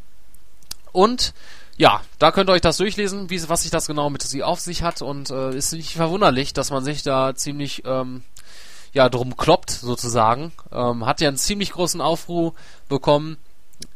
Und 0.90 1.34
ja, 1.83 2.01
da 2.20 2.30
könnt 2.30 2.49
ihr 2.49 2.53
euch 2.53 2.61
das 2.61 2.76
durchlesen, 2.76 3.28
wie, 3.28 3.49
was 3.49 3.62
sich 3.62 3.72
das 3.72 3.89
genau 3.89 4.09
mit 4.09 4.22
sie 4.22 4.45
auf 4.45 4.61
sich 4.61 4.85
hat 4.85 5.03
und 5.03 5.30
äh, 5.30 5.53
ist 5.53 5.72
nicht 5.72 5.95
verwunderlich, 5.95 6.53
dass 6.53 6.70
man 6.70 6.85
sich 6.85 7.03
da 7.03 7.35
ziemlich 7.35 7.83
ähm, 7.85 8.22
ja 8.93 9.09
drum 9.09 9.37
kloppt 9.37 9.70
sozusagen. 9.70 10.53
Ähm, 10.70 11.05
hat 11.07 11.20
ja 11.20 11.26
einen 11.26 11.39
ziemlich 11.39 11.72
großen 11.72 12.01
Aufruhr 12.01 12.55
bekommen 12.89 13.37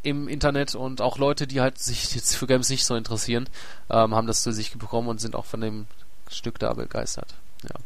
im 0.03 0.27
Internet 0.27 0.75
und 0.75 1.01
auch 1.01 1.17
Leute, 1.17 1.47
die 1.47 1.61
halt 1.61 1.79
sich 1.79 2.13
jetzt 2.17 2.35
für 2.35 2.49
Games 2.49 2.71
nicht 2.71 2.85
so 2.85 2.97
interessieren, 2.97 3.49
ähm, 3.89 4.17
haben 4.17 4.27
das 4.27 4.43
zu 4.43 4.51
sich 4.51 4.77
bekommen 4.77 5.07
und 5.07 5.21
sind 5.21 5.37
auch 5.37 5.47
von 5.47 5.61
dem 5.61 5.87
Stück 6.29 6.59
da 6.59 6.75
begeistert. 6.75 7.35
Ja. 7.63 7.77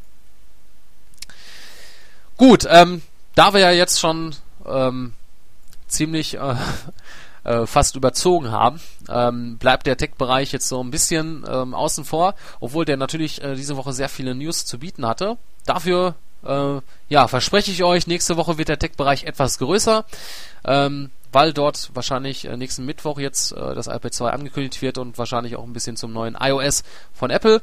Gut, 2.38 2.66
ähm, 2.70 3.02
da 3.34 3.52
wir 3.52 3.60
ja 3.60 3.70
jetzt 3.70 4.00
schon 4.00 4.34
ähm, 4.64 5.12
ziemlich 5.88 6.38
äh, 6.38 6.56
äh, 7.50 7.66
fast 7.66 7.96
überzogen 7.96 8.50
haben, 8.50 8.80
ähm, 9.08 9.58
bleibt 9.58 9.86
der 9.86 9.96
Tech-Bereich 9.96 10.52
jetzt 10.52 10.68
so 10.68 10.82
ein 10.82 10.90
bisschen 10.90 11.44
ähm, 11.50 11.74
außen 11.74 12.04
vor, 12.04 12.34
obwohl 12.60 12.84
der 12.84 12.96
natürlich 12.96 13.42
äh, 13.42 13.54
diese 13.54 13.76
Woche 13.76 13.92
sehr 13.92 14.08
viele 14.08 14.34
News 14.34 14.66
zu 14.66 14.78
bieten 14.78 15.06
hatte. 15.06 15.36
Dafür 15.66 16.14
äh, 16.44 16.80
ja, 17.08 17.28
verspreche 17.28 17.70
ich 17.72 17.82
euch, 17.82 18.06
nächste 18.06 18.36
Woche 18.36 18.56
wird 18.56 18.68
der 18.68 18.78
Tech-Bereich 18.78 19.24
etwas 19.24 19.58
größer, 19.58 20.04
ähm, 20.64 21.10
weil 21.32 21.52
dort 21.52 21.90
wahrscheinlich 21.94 22.44
äh, 22.44 22.56
nächsten 22.56 22.84
Mittwoch 22.84 23.18
jetzt 23.18 23.52
äh, 23.52 23.74
das 23.74 23.88
iPad 23.88 24.14
2 24.14 24.30
angekündigt 24.30 24.80
wird 24.80 24.98
und 24.98 25.18
wahrscheinlich 25.18 25.56
auch 25.56 25.64
ein 25.64 25.72
bisschen 25.72 25.96
zum 25.96 26.12
neuen 26.12 26.36
iOS 26.40 26.84
von 27.12 27.30
Apple. 27.30 27.62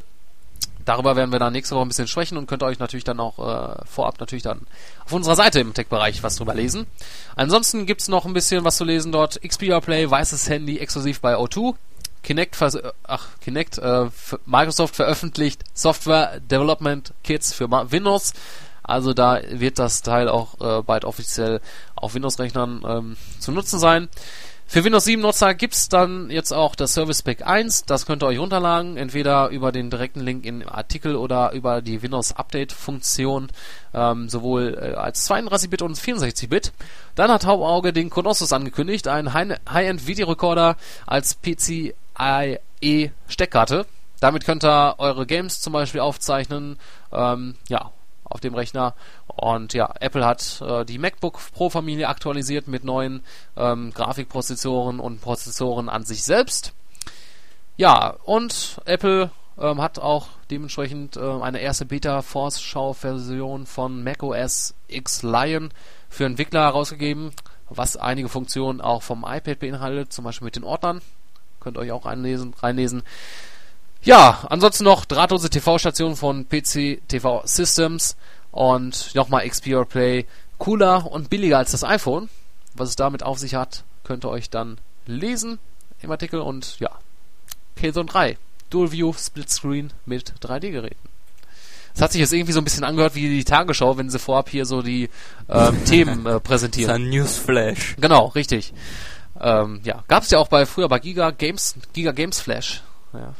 Darüber 0.87 1.17
werden 1.17 1.33
wir 1.33 1.39
dann 1.39 1.51
nächste 1.51 1.75
Woche 1.75 1.85
ein 1.85 1.89
bisschen 1.89 2.07
sprechen 2.07 2.37
und 2.37 2.47
könnt 2.47 2.63
euch 2.63 2.79
natürlich 2.79 3.03
dann 3.03 3.19
auch 3.19 3.39
äh, 3.39 3.85
vorab 3.85 4.21
natürlich 4.21 4.43
dann 4.43 4.61
auf 5.03 5.11
unserer 5.11 5.35
Seite 5.35 5.59
im 5.59 5.73
Tech-Bereich 5.73 6.23
was 6.23 6.37
drüber 6.37 6.55
lesen. 6.55 6.87
Ansonsten 7.35 7.85
gibt's 7.85 8.07
noch 8.07 8.25
ein 8.25 8.31
bisschen 8.31 8.63
was 8.63 8.77
zu 8.77 8.85
lesen 8.85 9.11
dort. 9.11 9.41
Xperia 9.41 9.81
Play, 9.81 10.09
weißes 10.09 10.47
Handy, 10.47 10.77
exklusiv 10.77 11.19
bei 11.19 11.35
O2. 11.35 11.75
Kinect, 12.23 12.57
ach, 13.03 13.27
Kinect, 13.41 13.79
äh, 13.79 14.05
Microsoft 14.45 14.95
veröffentlicht 14.95 15.61
Software 15.73 16.39
Development 16.39 17.13
Kits 17.21 17.51
für 17.51 17.69
Windows. 17.69 18.31
Also 18.81 19.13
da 19.13 19.41
wird 19.49 19.79
das 19.79 20.03
Teil 20.03 20.29
auch 20.29 20.53
äh, 20.61 20.83
bald 20.83 21.03
offiziell 21.03 21.59
auf 21.95 22.13
Windows-Rechnern 22.13 22.85
ähm, 22.87 23.17
zu 23.41 23.51
nutzen 23.51 23.77
sein. 23.77 24.07
Für 24.69 24.83
Windows 24.83 25.05
7 25.05 25.21
Nutzer 25.21 25.53
gibt's 25.53 25.87
dann 25.87 26.29
jetzt 26.29 26.51
auch 26.51 26.75
das 26.75 26.93
Service 26.93 27.21
Pack 27.21 27.47
1. 27.47 27.85
Das 27.85 28.05
könnt 28.05 28.21
ihr 28.21 28.27
euch 28.27 28.37
runterladen, 28.37 28.97
entweder 28.97 29.47
über 29.47 29.71
den 29.71 29.89
direkten 29.89 30.19
Link 30.19 30.45
im 30.45 30.67
Artikel 30.67 31.15
oder 31.15 31.53
über 31.53 31.81
die 31.81 32.01
Windows 32.01 32.33
Update 32.33 32.73
Funktion, 32.73 33.47
ähm, 33.93 34.27
sowohl 34.27 34.77
äh, 34.77 34.95
als 34.95 35.29
32-Bit 35.29 35.83
und 35.83 35.97
64-Bit. 35.97 36.73
Dann 37.15 37.31
hat 37.31 37.45
Hauptauge 37.45 37.93
den 37.93 38.09
Colossus 38.09 38.51
angekündigt, 38.51 39.07
ein 39.07 39.33
High-End 39.33 40.05
Videorekorder 40.05 40.75
als 41.05 41.35
PCIe 41.35 42.59
Steckkarte. 43.29 43.85
Damit 44.19 44.43
könnt 44.43 44.65
ihr 44.65 44.95
eure 44.97 45.25
Games 45.25 45.61
zum 45.61 45.71
Beispiel 45.71 46.01
aufzeichnen, 46.01 46.77
ähm, 47.13 47.55
ja, 47.69 47.91
auf 48.25 48.41
dem 48.41 48.53
Rechner. 48.53 48.95
Und 49.37 49.73
ja, 49.73 49.93
Apple 49.99 50.25
hat 50.25 50.61
äh, 50.61 50.83
die 50.83 50.97
MacBook 50.97 51.39
Pro 51.53 51.69
Familie 51.69 52.09
aktualisiert 52.09 52.67
mit 52.67 52.83
neuen 52.83 53.23
ähm, 53.55 53.93
Grafikprozessoren 53.93 54.99
und 54.99 55.21
Prozessoren 55.21 55.89
an 55.89 56.03
sich 56.05 56.23
selbst. 56.23 56.73
Ja, 57.77 58.15
und 58.23 58.81
Apple 58.85 59.29
ähm, 59.59 59.79
hat 59.79 59.99
auch 59.99 60.29
dementsprechend 60.49 61.17
äh, 61.17 61.21
eine 61.21 61.59
erste 61.59 61.85
Beta-Vorschau-Version 61.85 63.67
von 63.67 64.03
macOS 64.03 64.73
X 64.87 65.21
Lion 65.21 65.69
für 66.09 66.25
Entwickler 66.25 66.61
herausgegeben, 66.61 67.31
was 67.69 67.95
einige 67.95 68.29
Funktionen 68.29 68.81
auch 68.81 69.03
vom 69.03 69.23
iPad 69.27 69.59
beinhaltet, 69.59 70.11
zum 70.11 70.25
Beispiel 70.25 70.45
mit 70.45 70.55
den 70.55 70.63
Ordnern. 70.63 71.01
Könnt 71.59 71.77
ihr 71.77 71.81
euch 71.81 71.91
auch 71.91 72.07
einlesen, 72.07 72.55
reinlesen. 72.59 73.03
Ja, 74.01 74.45
ansonsten 74.49 74.83
noch 74.83 75.05
drahtlose 75.05 75.49
TV-Stationen 75.49 76.15
von 76.15 76.47
PC 76.47 77.01
TV 77.07 77.41
Systems 77.45 78.15
und 78.57 79.13
nochmal 79.15 79.47
Xperia 79.47 79.83
Play 79.85 80.25
cooler 80.57 81.09
und 81.11 81.29
billiger 81.29 81.57
als 81.59 81.71
das 81.71 81.83
iPhone. 81.83 82.29
Was 82.73 82.89
es 82.89 82.95
damit 82.95 83.23
auf 83.23 83.39
sich 83.39 83.55
hat, 83.55 83.83
könnt 84.03 84.25
ihr 84.25 84.29
euch 84.29 84.49
dann 84.49 84.77
lesen 85.05 85.59
im 86.01 86.11
Artikel 86.11 86.41
und 86.41 86.79
ja, 86.79 86.89
Killzone 87.75 88.07
3 88.07 88.37
Dual 88.69 88.91
View 88.91 89.13
Split 89.13 89.49
Screen 89.49 89.93
mit 90.05 90.33
3D-Geräten. 90.41 91.09
Es 91.95 92.01
hat 92.01 92.11
sich 92.11 92.19
jetzt 92.21 92.33
irgendwie 92.33 92.51
so 92.51 92.59
ein 92.61 92.63
bisschen 92.63 92.83
angehört 92.83 93.15
wie 93.15 93.27
die 93.29 93.43
Tagesschau, 93.43 93.97
wenn 93.97 94.09
sie 94.09 94.19
vorab 94.19 94.49
hier 94.49 94.65
so 94.65 94.81
die 94.81 95.09
ähm, 95.49 95.83
Themen 95.85 96.21
äh, 96.21 96.23
Das 96.25 96.35
ist 96.35 96.43
präsentieren. 96.43 96.91
ein 96.91 97.09
Newsflash. 97.09 97.95
Genau, 97.99 98.25
richtig. 98.27 98.73
Ähm, 99.39 99.81
ja, 99.83 100.03
gab's 100.07 100.29
ja 100.29 100.39
auch 100.39 100.47
bei 100.47 100.65
früher 100.65 100.89
bei 100.89 100.99
Giga 100.99 101.31
Games, 101.31 101.75
Giga 101.93 102.11
Games 102.11 102.39
Flash. 102.39 102.83
Ja. 103.13 103.33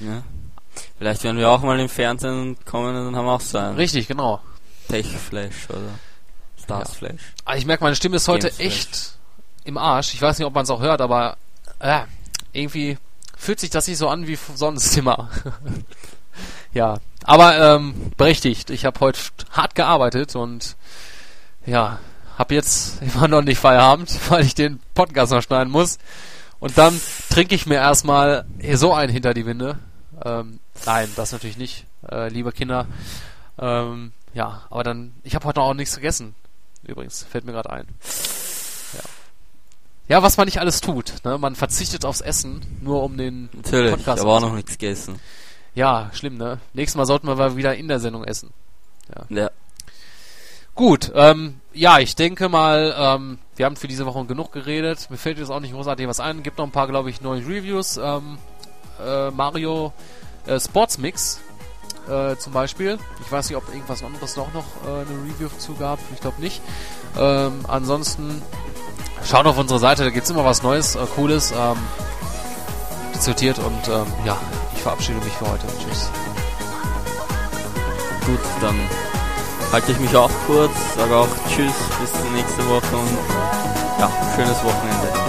Ja. 0.00 0.22
Vielleicht 0.98 1.22
werden 1.22 1.38
wir 1.38 1.48
auch 1.48 1.62
mal 1.62 1.78
im 1.78 1.88
Fernsehen 1.88 2.56
kommen 2.64 2.96
und 2.96 3.04
dann 3.04 3.16
haben 3.16 3.26
wir 3.26 3.32
auch 3.32 3.40
so 3.40 3.58
einen 3.58 3.76
Richtig, 3.76 4.08
genau. 4.08 4.40
Tech-Flash 4.88 5.70
oder 5.70 5.98
Stars-Flash. 6.60 7.34
Aber 7.44 7.56
ich 7.56 7.66
merke, 7.66 7.84
meine 7.84 7.96
Stimme 7.96 8.16
ist 8.16 8.26
heute 8.26 8.52
echt 8.58 9.12
im 9.64 9.78
Arsch. 9.78 10.14
Ich 10.14 10.22
weiß 10.22 10.38
nicht, 10.38 10.46
ob 10.46 10.54
man 10.54 10.64
es 10.64 10.70
auch 10.70 10.80
hört, 10.80 11.00
aber 11.00 11.36
äh, 11.78 12.00
irgendwie 12.52 12.98
fühlt 13.36 13.60
sich 13.60 13.70
das 13.70 13.86
nicht 13.86 13.98
so 13.98 14.08
an 14.08 14.26
wie 14.26 14.38
sonst 14.54 14.96
immer. 14.96 15.30
ja, 16.72 16.98
aber 17.22 17.76
ähm, 17.76 18.12
berechtigt. 18.16 18.70
Ich 18.70 18.84
habe 18.84 18.98
heute 19.00 19.20
hart 19.52 19.74
gearbeitet 19.74 20.34
und 20.34 20.76
ja, 21.64 22.00
habe 22.36 22.54
jetzt 22.54 23.00
immer 23.02 23.28
noch 23.28 23.42
nicht 23.42 23.58
Feierabend, 23.58 24.18
weil 24.30 24.44
ich 24.44 24.54
den 24.54 24.80
Podcast 24.94 25.32
noch 25.32 25.42
schneiden 25.42 25.70
muss. 25.70 25.98
Und 26.60 26.76
dann 26.76 27.00
trinke 27.30 27.54
ich 27.54 27.66
mir 27.66 27.76
erstmal 27.76 28.44
hier 28.60 28.78
so 28.78 28.92
einen 28.92 29.12
hinter 29.12 29.32
die 29.32 29.46
Winde. 29.46 29.78
Ähm, 30.24 30.58
nein, 30.86 31.10
das 31.16 31.32
natürlich 31.32 31.56
nicht, 31.56 31.86
äh, 32.10 32.28
liebe 32.28 32.52
Kinder. 32.52 32.86
Ähm, 33.58 34.12
ja, 34.34 34.62
aber 34.70 34.84
dann, 34.84 35.14
ich 35.24 35.34
habe 35.34 35.46
heute 35.46 35.60
noch 35.60 35.66
auch 35.66 35.74
nichts 35.74 35.94
gegessen. 35.94 36.34
Übrigens, 36.84 37.24
fällt 37.24 37.44
mir 37.44 37.52
gerade 37.52 37.70
ein. 37.70 37.86
Ja. 38.94 39.00
ja, 40.08 40.22
was 40.22 40.36
man 40.36 40.46
nicht 40.46 40.60
alles 40.60 40.80
tut. 40.80 41.14
Ne? 41.24 41.38
Man 41.38 41.56
verzichtet 41.56 42.04
aufs 42.04 42.20
Essen, 42.20 42.62
nur 42.80 43.02
um 43.02 43.16
den 43.16 43.48
Natürlich, 43.52 43.92
Podcast 43.92 44.22
aber 44.22 44.34
auch 44.34 44.40
noch 44.40 44.54
nichts 44.54 44.72
gegessen. 44.72 45.20
Ja, 45.74 46.10
schlimm, 46.12 46.36
ne? 46.36 46.60
Nächstes 46.72 46.96
Mal 46.96 47.06
sollten 47.06 47.26
wir 47.26 47.36
mal 47.36 47.56
wieder 47.56 47.74
in 47.76 47.88
der 47.88 48.00
Sendung 48.00 48.24
essen. 48.24 48.50
Ja. 49.28 49.50
Gut, 50.74 51.10
ähm, 51.14 51.60
ja, 51.72 51.98
ich 51.98 52.14
denke 52.14 52.48
mal, 52.48 52.94
ähm, 52.96 53.38
wir 53.56 53.66
haben 53.66 53.76
für 53.76 53.88
diese 53.88 54.06
Woche 54.06 54.24
genug 54.26 54.52
geredet. 54.52 55.10
Mir 55.10 55.16
fällt 55.16 55.38
jetzt 55.38 55.50
auch 55.50 55.60
nicht 55.60 55.74
großartig 55.74 56.06
was 56.06 56.20
ein. 56.20 56.42
Gibt 56.42 56.58
noch 56.58 56.66
ein 56.66 56.72
paar, 56.72 56.86
glaube 56.86 57.10
ich, 57.10 57.20
neue 57.20 57.40
Reviews. 57.40 57.96
Ähm, 57.96 58.38
äh, 59.04 59.30
Mario 59.30 59.92
äh, 60.48 60.58
Sports 60.58 60.98
Mix 60.98 61.40
äh, 62.08 62.36
zum 62.36 62.52
Beispiel. 62.52 62.98
Ich 63.24 63.30
weiß 63.30 63.48
nicht, 63.48 63.56
ob 63.56 63.68
irgendwas 63.72 64.02
anderes 64.02 64.36
noch, 64.36 64.52
noch 64.52 64.64
äh, 64.86 64.88
eine 64.88 65.22
Review 65.24 65.48
zu 65.58 65.74
gab. 65.74 65.98
Ich 66.14 66.20
glaube 66.20 66.40
nicht. 66.40 66.62
Ähm, 67.18 67.60
ansonsten 67.68 68.42
schaut 69.24 69.46
auf 69.46 69.58
unsere 69.58 69.78
Seite, 69.78 70.04
da 70.04 70.10
gibt's 70.10 70.30
immer 70.30 70.44
was 70.44 70.62
Neues, 70.62 70.96
äh, 70.96 71.04
Cooles, 71.14 71.52
ähm, 71.52 71.76
diskutiert 73.14 73.58
und 73.58 73.88
ähm, 73.88 74.06
ja, 74.24 74.38
ich 74.74 74.82
verabschiede 74.82 75.18
mich 75.18 75.32
für 75.34 75.50
heute. 75.50 75.66
Tschüss. 75.78 76.08
Gut, 78.26 78.40
dann 78.60 78.78
halte 79.72 79.92
ich 79.92 79.98
mich 80.00 80.14
auch 80.16 80.30
kurz, 80.46 80.72
sage 80.96 81.16
auch 81.16 81.28
Tschüss, 81.48 81.74
bis 82.00 82.12
zur 82.12 82.30
nächsten 82.32 82.68
Woche 82.68 82.96
und 82.96 83.18
ja, 83.98 84.10
schönes 84.36 84.62
Wochenende. 84.62 85.27